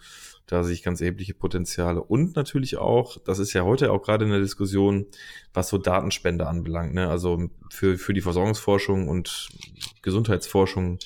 da 0.52 0.64
sehe 0.64 0.74
ich 0.74 0.84
ganz 0.84 1.00
erhebliche 1.00 1.34
Potenziale. 1.34 2.04
Und 2.04 2.36
natürlich 2.36 2.76
auch, 2.76 3.18
das 3.24 3.40
ist 3.40 3.54
ja 3.54 3.64
heute 3.64 3.90
auch 3.90 4.02
gerade 4.02 4.26
in 4.26 4.32
der 4.32 4.42
Diskussion, 4.42 5.06
was 5.54 5.70
so 5.70 5.78
Datenspende 5.78 6.46
anbelangt. 6.46 6.94
Ne? 6.94 7.08
Also 7.08 7.50
für, 7.70 7.98
für 7.98 8.14
die 8.14 8.20
Versorgungsforschung 8.20 9.08
und 9.08 9.48
Gesundheitsforschung 10.02 11.00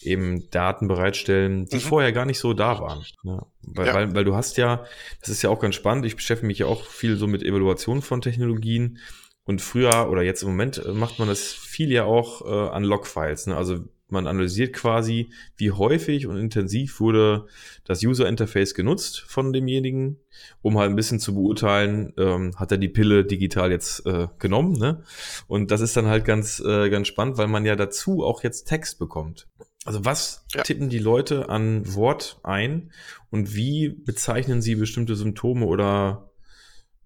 eben 0.00 0.48
Daten 0.50 0.88
bereitstellen, 0.88 1.66
die 1.66 1.76
mhm. 1.76 1.80
vorher 1.80 2.12
gar 2.12 2.24
nicht 2.24 2.38
so 2.38 2.54
da 2.54 2.80
waren. 2.80 3.04
Ja, 3.24 3.46
weil, 3.60 3.86
ja. 3.86 3.94
Weil, 3.94 4.14
weil 4.14 4.24
du 4.24 4.34
hast 4.34 4.56
ja, 4.56 4.86
das 5.20 5.28
ist 5.28 5.42
ja 5.42 5.50
auch 5.50 5.60
ganz 5.60 5.74
spannend, 5.74 6.06
ich 6.06 6.16
beschäftige 6.16 6.46
mich 6.46 6.58
ja 6.60 6.66
auch 6.66 6.86
viel 6.86 7.16
so 7.16 7.26
mit 7.26 7.42
Evaluation 7.42 8.00
von 8.00 8.22
Technologien 8.22 8.98
und 9.44 9.60
früher 9.60 10.08
oder 10.10 10.22
jetzt 10.22 10.42
im 10.42 10.48
Moment 10.48 10.82
macht 10.94 11.18
man 11.18 11.28
das 11.28 11.52
viel 11.52 11.92
ja 11.92 12.04
auch 12.04 12.40
äh, 12.46 12.70
an 12.70 12.84
Logfiles. 12.84 13.48
Ne? 13.48 13.56
Also 13.56 13.80
man 14.12 14.26
analysiert 14.26 14.72
quasi, 14.72 15.30
wie 15.56 15.72
häufig 15.72 16.26
und 16.26 16.36
intensiv 16.36 17.00
wurde 17.00 17.46
das 17.84 18.04
User 18.04 18.28
Interface 18.28 18.74
genutzt 18.74 19.20
von 19.20 19.52
demjenigen, 19.52 20.18
um 20.60 20.78
halt 20.78 20.90
ein 20.90 20.96
bisschen 20.96 21.18
zu 21.18 21.34
beurteilen, 21.34 22.12
ähm, 22.16 22.52
hat 22.56 22.70
er 22.70 22.78
die 22.78 22.88
Pille 22.88 23.24
digital 23.24 23.70
jetzt 23.70 24.06
äh, 24.06 24.28
genommen. 24.38 24.74
Ne? 24.74 25.02
Und 25.48 25.70
das 25.70 25.80
ist 25.80 25.96
dann 25.96 26.06
halt 26.06 26.24
ganz, 26.24 26.60
äh, 26.60 26.90
ganz 26.90 27.08
spannend, 27.08 27.38
weil 27.38 27.48
man 27.48 27.64
ja 27.64 27.74
dazu 27.74 28.22
auch 28.24 28.42
jetzt 28.42 28.64
Text 28.64 28.98
bekommt. 28.98 29.48
Also 29.84 30.04
was 30.04 30.44
ja. 30.54 30.62
tippen 30.62 30.88
die 30.90 30.98
Leute 30.98 31.48
an 31.48 31.94
Wort 31.94 32.38
ein 32.44 32.92
und 33.30 33.54
wie 33.54 33.88
bezeichnen 33.88 34.62
sie 34.62 34.76
bestimmte 34.76 35.16
Symptome 35.16 35.66
oder 35.66 36.31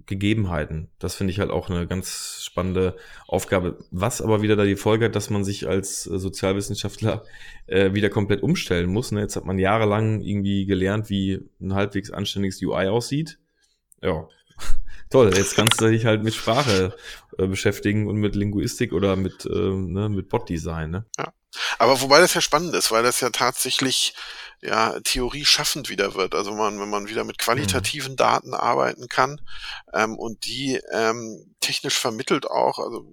Gegebenheiten. 0.06 0.88
Das 0.98 1.14
finde 1.14 1.32
ich 1.32 1.40
halt 1.40 1.50
auch 1.50 1.68
eine 1.68 1.86
ganz 1.86 2.40
spannende 2.42 2.96
Aufgabe. 3.26 3.78
Was 3.90 4.22
aber 4.22 4.42
wieder 4.42 4.56
da 4.56 4.64
die 4.64 4.76
Folge 4.76 5.06
hat, 5.06 5.16
dass 5.16 5.30
man 5.30 5.44
sich 5.44 5.68
als 5.68 6.06
äh, 6.06 6.18
Sozialwissenschaftler 6.18 7.24
äh, 7.66 7.92
wieder 7.92 8.08
komplett 8.08 8.42
umstellen 8.42 8.88
muss. 8.88 9.12
Ne? 9.12 9.20
Jetzt 9.20 9.36
hat 9.36 9.44
man 9.44 9.58
jahrelang 9.58 10.20
irgendwie 10.20 10.66
gelernt, 10.66 11.10
wie 11.10 11.40
ein 11.60 11.74
halbwegs 11.74 12.10
anständiges 12.10 12.62
UI 12.62 12.86
aussieht. 12.88 13.38
Ja, 14.02 14.28
toll, 15.10 15.32
jetzt 15.36 15.54
kannst 15.54 15.80
du 15.80 15.88
dich 15.88 16.04
halt 16.04 16.22
mit 16.22 16.34
Sprache 16.34 16.94
äh, 17.38 17.46
beschäftigen 17.46 18.06
und 18.06 18.16
mit 18.16 18.34
Linguistik 18.34 18.92
oder 18.92 19.16
mit, 19.16 19.44
äh, 19.46 19.48
ne, 19.48 20.08
mit 20.08 20.28
Bot-Design. 20.28 20.90
Ne? 20.90 21.06
Ja. 21.18 21.32
Aber 21.78 22.00
wobei 22.00 22.20
das 22.20 22.34
ja 22.34 22.40
spannend 22.40 22.74
ist, 22.74 22.90
weil 22.90 23.02
das 23.02 23.20
ja 23.20 23.30
tatsächlich 23.30 24.14
ja 24.60 24.98
Theorie 25.00 25.44
schaffend 25.44 25.88
wieder 25.88 26.14
wird. 26.14 26.34
Also 26.34 26.52
man, 26.52 26.80
wenn 26.80 26.90
man 26.90 27.08
wieder 27.08 27.24
mit 27.24 27.38
qualitativen 27.38 28.12
mhm. 28.12 28.16
Daten 28.16 28.54
arbeiten 28.54 29.08
kann 29.08 29.40
ähm, 29.92 30.16
und 30.18 30.46
die 30.46 30.80
ähm, 30.92 31.54
technisch 31.60 31.98
vermittelt 31.98 32.46
auch, 32.46 32.78
also 32.78 33.06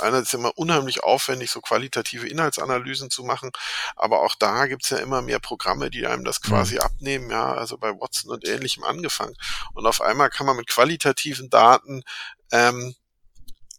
einer 0.00 0.18
ist 0.20 0.34
immer 0.34 0.56
unheimlich 0.56 1.02
aufwendig, 1.02 1.50
so 1.50 1.60
qualitative 1.60 2.28
Inhaltsanalysen 2.28 3.10
zu 3.10 3.24
machen, 3.24 3.50
aber 3.96 4.22
auch 4.22 4.34
da 4.38 4.66
gibt's 4.66 4.90
ja 4.90 4.98
immer 4.98 5.22
mehr 5.22 5.40
Programme, 5.40 5.90
die 5.90 6.06
einem 6.06 6.24
das 6.24 6.40
quasi 6.40 6.74
mhm. 6.74 6.80
abnehmen, 6.80 7.30
ja, 7.30 7.52
also 7.54 7.78
bei 7.78 7.90
Watson 7.90 8.32
und 8.32 8.46
ähnlichem 8.46 8.84
angefangen. 8.84 9.34
Und 9.74 9.86
auf 9.86 10.00
einmal 10.00 10.30
kann 10.30 10.46
man 10.46 10.56
mit 10.56 10.66
qualitativen 10.66 11.50
Daten 11.50 12.02
ähm, 12.52 12.94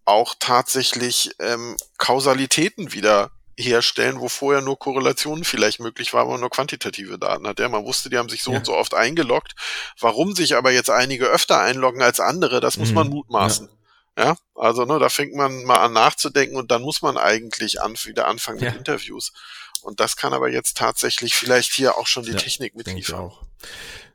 auch 0.05 0.35
tatsächlich 0.39 1.31
ähm, 1.39 1.77
Kausalitäten 1.97 2.93
wieder 2.93 3.31
herstellen, 3.57 4.19
wo 4.19 4.29
vorher 4.29 4.61
nur 4.61 4.79
Korrelationen 4.79 5.43
vielleicht 5.43 5.79
möglich 5.79 6.13
war, 6.13 6.21
aber 6.21 6.37
nur 6.37 6.49
quantitative 6.49 7.19
Daten 7.19 7.47
hat. 7.47 7.59
Ja, 7.59 7.69
man 7.69 7.85
wusste, 7.85 8.09
die 8.09 8.17
haben 8.17 8.29
sich 8.29 8.43
so 8.43 8.51
ja. 8.51 8.57
und 8.57 8.65
so 8.65 8.75
oft 8.75 8.93
eingeloggt. 8.93 9.53
Warum 9.99 10.35
sich 10.35 10.55
aber 10.55 10.71
jetzt 10.71 10.89
einige 10.89 11.25
öfter 11.25 11.59
einloggen 11.59 12.01
als 12.01 12.19
andere, 12.19 12.59
das 12.59 12.77
muss 12.77 12.89
mhm. 12.89 12.95
man 12.95 13.09
mutmaßen. 13.09 13.67
Ja. 13.67 13.80
Ja, 14.17 14.35
also 14.55 14.85
ne, 14.85 14.99
da 14.99 15.09
fängt 15.09 15.35
man 15.35 15.63
mal 15.63 15.77
an 15.77 15.93
nachzudenken 15.93 16.55
und 16.55 16.71
dann 16.71 16.81
muss 16.81 17.01
man 17.01 17.17
eigentlich 17.17 17.81
an, 17.81 17.95
wieder 18.03 18.27
anfangen 18.27 18.59
mit 18.59 18.75
Interviews. 18.75 19.31
Und 19.81 19.99
das 19.99 20.15
kann 20.15 20.33
aber 20.33 20.49
jetzt 20.49 20.77
tatsächlich 20.77 21.33
vielleicht 21.33 21.73
hier 21.73 21.97
auch 21.97 22.07
schon 22.07 22.23
die 22.23 22.35
Technik 22.35 22.75
mitliefern. 22.75 23.31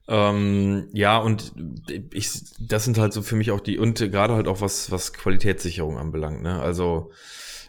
Ähm, 0.09 0.89
ja, 0.93 1.19
und 1.19 1.53
ich, 2.13 2.31
das 2.61 2.85
sind 2.85 2.99
halt 2.99 3.13
so 3.13 3.23
für 3.23 3.35
mich 3.35 3.51
auch 3.51 3.61
die, 3.61 3.79
und 3.79 3.99
gerade 3.99 4.35
halt 4.35 4.47
auch 4.47 4.61
was, 4.61 4.91
was 4.91 5.13
Qualitätssicherung 5.13 5.99
anbelangt, 5.99 6.43
ne? 6.43 6.61
Also, 6.61 7.11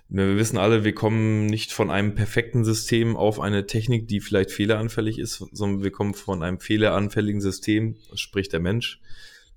wir 0.10 0.38
wissen 0.38 0.58
alle, 0.58 0.84
wir 0.84 0.94
kommen 0.94 1.48
nicht 1.48 1.74
von 1.74 1.90
einem 1.90 2.16
perfekten 2.16 2.64
System 2.64 3.18
auf 3.18 3.40
eine 3.40 3.66
Technik, 3.66 4.08
die 4.08 4.22
vielleicht 4.22 4.52
fehleranfällig 4.52 5.20
ist, 5.20 5.44
sondern 5.52 5.84
wir 5.84 5.92
kommen 5.92 6.14
von 6.14 6.44
einem 6.44 6.60
fehleranfälligen 6.60 7.42
System, 7.42 7.98
sprich 8.14 8.50
der 8.50 8.60
Mensch, 8.60 9.02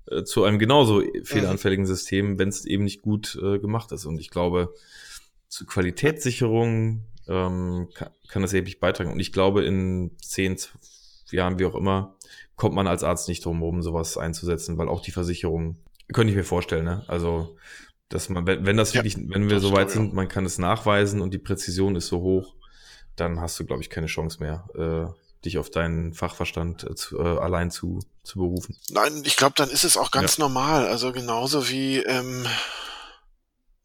äh, 0.07 0.23
zu 0.23 0.43
einem 0.43 0.59
genauso 0.59 1.03
fehleranfälligen 1.23 1.85
System, 1.85 2.39
wenn 2.39 2.49
es 2.49 2.65
eben 2.65 2.83
nicht 2.83 3.01
gut 3.01 3.37
äh, 3.41 3.59
gemacht 3.59 3.91
ist. 3.91 4.05
Und 4.05 4.19
ich 4.19 4.29
glaube, 4.29 4.73
zu 5.47 5.65
Qualitätssicherung 5.65 7.03
ähm, 7.27 7.89
kann, 7.93 8.09
kann 8.27 8.41
das 8.41 8.53
erheblich 8.53 8.79
beitragen. 8.79 9.11
Und 9.11 9.19
ich 9.19 9.31
glaube, 9.31 9.63
in 9.65 10.11
zehn 10.21 10.57
Jahren, 11.31 11.59
wie 11.59 11.65
auch 11.65 11.75
immer, 11.75 12.15
kommt 12.55 12.75
man 12.75 12.87
als 12.87 13.03
Arzt 13.03 13.27
nicht 13.27 13.45
drum 13.45 13.59
herum, 13.59 13.81
sowas 13.81 14.17
einzusetzen, 14.17 14.77
weil 14.77 14.89
auch 14.89 15.01
die 15.01 15.11
Versicherung, 15.11 15.77
könnte 16.13 16.31
ich 16.31 16.37
mir 16.37 16.43
vorstellen, 16.43 16.85
ne? 16.85 17.03
Also 17.07 17.55
dass 18.11 18.27
man, 18.27 18.45
wenn, 18.45 18.65
wenn 18.65 18.77
das 18.77 18.93
wirklich, 18.93 19.17
wenn 19.17 19.49
wir 19.49 19.59
so 19.61 19.71
weit 19.71 19.89
sind, 19.89 20.13
man 20.13 20.27
kann 20.27 20.45
es 20.45 20.57
nachweisen 20.57 21.21
und 21.21 21.33
die 21.33 21.37
Präzision 21.37 21.95
ist 21.95 22.07
so 22.07 22.19
hoch, 22.19 22.55
dann 23.15 23.39
hast 23.39 23.57
du, 23.59 23.65
glaube 23.65 23.81
ich, 23.81 23.89
keine 23.89 24.07
Chance 24.07 24.39
mehr, 24.41 24.67
äh, 24.75 25.13
dich 25.45 25.57
auf 25.57 25.69
deinen 25.69 26.13
Fachverstand 26.13 26.83
äh, 26.83 26.95
zu, 26.95 27.19
äh, 27.19 27.37
allein 27.39 27.71
zu, 27.71 27.99
zu 28.23 28.39
berufen. 28.39 28.77
Nein, 28.89 29.23
ich 29.25 29.35
glaube, 29.35 29.53
dann 29.55 29.69
ist 29.69 29.83
es 29.83 29.97
auch 29.97 30.11
ganz 30.11 30.37
ja. 30.37 30.43
normal. 30.43 30.87
Also 30.87 31.11
genauso 31.11 31.69
wie 31.69 31.97
ähm, 31.97 32.45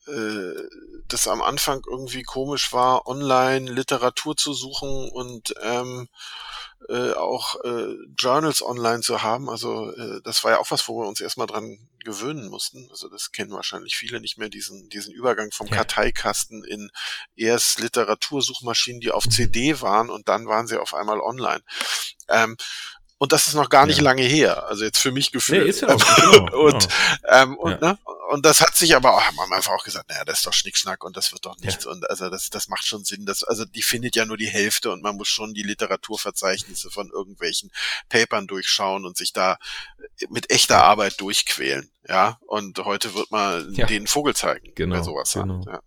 äh, 0.07 0.63
das 1.09 1.29
am 1.29 1.43
Anfang 1.43 1.83
irgendwie 1.89 2.23
komisch 2.23 2.73
war, 2.73 3.07
online 3.07 3.71
Literatur 3.71 4.37
zu 4.37 4.53
suchen 4.53 5.09
und 5.11 5.55
ähm, 5.63 6.09
äh, 6.89 7.13
auch 7.13 7.57
äh, 7.65 7.95
Journals 8.19 8.63
online 8.63 9.01
zu 9.01 9.23
haben. 9.23 9.49
Also 9.49 9.93
äh, 9.93 10.21
das 10.23 10.45
war 10.45 10.53
ja 10.53 10.59
auch 10.59 10.71
was, 10.71 10.87
wo 10.89 11.01
wir 11.01 11.09
uns 11.09 11.21
erstmal 11.21 11.47
dran 11.47 11.79
gewöhnen 12.05 12.49
mussten. 12.49 12.89
Also 12.91 13.09
das 13.09 13.33
kennen 13.33 13.53
wahrscheinlich 13.53 13.97
viele 13.97 14.21
nicht 14.21 14.39
mehr, 14.39 14.49
diesen, 14.49 14.89
diesen 14.89 15.13
Übergang 15.13 15.51
vom 15.51 15.67
ja. 15.67 15.77
Karteikasten 15.77 16.65
in 16.65 16.91
erst 17.35 17.81
Literatursuchmaschinen, 17.81 19.01
die 19.01 19.11
auf 19.11 19.27
mhm. 19.27 19.31
CD 19.31 19.81
waren 19.81 20.11
und 20.11 20.29
dann 20.29 20.47
waren 20.47 20.67
sie 20.67 20.81
auf 20.81 20.95
einmal 20.95 21.21
online. 21.21 21.63
Ähm, 22.29 22.57
und 23.19 23.33
das 23.33 23.47
ist 23.47 23.55
noch 23.55 23.71
gar 23.71 23.87
nicht 23.87 23.99
ja. 23.99 24.05
lange 24.05 24.23
her. 24.23 24.67
Also 24.67 24.85
jetzt 24.85 24.99
für 24.99 25.11
mich 25.11 25.33
gefühlt. 25.33 25.65
Nee, 25.65 25.71
ist 25.71 25.81
ja 25.81 25.89
auch, 25.89 26.17
genau, 26.17 26.59
und, 26.67 26.89
genau. 26.89 27.43
Ähm, 27.43 27.57
und, 27.57 27.83
ja. 27.83 27.93
ne, 27.93 27.99
und 28.31 28.45
das 28.45 28.61
hat 28.61 28.77
sich 28.77 28.95
aber 28.95 29.15
auch, 29.15 29.23
haben 29.23 29.37
wir 29.37 29.57
einfach 29.57 29.73
auch 29.73 29.85
gesagt, 29.85 30.11
naja, 30.11 30.25
das 30.25 30.39
ist 30.39 30.47
doch 30.47 30.53
Schnickschnack 30.53 31.03
und 31.03 31.17
das 31.17 31.33
wird 31.33 31.47
doch 31.47 31.57
nichts. 31.59 31.85
Ja. 31.85 31.93
Und 31.93 32.09
also 32.11 32.29
das, 32.29 32.51
das 32.51 32.69
macht 32.69 32.87
schon 32.87 33.05
Sinn. 33.05 33.25
Das, 33.25 33.43
also 33.43 33.65
die 33.65 33.83
findet 33.83 34.17
ja 34.17 34.27
nur 34.27 34.37
die 34.37 34.49
Hälfte 34.49 34.91
und 34.91 35.03
man 35.03 35.17
muss 35.17 35.29
schon 35.29 35.55
die 35.55 35.63
Literaturverzeichnisse 35.63 36.91
von 36.91 37.11
irgendwelchen 37.11 37.71
Papern 38.09 38.47
durchschauen 38.47 39.07
und 39.07 39.17
sich 39.17 39.33
da 39.33 39.59
mit 40.29 40.51
echter 40.51 40.85
Arbeit 40.85 41.21
durchquälen. 41.21 41.91
Ja. 42.09 42.39
Und 42.47 42.79
heute 42.85 43.15
wird 43.15 43.31
man 43.31 43.73
den 43.75 44.07
Vogel 44.07 44.35
zeigen, 44.35 44.73
genau, 44.75 44.97
wer 44.97 45.05
sowas 45.05 45.33
genau. 45.33 45.63
Ja. 45.67 45.81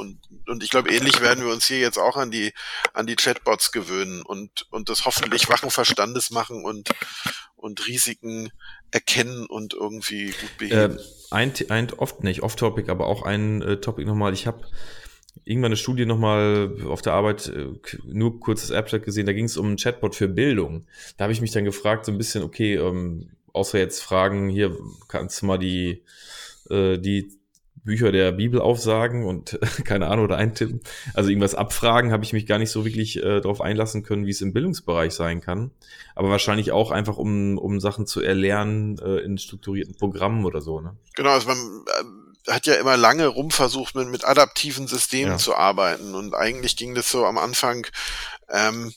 Und, 0.00 0.18
und 0.46 0.64
ich 0.64 0.70
glaube, 0.70 0.90
ähnlich 0.90 1.20
werden 1.20 1.44
wir 1.44 1.52
uns 1.52 1.66
hier 1.66 1.78
jetzt 1.78 1.98
auch 1.98 2.16
an 2.16 2.30
die, 2.30 2.54
an 2.94 3.06
die 3.06 3.16
Chatbots 3.16 3.70
gewöhnen 3.70 4.22
und, 4.22 4.66
und 4.70 4.88
das 4.88 5.04
hoffentlich 5.04 5.50
wachen 5.50 5.70
Verstandes 5.70 6.30
machen 6.30 6.64
und, 6.64 6.88
und 7.54 7.86
Risiken 7.86 8.50
erkennen 8.90 9.44
und 9.44 9.74
irgendwie 9.74 10.30
gut 10.30 10.56
beheben. 10.56 10.96
Äh, 10.96 11.02
ein, 11.30 11.52
ein 11.68 11.92
oft 11.92 12.24
nicht, 12.24 12.42
off-topic, 12.42 12.90
aber 12.90 13.06
auch 13.06 13.22
ein 13.22 13.60
äh, 13.60 13.76
Topic 13.76 14.06
nochmal. 14.06 14.32
Ich 14.32 14.46
habe 14.46 14.66
irgendwann 15.44 15.68
eine 15.68 15.76
Studie 15.76 16.06
nochmal 16.06 16.74
auf 16.86 17.02
der 17.02 17.12
Arbeit, 17.12 17.48
äh, 17.48 17.68
nur 18.04 18.40
kurzes 18.40 18.72
Abstract 18.72 19.04
gesehen, 19.04 19.26
da 19.26 19.34
ging 19.34 19.44
es 19.44 19.58
um 19.58 19.72
ein 19.72 19.76
Chatbot 19.76 20.14
für 20.14 20.28
Bildung. 20.28 20.86
Da 21.18 21.24
habe 21.24 21.34
ich 21.34 21.42
mich 21.42 21.52
dann 21.52 21.66
gefragt, 21.66 22.06
so 22.06 22.12
ein 22.12 22.18
bisschen, 22.18 22.42
okay, 22.42 22.76
ähm, 22.76 23.32
außer 23.52 23.78
jetzt 23.78 24.00
Fragen, 24.00 24.48
hier 24.48 24.74
kannst 25.08 25.42
du 25.42 25.46
mal 25.46 25.58
die, 25.58 26.02
äh, 26.70 26.96
die 26.96 27.39
Bücher 27.84 28.12
der 28.12 28.32
Bibel 28.32 28.60
aufsagen 28.60 29.24
und 29.24 29.58
keine 29.84 30.08
Ahnung 30.08 30.26
oder 30.26 30.36
eintippen. 30.36 30.80
Also 31.14 31.30
irgendwas 31.30 31.54
abfragen, 31.54 32.12
habe 32.12 32.24
ich 32.24 32.32
mich 32.32 32.46
gar 32.46 32.58
nicht 32.58 32.70
so 32.70 32.84
wirklich 32.84 33.16
äh, 33.18 33.40
darauf 33.40 33.60
einlassen 33.60 34.02
können, 34.02 34.26
wie 34.26 34.30
es 34.30 34.40
im 34.40 34.52
Bildungsbereich 34.52 35.12
sein 35.12 35.40
kann. 35.40 35.70
Aber 36.14 36.30
wahrscheinlich 36.30 36.72
auch 36.72 36.90
einfach, 36.90 37.16
um, 37.16 37.58
um 37.58 37.80
Sachen 37.80 38.06
zu 38.06 38.20
erlernen 38.20 38.98
äh, 38.98 39.18
in 39.18 39.38
strukturierten 39.38 39.96
Programmen 39.96 40.44
oder 40.44 40.60
so. 40.60 40.80
Ne? 40.80 40.96
Genau, 41.14 41.30
also 41.30 41.48
man 41.48 41.58
äh, 41.58 42.52
hat 42.52 42.66
ja 42.66 42.74
immer 42.74 42.96
lange 42.96 43.26
rumversucht, 43.26 43.94
mit, 43.94 44.08
mit 44.08 44.24
adaptiven 44.24 44.86
Systemen 44.86 45.32
ja. 45.32 45.38
zu 45.38 45.54
arbeiten. 45.54 46.14
Und 46.14 46.34
eigentlich 46.34 46.76
ging 46.76 46.94
das 46.94 47.10
so 47.10 47.24
am 47.24 47.38
Anfang 47.38 47.86
ähm, 48.50 48.92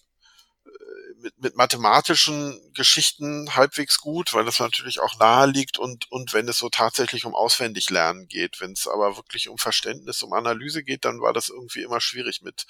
mit, 1.24 1.39
mit 1.39 1.55
mathematischen 1.55 2.74
Geschichten 2.74 3.55
halbwegs 3.55 3.97
gut, 3.97 4.34
weil 4.34 4.45
das 4.45 4.59
natürlich 4.59 4.99
auch 4.99 5.17
nahe 5.19 5.47
liegt 5.47 5.80
und, 5.80 6.11
und 6.11 6.34
wenn 6.34 6.47
es 6.47 6.59
so 6.59 6.69
tatsächlich 6.69 7.26
um 7.26 7.34
Auswendiglernen 7.34 8.28
geht. 8.28 8.59
Wenn 8.59 8.74
es 8.74 8.88
aber 8.88 9.15
wirklich 9.15 9.49
um 9.49 9.57
Verständnis, 9.57 10.21
um 10.21 10.34
Analyse 10.34 10.84
geht, 10.84 11.05
dann 11.05 11.21
war 11.21 11.34
das 11.34 11.49
irgendwie 11.49 11.82
immer 11.82 12.01
schwierig 12.01 12.41
mit, 12.41 12.65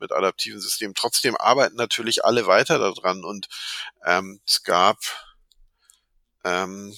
mit 0.00 0.12
adaptiven 0.12 0.60
Systemen. 0.60 0.94
Trotzdem 0.94 1.36
arbeiten 1.36 1.76
natürlich 1.76 2.24
alle 2.24 2.46
weiter 2.46 2.78
daran 2.78 3.24
und 3.24 3.48
ähm, 4.04 4.40
es 4.44 4.64
gab 4.64 4.98
ähm, 6.44 6.92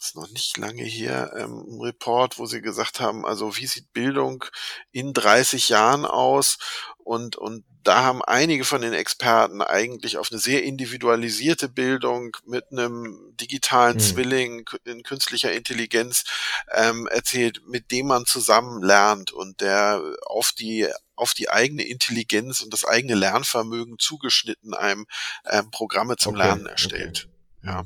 ist 0.00 0.16
noch 0.16 0.30
nicht 0.30 0.56
lange 0.56 0.84
hier, 0.84 1.32
ähm, 1.36 1.64
ein 1.68 1.80
Report, 1.80 2.38
wo 2.38 2.46
sie 2.46 2.62
gesagt 2.62 3.00
haben, 3.00 3.26
also 3.26 3.56
wie 3.56 3.66
sieht 3.66 3.92
Bildung 3.92 4.44
in 4.92 5.12
30 5.12 5.68
Jahren 5.68 6.06
aus? 6.06 6.58
Und, 6.98 7.36
und 7.36 7.64
da 7.82 8.02
haben 8.02 8.22
einige 8.22 8.64
von 8.64 8.80
den 8.80 8.92
Experten 8.92 9.62
eigentlich 9.62 10.16
auf 10.18 10.30
eine 10.30 10.40
sehr 10.40 10.62
individualisierte 10.62 11.68
Bildung 11.68 12.36
mit 12.44 12.64
einem 12.70 13.34
digitalen 13.40 13.96
mhm. 13.96 14.00
Zwilling 14.00 14.70
in 14.84 15.02
künstlicher 15.02 15.52
Intelligenz 15.52 16.24
ähm, 16.72 17.06
erzählt, 17.06 17.62
mit 17.66 17.90
dem 17.90 18.06
man 18.06 18.26
zusammen 18.26 18.82
lernt 18.82 19.32
und 19.32 19.60
der 19.60 20.02
auf 20.26 20.52
die 20.52 20.88
auf 21.16 21.34
die 21.34 21.50
eigene 21.50 21.82
Intelligenz 21.82 22.60
und 22.60 22.72
das 22.72 22.84
eigene 22.84 23.14
Lernvermögen 23.14 23.98
zugeschnitten 23.98 24.72
einem 24.72 25.06
ähm, 25.50 25.70
Programme 25.70 26.16
zum 26.16 26.34
okay, 26.34 26.44
Lernen 26.44 26.66
erstellt. 26.66 27.28
Okay. 27.60 27.66
Ja. 27.66 27.84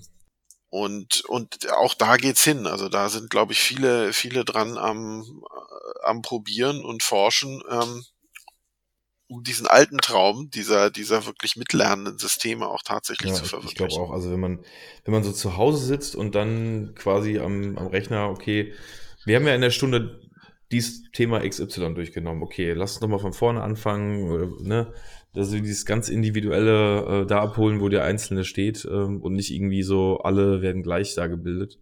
Und, 0.69 1.23
und 1.27 1.71
auch 1.73 1.93
da 1.93 2.17
geht's 2.17 2.45
hin. 2.45 2.67
Also 2.67 2.89
da 2.89 3.11
sind, 3.11 3.29
glaube 3.29 3.53
ich, 3.53 3.61
viele, 3.61 4.15
viele 4.15 4.45
dran 4.45 4.79
am, 4.79 5.23
äh, 5.23 6.07
am 6.07 6.23
Probieren 6.23 6.83
und 6.83 7.03
Forschen, 7.03 7.63
ähm, 7.69 8.05
um 9.33 9.43
diesen 9.43 9.67
alten 9.67 9.99
Traum 9.99 10.51
dieser, 10.51 10.91
dieser 10.91 11.25
wirklich 11.27 11.57
mitlernenden 11.57 12.19
Systeme 12.19 12.67
auch 12.67 12.83
tatsächlich 12.83 13.31
ja, 13.31 13.37
zu 13.37 13.45
verwirklichen. 13.45 13.87
Ich 13.87 13.95
glaube 13.95 14.09
auch, 14.09 14.13
also 14.13 14.31
wenn 14.31 14.41
man, 14.41 14.59
wenn 15.05 15.15
man 15.15 15.25
so 15.25 15.33
zu 15.33 15.57
Hause 15.57 15.85
sitzt 15.87 16.15
und 16.15 16.35
dann 16.35 16.95
quasi 16.95 17.39
am, 17.39 17.79
am 17.79 17.87
Rechner, 17.87 18.29
okay, 18.29 18.73
wir 19.25 19.37
haben 19.37 19.47
ja 19.47 19.55
in 19.55 19.63
der 19.63 19.71
Stunde 19.71 20.21
dieses 20.71 21.05
Thema 21.13 21.47
XY 21.47 21.95
durchgenommen. 21.95 22.43
Okay, 22.43 22.73
lass 22.73 22.93
uns 22.93 23.01
doch 23.01 23.09
mal 23.09 23.19
von 23.19 23.33
vorne 23.33 23.63
anfangen, 23.63 24.31
oder, 24.31 24.49
ne? 24.61 24.93
dass 25.35 25.53
wir 25.53 25.61
dieses 25.61 25.87
ganz 25.87 26.11
individuelle 26.11 27.23
äh, 27.23 27.27
da 27.27 27.41
abholen, 27.41 27.81
wo 27.81 27.89
der 27.89 28.05
Einzelne 28.05 28.45
steht 28.45 28.85
ähm, 28.85 29.23
und 29.23 29.33
nicht 29.33 29.51
irgendwie 29.51 29.83
so 29.83 30.19
alle 30.19 30.61
werden 30.61 30.83
gleich 30.83 31.15
da 31.15 31.27
gebildet. 31.27 31.79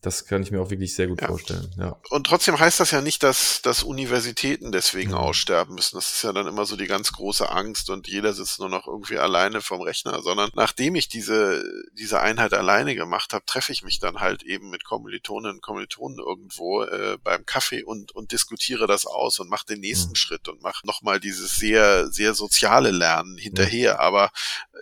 Das 0.00 0.26
kann 0.26 0.42
ich 0.42 0.52
mir 0.52 0.60
auch 0.60 0.70
wirklich 0.70 0.94
sehr 0.94 1.08
gut 1.08 1.20
ja. 1.20 1.26
vorstellen. 1.26 1.74
Ja. 1.76 1.96
Und 2.10 2.28
trotzdem 2.28 2.58
heißt 2.58 2.78
das 2.78 2.92
ja 2.92 3.00
nicht, 3.00 3.24
dass, 3.24 3.62
dass 3.62 3.82
Universitäten 3.82 4.70
deswegen 4.70 5.10
ja. 5.10 5.16
aussterben 5.16 5.74
müssen. 5.74 5.96
Das 5.96 6.14
ist 6.14 6.22
ja 6.22 6.32
dann 6.32 6.46
immer 6.46 6.66
so 6.66 6.76
die 6.76 6.86
ganz 6.86 7.12
große 7.12 7.50
Angst 7.50 7.90
und 7.90 8.06
jeder 8.06 8.32
sitzt 8.32 8.60
nur 8.60 8.68
noch 8.68 8.86
irgendwie 8.86 9.18
alleine 9.18 9.60
vom 9.60 9.80
Rechner, 9.80 10.22
sondern 10.22 10.50
nachdem 10.54 10.94
ich 10.94 11.08
diese, 11.08 11.64
diese 11.94 12.20
Einheit 12.20 12.54
alleine 12.54 12.94
gemacht 12.94 13.32
habe, 13.32 13.44
treffe 13.44 13.72
ich 13.72 13.82
mich 13.82 13.98
dann 13.98 14.20
halt 14.20 14.44
eben 14.44 14.70
mit 14.70 14.84
Kommilitonen 14.84 15.56
und 15.56 15.62
Kommilitonen 15.62 16.18
irgendwo 16.20 16.84
äh, 16.84 17.18
beim 17.24 17.44
Kaffee 17.44 17.82
und, 17.82 18.12
und 18.12 18.30
diskutiere 18.30 18.86
das 18.86 19.04
aus 19.04 19.40
und 19.40 19.50
mache 19.50 19.66
den 19.66 19.80
nächsten 19.80 20.10
mhm. 20.10 20.16
Schritt 20.16 20.48
und 20.48 20.62
mache 20.62 20.86
nochmal 20.86 21.18
dieses 21.18 21.56
sehr, 21.56 22.08
sehr 22.12 22.34
soziale 22.34 22.92
Lernen 22.92 23.36
hinterher. 23.36 23.94
Mhm. 23.94 24.00
Aber 24.00 24.30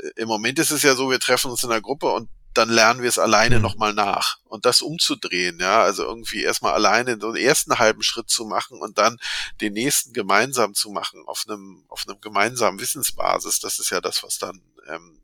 äh, 0.03 0.11
im 0.21 0.29
Moment 0.29 0.59
ist 0.59 0.73
es 0.73 0.83
ja 0.83 0.95
so, 0.95 1.11
wir 1.11 1.21
treffen 1.21 1.51
uns 1.51 1.64
in 1.64 1.71
einer 1.71 1.81
Gruppe 1.81 2.12
und 2.12 2.29
dann 2.57 2.68
lernen 2.68 3.02
wir 3.02 3.09
es 3.09 3.18
alleine 3.18 3.57
mhm. 3.57 3.62
nochmal 3.62 3.92
nach. 3.92 4.38
Und 4.44 4.66
das 4.66 4.82
umzudrehen, 4.82 5.59
ja, 5.61 5.82
also 5.82 6.04
irgendwie 6.04 6.42
erstmal 6.42 6.72
alleine 6.72 7.18
den 7.18 7.36
ersten 7.36 7.78
halben 7.78 8.02
Schritt 8.02 8.30
zu 8.30 8.44
machen 8.44 8.80
und 8.80 8.98
dann 8.98 9.18
den 9.61 9.72
nächsten 9.72 10.12
gemeinsam 10.12 10.74
zu 10.74 10.90
machen 10.90 11.22
auf 11.26 11.44
einem, 11.48 11.84
auf 11.88 12.04
einem 12.07 12.20
gemeinsamen 12.20 12.80
Wissensbasis, 12.80 13.61
das 13.61 13.78
ist 13.78 13.90
ja 13.90 14.00
das, 14.00 14.22
was 14.22 14.38
dann 14.38 14.61
ähm, 14.88 15.20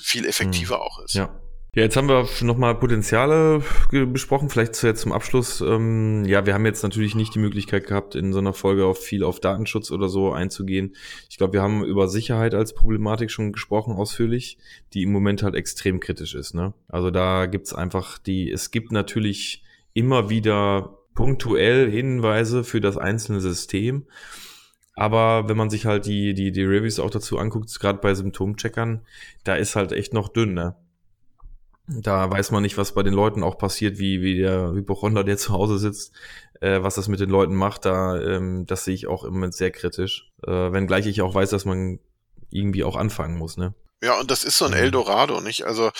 viel 0.00 0.26
effektiver 0.26 0.76
mhm. 0.76 0.82
auch 0.82 0.98
ist. 1.00 1.14
Ja. 1.14 1.34
Ja, 1.74 1.82
jetzt 1.82 1.96
haben 1.96 2.08
wir 2.08 2.28
nochmal 2.42 2.76
Potenziale 2.76 3.60
besprochen. 3.90 4.48
Vielleicht 4.48 4.80
jetzt 4.84 5.00
zum 5.00 5.10
Abschluss. 5.10 5.60
Ähm, 5.60 6.24
ja, 6.24 6.46
wir 6.46 6.54
haben 6.54 6.64
jetzt 6.66 6.84
natürlich 6.84 7.16
nicht 7.16 7.34
die 7.34 7.40
Möglichkeit 7.40 7.88
gehabt, 7.88 8.14
in 8.14 8.32
so 8.32 8.38
einer 8.38 8.52
Folge 8.52 8.86
auf 8.86 8.98
viel 8.98 9.24
auf 9.24 9.40
Datenschutz 9.40 9.90
oder 9.90 10.08
so 10.08 10.30
einzugehen. 10.30 10.94
Ich 11.28 11.36
glaube, 11.36 11.54
wir 11.54 11.62
haben 11.62 11.84
über 11.84 12.06
Sicherheit 12.06 12.54
als 12.54 12.74
Problematik 12.74 13.32
schon 13.32 13.52
gesprochen, 13.52 13.92
ausführlich, 13.92 14.56
die 14.92 15.02
im 15.02 15.10
Moment 15.10 15.42
halt 15.42 15.56
extrem 15.56 15.98
kritisch 15.98 16.36
ist. 16.36 16.54
Ne? 16.54 16.74
Also 16.86 17.10
da 17.10 17.46
gibt's 17.46 17.74
einfach 17.74 18.18
die, 18.18 18.52
es 18.52 18.70
gibt 18.70 18.92
natürlich 18.92 19.64
immer 19.94 20.30
wieder 20.30 20.96
punktuell 21.16 21.90
Hinweise 21.90 22.62
für 22.62 22.80
das 22.80 22.98
einzelne 22.98 23.40
System. 23.40 24.06
Aber 24.94 25.48
wenn 25.48 25.56
man 25.56 25.70
sich 25.70 25.86
halt 25.86 26.06
die, 26.06 26.34
die, 26.34 26.52
die 26.52 26.62
Reviews 26.62 27.00
auch 27.00 27.10
dazu 27.10 27.36
anguckt, 27.36 27.80
gerade 27.80 27.98
bei 27.98 28.14
Symptomcheckern, 28.14 29.00
da 29.42 29.56
ist 29.56 29.74
halt 29.74 29.90
echt 29.90 30.12
noch 30.12 30.28
dünn, 30.28 30.54
ne? 30.54 30.76
Da 31.86 32.30
weiß 32.30 32.50
man 32.50 32.62
nicht, 32.62 32.78
was 32.78 32.92
bei 32.94 33.02
den 33.02 33.12
Leuten 33.12 33.42
auch 33.42 33.58
passiert, 33.58 33.98
wie, 33.98 34.22
wie 34.22 34.38
der 34.38 34.72
Hypochonder, 34.72 35.22
der 35.22 35.36
zu 35.38 35.52
Hause 35.52 35.78
sitzt, 35.78 36.12
äh, 36.60 36.82
was 36.82 36.94
das 36.94 37.08
mit 37.08 37.20
den 37.20 37.30
Leuten 37.30 37.54
macht. 37.54 37.84
Da, 37.84 38.20
ähm, 38.20 38.66
das 38.66 38.84
sehe 38.84 38.94
ich 38.94 39.06
auch 39.06 39.24
im 39.24 39.34
Moment 39.34 39.54
sehr 39.54 39.70
kritisch. 39.70 40.32
Äh, 40.46 40.72
wenngleich 40.72 41.06
ich 41.06 41.22
auch 41.22 41.34
weiß, 41.34 41.50
dass 41.50 41.64
man 41.64 41.98
irgendwie 42.50 42.84
auch 42.84 42.96
anfangen 42.96 43.36
muss, 43.36 43.56
ne? 43.56 43.74
Ja, 44.04 44.18
und 44.20 44.30
das 44.30 44.44
ist 44.44 44.58
so 44.58 44.66
ein 44.66 44.74
Eldorado, 44.74 45.40
nicht? 45.40 45.64
Also 45.64 45.90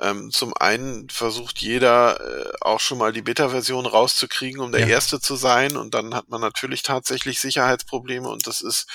ähm, 0.00 0.30
zum 0.30 0.54
einen 0.54 1.10
versucht 1.10 1.58
jeder 1.58 2.18
äh, 2.18 2.52
auch 2.62 2.80
schon 2.80 2.96
mal 2.96 3.12
die 3.12 3.20
Beta-Version 3.20 3.84
rauszukriegen, 3.84 4.62
um 4.62 4.72
der 4.72 4.82
ja. 4.82 4.86
Erste 4.86 5.20
zu 5.20 5.36
sein. 5.36 5.76
Und 5.76 5.92
dann 5.92 6.14
hat 6.14 6.30
man 6.30 6.40
natürlich 6.40 6.82
tatsächlich 6.82 7.40
Sicherheitsprobleme 7.40 8.26
und 8.26 8.46
das 8.46 8.62
ist 8.62 8.88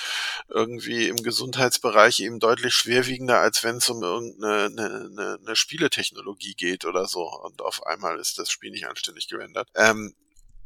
irgendwie 0.47 1.07
im 1.09 1.21
Gesundheitsbereich 1.21 2.21
eben 2.21 2.39
deutlich 2.39 2.73
schwerwiegender, 2.73 3.39
als 3.39 3.63
wenn 3.63 3.77
es 3.77 3.89
um 3.89 4.01
irgendeine 4.01 4.65
eine, 4.65 5.09
eine, 5.11 5.39
eine 5.45 5.55
Spieletechnologie 5.55 6.55
geht 6.55 6.85
oder 6.85 7.05
so. 7.05 7.29
Und 7.29 7.61
auf 7.61 7.85
einmal 7.85 8.19
ist 8.19 8.39
das 8.39 8.49
Spiel 8.49 8.71
nicht 8.71 8.87
anständig 8.87 9.27
gerendert. 9.27 9.69
Ähm, 9.75 10.15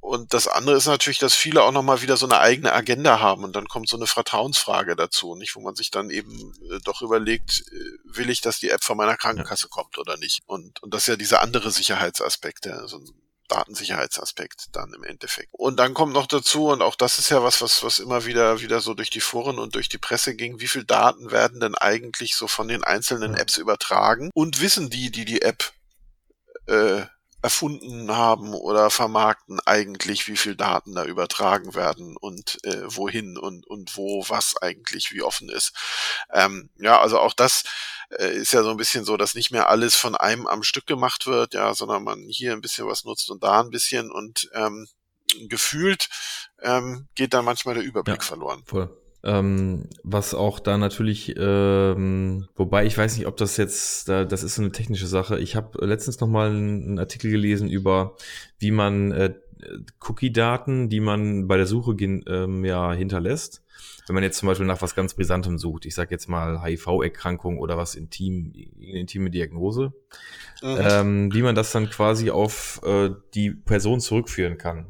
und 0.03 0.33
das 0.33 0.49
andere 0.49 0.75
ist 0.75 0.87
natürlich, 0.87 1.19
dass 1.19 1.33
viele 1.33 1.63
auch 1.63 1.71
nochmal 1.71 2.01
wieder 2.01 2.17
so 2.17 2.25
eine 2.25 2.39
eigene 2.39 2.73
Agenda 2.73 3.21
haben 3.21 3.45
und 3.45 3.55
dann 3.55 3.69
kommt 3.69 3.87
so 3.87 3.95
eine 3.95 4.05
Vertrauensfrage 4.05 4.97
dazu, 4.97 5.35
nicht, 5.35 5.55
wo 5.55 5.61
man 5.61 5.75
sich 5.75 5.91
dann 5.91 6.09
eben 6.09 6.53
äh, 6.69 6.79
doch 6.83 7.01
überlegt, 7.01 7.63
äh, 7.71 8.15
will 8.17 8.29
ich, 8.29 8.41
dass 8.41 8.59
die 8.59 8.69
App 8.69 8.83
von 8.83 8.97
meiner 8.97 9.15
Krankenkasse 9.15 9.69
kommt 9.69 9.97
oder 9.97 10.17
nicht? 10.17 10.41
Und, 10.45 10.83
und 10.83 10.93
das 10.93 11.03
ist 11.03 11.07
ja 11.07 11.15
dieser 11.15 11.41
andere 11.41 11.71
Sicherheitsaspekt, 11.71 12.65
der, 12.65 12.85
so 12.89 12.97
ein 12.97 13.05
Datensicherheitsaspekt 13.47 14.75
dann 14.75 14.93
im 14.93 15.05
Endeffekt. 15.05 15.47
Und 15.53 15.79
dann 15.79 15.93
kommt 15.93 16.11
noch 16.11 16.27
dazu, 16.27 16.67
und 16.67 16.81
auch 16.81 16.95
das 16.95 17.17
ist 17.17 17.29
ja 17.29 17.41
was, 17.41 17.61
was, 17.61 17.81
was 17.81 17.99
immer 17.99 18.25
wieder, 18.25 18.59
wieder 18.59 18.81
so 18.81 18.95
durch 18.95 19.09
die 19.09 19.21
Foren 19.21 19.57
und 19.57 19.73
durch 19.75 19.87
die 19.87 19.99
Presse 19.99 20.35
ging, 20.35 20.59
wie 20.59 20.67
viel 20.67 20.83
Daten 20.83 21.31
werden 21.31 21.61
denn 21.61 21.75
eigentlich 21.75 22.35
so 22.35 22.49
von 22.49 22.67
den 22.67 22.83
einzelnen 22.83 23.35
Apps 23.35 23.55
übertragen? 23.55 24.31
Und 24.33 24.59
wissen 24.59 24.89
die, 24.89 25.11
die 25.11 25.23
die 25.23 25.43
App 25.43 25.71
äh, 26.67 27.03
erfunden 27.43 28.15
haben 28.15 28.53
oder 28.53 28.89
vermarkten 28.89 29.59
eigentlich, 29.65 30.27
wie 30.27 30.37
viel 30.37 30.55
Daten 30.55 30.95
da 30.95 31.03
übertragen 31.03 31.75
werden 31.75 32.15
und 32.15 32.57
äh, 32.63 32.83
wohin 32.85 33.37
und, 33.37 33.67
und 33.67 33.97
wo 33.97 34.23
was 34.29 34.55
eigentlich 34.61 35.11
wie 35.11 35.21
offen 35.21 35.49
ist. 35.49 35.73
Ähm, 36.31 36.69
ja, 36.77 37.01
also 37.01 37.19
auch 37.19 37.33
das 37.33 37.63
äh, 38.17 38.33
ist 38.33 38.53
ja 38.53 38.63
so 38.63 38.71
ein 38.71 38.77
bisschen 38.77 39.03
so, 39.03 39.17
dass 39.17 39.35
nicht 39.35 39.51
mehr 39.51 39.69
alles 39.69 39.95
von 39.95 40.15
einem 40.15 40.47
am 40.47 40.63
Stück 40.63 40.87
gemacht 40.87 41.27
wird, 41.27 41.53
ja, 41.53 41.73
sondern 41.73 42.05
man 42.05 42.23
hier 42.29 42.53
ein 42.53 42.61
bisschen 42.61 42.87
was 42.87 43.03
nutzt 43.03 43.29
und 43.29 43.43
da 43.43 43.59
ein 43.59 43.71
bisschen 43.71 44.09
und 44.09 44.49
ähm, 44.53 44.87
gefühlt 45.49 46.07
ähm, 46.61 47.09
geht 47.13 47.33
da 47.33 47.41
manchmal 47.41 47.75
der 47.75 47.83
Überblick 47.83 48.21
ja, 48.21 48.25
verloren. 48.25 48.63
Voll. 48.65 49.02
Ähm, 49.25 49.87
was 50.03 50.33
auch 50.33 50.59
da 50.59 50.77
natürlich, 50.77 51.33
ähm, 51.37 52.47
wobei 52.55 52.85
ich 52.85 52.97
weiß 52.97 53.17
nicht, 53.17 53.25
ob 53.25 53.37
das 53.37 53.55
jetzt, 53.55 54.09
da, 54.09 54.25
das 54.25 54.43
ist 54.43 54.55
so 54.55 54.61
eine 54.61 54.71
technische 54.71 55.07
Sache. 55.07 55.39
Ich 55.39 55.55
habe 55.55 55.85
letztens 55.85 56.19
noch 56.19 56.27
mal 56.27 56.49
einen 56.49 56.99
Artikel 56.99 57.31
gelesen 57.31 57.69
über, 57.69 58.17
wie 58.59 58.71
man 58.71 59.13
äh, 59.13 59.33
Cookie-Daten, 60.01 60.89
die 60.89 60.99
man 60.99 61.47
bei 61.47 61.55
der 61.55 61.67
Suche 61.67 61.95
ähm, 62.01 62.65
ja 62.65 62.91
hinterlässt, 62.91 63.63
wenn 64.07 64.15
man 64.15 64.23
jetzt 64.23 64.37
zum 64.37 64.47
Beispiel 64.47 64.67
nach 64.67 64.81
was 64.81 64.95
ganz 64.95 65.13
Brisantem 65.13 65.57
sucht, 65.57 65.85
ich 65.85 65.95
sage 65.95 66.11
jetzt 66.11 66.27
mal 66.27 66.61
HIV-Erkrankung 66.61 67.59
oder 67.59 67.77
was 67.77 67.95
intim, 67.95 68.53
eine 68.53 68.99
intime 68.99 69.29
Diagnose, 69.29 69.93
mhm. 70.61 70.77
ähm, 70.79 71.33
wie 71.33 71.41
man 71.41 71.55
das 71.55 71.71
dann 71.71 71.89
quasi 71.89 72.29
auf 72.29 72.81
äh, 72.83 73.11
die 73.33 73.51
Person 73.51 73.99
zurückführen 73.99 74.57
kann. 74.57 74.87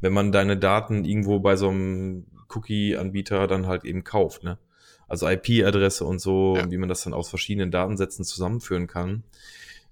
Wenn 0.00 0.12
man 0.12 0.32
deine 0.32 0.56
Daten 0.56 1.04
irgendwo 1.04 1.40
bei 1.40 1.56
so 1.56 1.68
einem 1.68 2.26
Cookie-Anbieter 2.54 3.46
dann 3.46 3.66
halt 3.66 3.84
eben 3.84 4.04
kauft, 4.04 4.44
ne? 4.44 4.58
Also 5.06 5.28
IP-Adresse 5.28 6.04
und 6.04 6.18
so, 6.18 6.56
ja. 6.56 6.70
wie 6.70 6.78
man 6.78 6.88
das 6.88 7.04
dann 7.04 7.12
aus 7.12 7.28
verschiedenen 7.28 7.70
Datensätzen 7.70 8.24
zusammenführen 8.24 8.86
kann. 8.86 9.22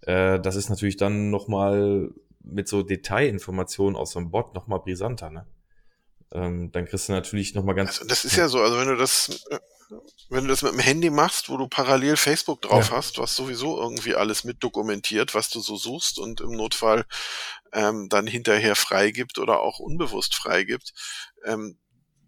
Äh, 0.03 0.41
das 0.41 0.57
ist 0.57 0.71
natürlich 0.71 0.97
dann 0.97 1.31
nochmal 1.31 2.11
mit 2.43 2.69
so 2.69 2.83
Detailinformationen 2.83 3.97
aus 3.97 4.13
so 4.13 4.19
einem 4.19 4.31
Bot 4.31 4.55
nochmal 4.55 4.81
brisanter, 4.81 5.31
ne? 5.31 5.47
Ähm, 6.33 6.73
dann 6.73 6.87
kriegst 6.87 7.09
du 7.09 7.13
natürlich 7.13 7.55
nochmal 7.55 7.75
ganz. 7.75 7.99
Also 7.99 8.07
das 8.07 8.25
ist 8.25 8.37
ja 8.37 8.49
so, 8.49 8.61
also 8.61 8.79
wenn 8.79 8.89
du 8.89 8.97
das, 8.97 9.45
wenn 10.31 10.45
du 10.45 10.49
das 10.49 10.63
mit 10.63 10.73
dem 10.73 10.79
Handy 10.79 11.11
machst, 11.11 11.51
wo 11.51 11.59
du 11.59 11.69
parallel 11.69 12.17
Facebook 12.17 12.63
drauf 12.63 12.89
ja. 12.89 12.97
hast, 12.97 13.19
was 13.19 13.35
sowieso 13.37 13.79
irgendwie 13.79 14.15
alles 14.15 14.45
mit 14.45 14.63
dokumentiert, 14.63 15.35
was 15.35 15.51
du 15.51 15.61
so 15.61 15.77
suchst 15.77 16.19
und 16.19 16.41
im 16.41 16.53
Notfall 16.53 17.05
ähm, 17.73 18.09
dann 18.09 18.27
hinterher 18.27 18.77
freigibt 18.77 19.39
oder 19.39 19.61
auch 19.61 19.79
unbewusst 19.79 20.35
freigibt, 20.35 20.95
ähm, 21.45 21.77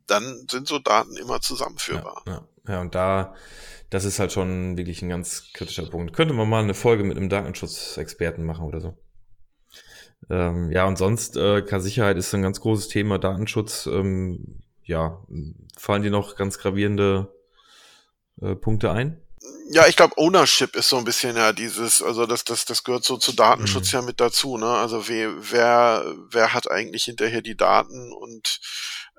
dann 0.06 0.46
sind 0.50 0.68
so 0.68 0.78
Daten 0.78 1.16
immer 1.16 1.40
zusammenführbar. 1.40 2.22
Ja, 2.26 2.32
ja. 2.32 2.74
ja, 2.74 2.80
und 2.80 2.94
da, 2.94 3.34
das 3.90 4.04
ist 4.04 4.18
halt 4.18 4.32
schon 4.32 4.76
wirklich 4.76 5.02
ein 5.02 5.08
ganz 5.08 5.52
kritischer 5.52 5.86
Punkt. 5.86 6.12
Könnte 6.12 6.34
man 6.34 6.48
mal 6.48 6.62
eine 6.62 6.74
Folge 6.74 7.04
mit 7.04 7.16
einem 7.16 7.28
Datenschutzexperten 7.28 8.44
machen 8.44 8.66
oder 8.66 8.80
so. 8.80 8.96
Ähm, 10.30 10.70
ja, 10.70 10.86
und 10.86 10.96
sonst, 10.96 11.36
äh, 11.36 11.62
Sicherheit 11.80 12.16
ist 12.16 12.34
ein 12.34 12.42
ganz 12.42 12.60
großes 12.60 12.88
Thema, 12.88 13.18
Datenschutz. 13.18 13.86
Ähm, 13.86 14.62
ja, 14.82 15.22
fallen 15.76 16.02
dir 16.02 16.10
noch 16.10 16.36
ganz 16.36 16.58
gravierende 16.58 17.32
äh, 18.40 18.54
Punkte 18.54 18.90
ein? 18.90 19.20
ja, 19.70 19.86
ich 19.86 19.96
glaube, 19.96 20.16
Ownership 20.18 20.76
ist 20.76 20.88
so 20.88 20.98
ein 20.98 21.04
bisschen 21.04 21.36
ja 21.36 21.52
dieses, 21.52 22.02
also 22.02 22.26
das, 22.26 22.44
das, 22.44 22.64
das 22.64 22.84
gehört 22.84 23.04
so 23.04 23.16
zu 23.16 23.32
Datenschutz 23.32 23.92
mhm. 23.92 23.98
ja 23.98 24.02
mit 24.02 24.20
dazu, 24.20 24.58
ne? 24.58 24.66
Also 24.66 25.08
wer, 25.08 25.32
wer, 25.50 26.14
wer 26.30 26.52
hat 26.52 26.70
eigentlich 26.70 27.04
hinterher 27.04 27.40
die 27.40 27.56
Daten 27.56 28.12
und 28.12 28.60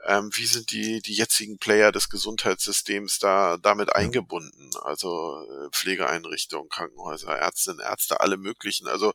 ähm, 0.06 0.30
wie 0.34 0.46
sind 0.46 0.72
die, 0.72 1.02
die 1.02 1.14
jetzigen 1.14 1.58
Player 1.58 1.92
des 1.92 2.10
Gesundheitssystems 2.10 3.20
da 3.20 3.58
damit 3.58 3.90
ja. 3.90 3.96
eingebunden? 3.96 4.70
Also 4.84 5.44
äh, 5.44 5.70
Pflegeeinrichtungen, 5.72 6.70
Krankenhäuser, 6.70 7.36
Ärztinnen, 7.36 7.80
Ärzte, 7.80 8.20
alle 8.20 8.38
möglichen. 8.38 8.88
Also 8.88 9.14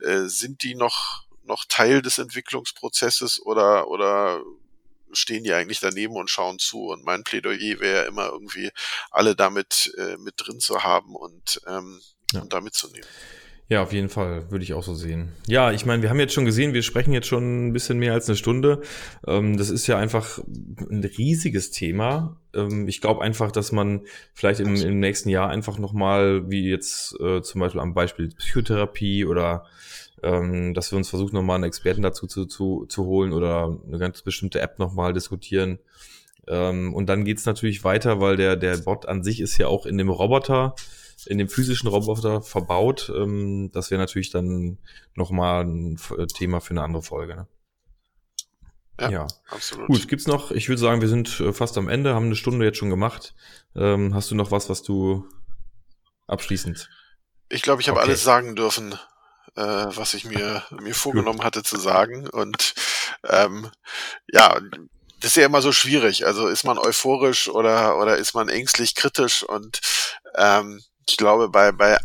äh, 0.00 0.26
sind 0.26 0.62
die 0.62 0.74
noch, 0.74 1.24
noch 1.44 1.64
Teil 1.68 2.02
des 2.02 2.18
Entwicklungsprozesses 2.18 3.40
oder, 3.40 3.88
oder 3.88 4.42
stehen 5.12 5.44
die 5.44 5.52
eigentlich 5.52 5.80
daneben 5.80 6.16
und 6.16 6.30
schauen 6.30 6.58
zu. 6.58 6.88
Und 6.88 7.04
mein 7.04 7.24
Plädoyer 7.24 7.80
wäre 7.80 8.06
immer 8.06 8.26
irgendwie, 8.26 8.70
alle 9.10 9.34
damit 9.34 9.92
äh, 9.96 10.16
mit 10.18 10.34
drin 10.36 10.60
zu 10.60 10.82
haben 10.82 11.14
und, 11.16 11.60
ähm, 11.66 12.00
ja. 12.32 12.42
und 12.42 12.52
da 12.52 12.60
mitzunehmen. 12.60 13.08
Ja, 13.68 13.82
auf 13.82 13.92
jeden 13.92 14.08
Fall, 14.08 14.48
würde 14.50 14.62
ich 14.62 14.74
auch 14.74 14.84
so 14.84 14.94
sehen. 14.94 15.32
Ja, 15.48 15.72
ich 15.72 15.84
meine, 15.84 16.00
wir 16.00 16.08
haben 16.08 16.20
jetzt 16.20 16.34
schon 16.34 16.44
gesehen, 16.44 16.72
wir 16.72 16.82
sprechen 16.82 17.12
jetzt 17.12 17.26
schon 17.26 17.66
ein 17.66 17.72
bisschen 17.72 17.98
mehr 17.98 18.12
als 18.12 18.28
eine 18.28 18.36
Stunde. 18.36 18.80
Ähm, 19.26 19.56
das 19.56 19.70
ist 19.70 19.88
ja 19.88 19.98
einfach 19.98 20.38
ein 20.88 21.02
riesiges 21.18 21.72
Thema. 21.72 22.36
Ähm, 22.54 22.86
ich 22.86 23.00
glaube 23.00 23.22
einfach, 23.22 23.50
dass 23.50 23.72
man 23.72 24.02
vielleicht 24.34 24.60
im, 24.60 24.76
im 24.76 25.00
nächsten 25.00 25.30
Jahr 25.30 25.50
einfach 25.50 25.78
nochmal, 25.78 26.48
wie 26.48 26.68
jetzt 26.68 27.18
äh, 27.20 27.42
zum 27.42 27.60
Beispiel 27.60 27.80
am 27.80 27.92
Beispiel 27.92 28.28
Psychotherapie 28.28 29.24
oder 29.24 29.64
ähm, 30.22 30.72
dass 30.72 30.92
wir 30.92 30.96
uns 30.96 31.10
versuchen, 31.10 31.34
nochmal 31.34 31.56
einen 31.56 31.64
Experten 31.64 32.02
dazu 32.02 32.28
zu, 32.28 32.46
zu, 32.46 32.86
zu 32.88 33.04
holen 33.04 33.32
oder 33.32 33.76
eine 33.84 33.98
ganz 33.98 34.22
bestimmte 34.22 34.60
App 34.60 34.78
nochmal 34.78 35.12
diskutieren. 35.12 35.80
Ähm, 36.46 36.94
und 36.94 37.08
dann 37.08 37.24
geht's 37.24 37.46
natürlich 37.46 37.82
weiter, 37.82 38.20
weil 38.20 38.36
der, 38.36 38.54
der 38.54 38.76
Bot 38.76 39.06
an 39.06 39.24
sich 39.24 39.40
ist 39.40 39.58
ja 39.58 39.66
auch 39.66 39.86
in 39.86 39.98
dem 39.98 40.08
Roboter 40.08 40.76
in 41.26 41.38
dem 41.38 41.48
physischen 41.48 41.88
Roboter 41.88 42.42
verbaut. 42.42 43.12
Ähm, 43.14 43.70
das 43.72 43.90
wäre 43.90 44.00
natürlich 44.00 44.30
dann 44.30 44.78
nochmal 45.14 45.64
ein 45.64 45.98
äh, 46.16 46.26
Thema 46.26 46.60
für 46.60 46.70
eine 46.70 46.82
andere 46.82 47.02
Folge. 47.02 47.36
Ne? 47.36 47.46
Ja, 49.00 49.10
ja, 49.10 49.26
absolut. 49.50 49.88
Gut, 49.88 50.08
gibt's 50.08 50.26
noch, 50.26 50.50
ich 50.50 50.68
würde 50.68 50.80
sagen, 50.80 51.00
wir 51.00 51.08
sind 51.08 51.40
äh, 51.40 51.52
fast 51.52 51.76
am 51.76 51.88
Ende, 51.88 52.14
haben 52.14 52.26
eine 52.26 52.36
Stunde 52.36 52.64
jetzt 52.64 52.78
schon 52.78 52.90
gemacht. 52.90 53.34
Ähm, 53.74 54.14
hast 54.14 54.30
du 54.30 54.34
noch 54.34 54.50
was, 54.50 54.70
was 54.70 54.82
du 54.82 55.28
abschließend? 56.26 56.88
Ich 57.48 57.62
glaube, 57.62 57.82
ich 57.82 57.88
habe 57.88 57.98
okay. 57.98 58.08
alles 58.08 58.24
sagen 58.24 58.56
dürfen, 58.56 58.94
äh, 59.54 59.62
was 59.62 60.14
ich 60.14 60.24
mir, 60.24 60.62
mir 60.82 60.94
vorgenommen 60.94 61.42
hatte 61.42 61.62
zu 61.62 61.76
sagen. 61.78 62.28
Und 62.28 62.74
ähm, 63.24 63.70
ja, 64.32 64.58
das 65.20 65.30
ist 65.30 65.36
ja 65.36 65.46
immer 65.46 65.62
so 65.62 65.72
schwierig. 65.72 66.26
Also 66.26 66.48
ist 66.48 66.64
man 66.64 66.78
euphorisch 66.78 67.48
oder, 67.48 67.98
oder 67.98 68.16
ist 68.16 68.34
man 68.34 68.48
ängstlich 68.48 68.94
kritisch 68.94 69.42
und 69.42 69.80
ähm, 70.36 70.82
ich 71.08 71.16
glaube, 71.16 71.48
bei, 71.48 71.70
bei, 71.70 71.98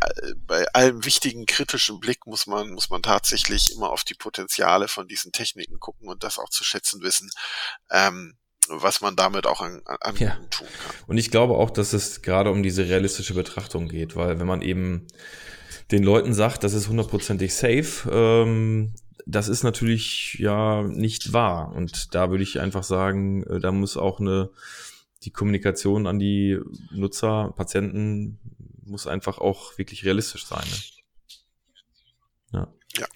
bei 0.46 0.64
allem 0.72 1.04
wichtigen 1.04 1.44
kritischen 1.46 1.98
Blick 1.98 2.26
muss 2.26 2.46
man, 2.46 2.70
muss 2.70 2.88
man 2.88 3.02
tatsächlich 3.02 3.74
immer 3.74 3.90
auf 3.90 4.04
die 4.04 4.14
Potenziale 4.14 4.86
von 4.86 5.08
diesen 5.08 5.32
Techniken 5.32 5.80
gucken 5.80 6.08
und 6.08 6.22
das 6.22 6.38
auch 6.38 6.48
zu 6.48 6.62
schätzen 6.62 7.02
wissen, 7.02 7.28
ähm, 7.90 8.36
was 8.68 9.00
man 9.00 9.16
damit 9.16 9.46
auch 9.46 9.60
an, 9.60 9.82
an 9.84 10.16
ja. 10.16 10.36
tun 10.50 10.68
kann. 10.84 10.96
Und 11.08 11.18
ich 11.18 11.32
glaube 11.32 11.54
auch, 11.54 11.70
dass 11.70 11.92
es 11.92 12.22
gerade 12.22 12.50
um 12.50 12.62
diese 12.62 12.86
realistische 12.86 13.34
Betrachtung 13.34 13.88
geht, 13.88 14.14
weil 14.14 14.38
wenn 14.38 14.46
man 14.46 14.62
eben 14.62 15.08
den 15.90 16.04
Leuten 16.04 16.32
sagt, 16.32 16.62
das 16.62 16.72
ist 16.72 16.88
hundertprozentig 16.88 17.54
safe, 17.54 18.08
ähm, 18.08 18.94
das 19.26 19.48
ist 19.48 19.64
natürlich 19.64 20.36
ja 20.38 20.82
nicht 20.82 21.32
wahr. 21.32 21.72
Und 21.74 22.14
da 22.14 22.30
würde 22.30 22.44
ich 22.44 22.60
einfach 22.60 22.84
sagen, 22.84 23.42
äh, 23.44 23.58
da 23.58 23.72
muss 23.72 23.96
auch 23.96 24.20
eine 24.20 24.50
die 25.24 25.30
Kommunikation 25.30 26.06
an 26.06 26.18
die 26.18 26.58
Nutzer, 26.90 27.52
Patienten 27.56 28.38
muss 28.84 29.06
einfach 29.06 29.38
auch 29.38 29.78
wirklich 29.78 30.04
realistisch 30.04 30.46
sein. 30.46 30.64
Ne? 32.52 32.58
Ja. 32.60 32.68
ja. 32.98 33.06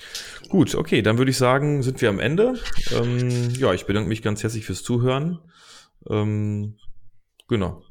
Gut, 0.48 0.74
okay, 0.74 1.02
dann 1.02 1.18
würde 1.18 1.30
ich 1.30 1.38
sagen, 1.38 1.82
sind 1.82 2.00
wir 2.00 2.08
am 2.08 2.20
Ende. 2.20 2.60
Ähm, 2.90 3.50
ja, 3.50 3.72
ich 3.74 3.86
bedanke 3.86 4.08
mich 4.08 4.22
ganz 4.22 4.42
herzlich 4.42 4.64
fürs 4.64 4.82
Zuhören. 4.82 5.40
Ähm, 6.08 6.78
genau. 7.48 7.82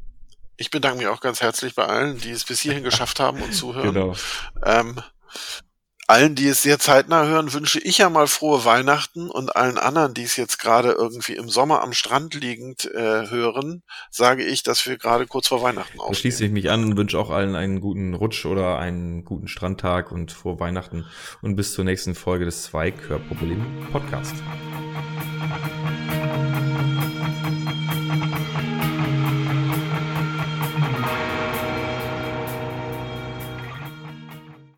Ich 0.58 0.72
bedanke 0.72 1.00
mich 1.00 1.08
auch 1.08 1.22
ganz 1.22 1.42
herzlich 1.42 1.76
bei 1.76 1.86
allen, 1.86 2.18
die 2.18 2.32
es 2.32 2.46
bis 2.46 2.62
hierhin 2.62 2.84
geschafft 2.84 3.20
haben 3.20 3.42
und 3.42 3.54
zuhören. 3.54 3.94
Genau. 3.94 4.16
Ähm, 4.64 5.02
allen, 6.08 6.36
die 6.36 6.48
es 6.48 6.62
sehr 6.62 6.80
zeitnah 6.80 7.26
hören, 7.26 7.54
wünsche 7.54 7.80
ich 7.80 7.98
ja 7.98 8.10
mal 8.10 8.28
frohe 8.28 8.66
Weihnachten 8.66 9.30
und 9.30 9.56
allen 9.56 9.78
anderen, 9.78 10.14
die 10.14 10.24
es 10.24 10.36
jetzt 10.36 10.60
gerade 10.60 10.92
irgendwie 10.92 11.34
im 11.34 11.50
Sommer 11.50 11.82
am 11.82 11.94
Strand 11.94 12.34
liegend 12.36 12.86
äh, 12.94 13.30
hören, 13.30 13.84
sage 14.12 14.44
ich, 14.44 14.64
dass 14.64 14.86
wir 14.86 14.98
gerade 14.98 15.26
kurz 15.28 15.48
vor 15.48 15.62
Weihnachten 15.62 16.00
aufstehen. 16.00 16.14
Da 16.14 16.20
schließe 16.20 16.46
ich 16.46 16.52
mich 16.52 16.70
an 16.70 16.84
und 16.84 16.98
wünsche 16.98 17.18
auch 17.18 17.30
allen 17.30 17.56
einen 17.56 17.82
guten 17.82 18.14
Rutsch 18.14 18.46
oder 18.46 18.78
einen 18.78 19.26
guten 19.26 19.48
Strandtag 19.48 20.12
und 20.12 20.32
frohe 20.32 20.60
Weihnachten 20.60 21.06
und 21.42 21.56
bis 21.56 21.74
zur 21.74 21.86
nächsten 21.86 22.16
Folge 22.16 22.46
des 22.46 22.64
Zweikörperproblem 22.64 23.88
Podcast. 23.92 24.36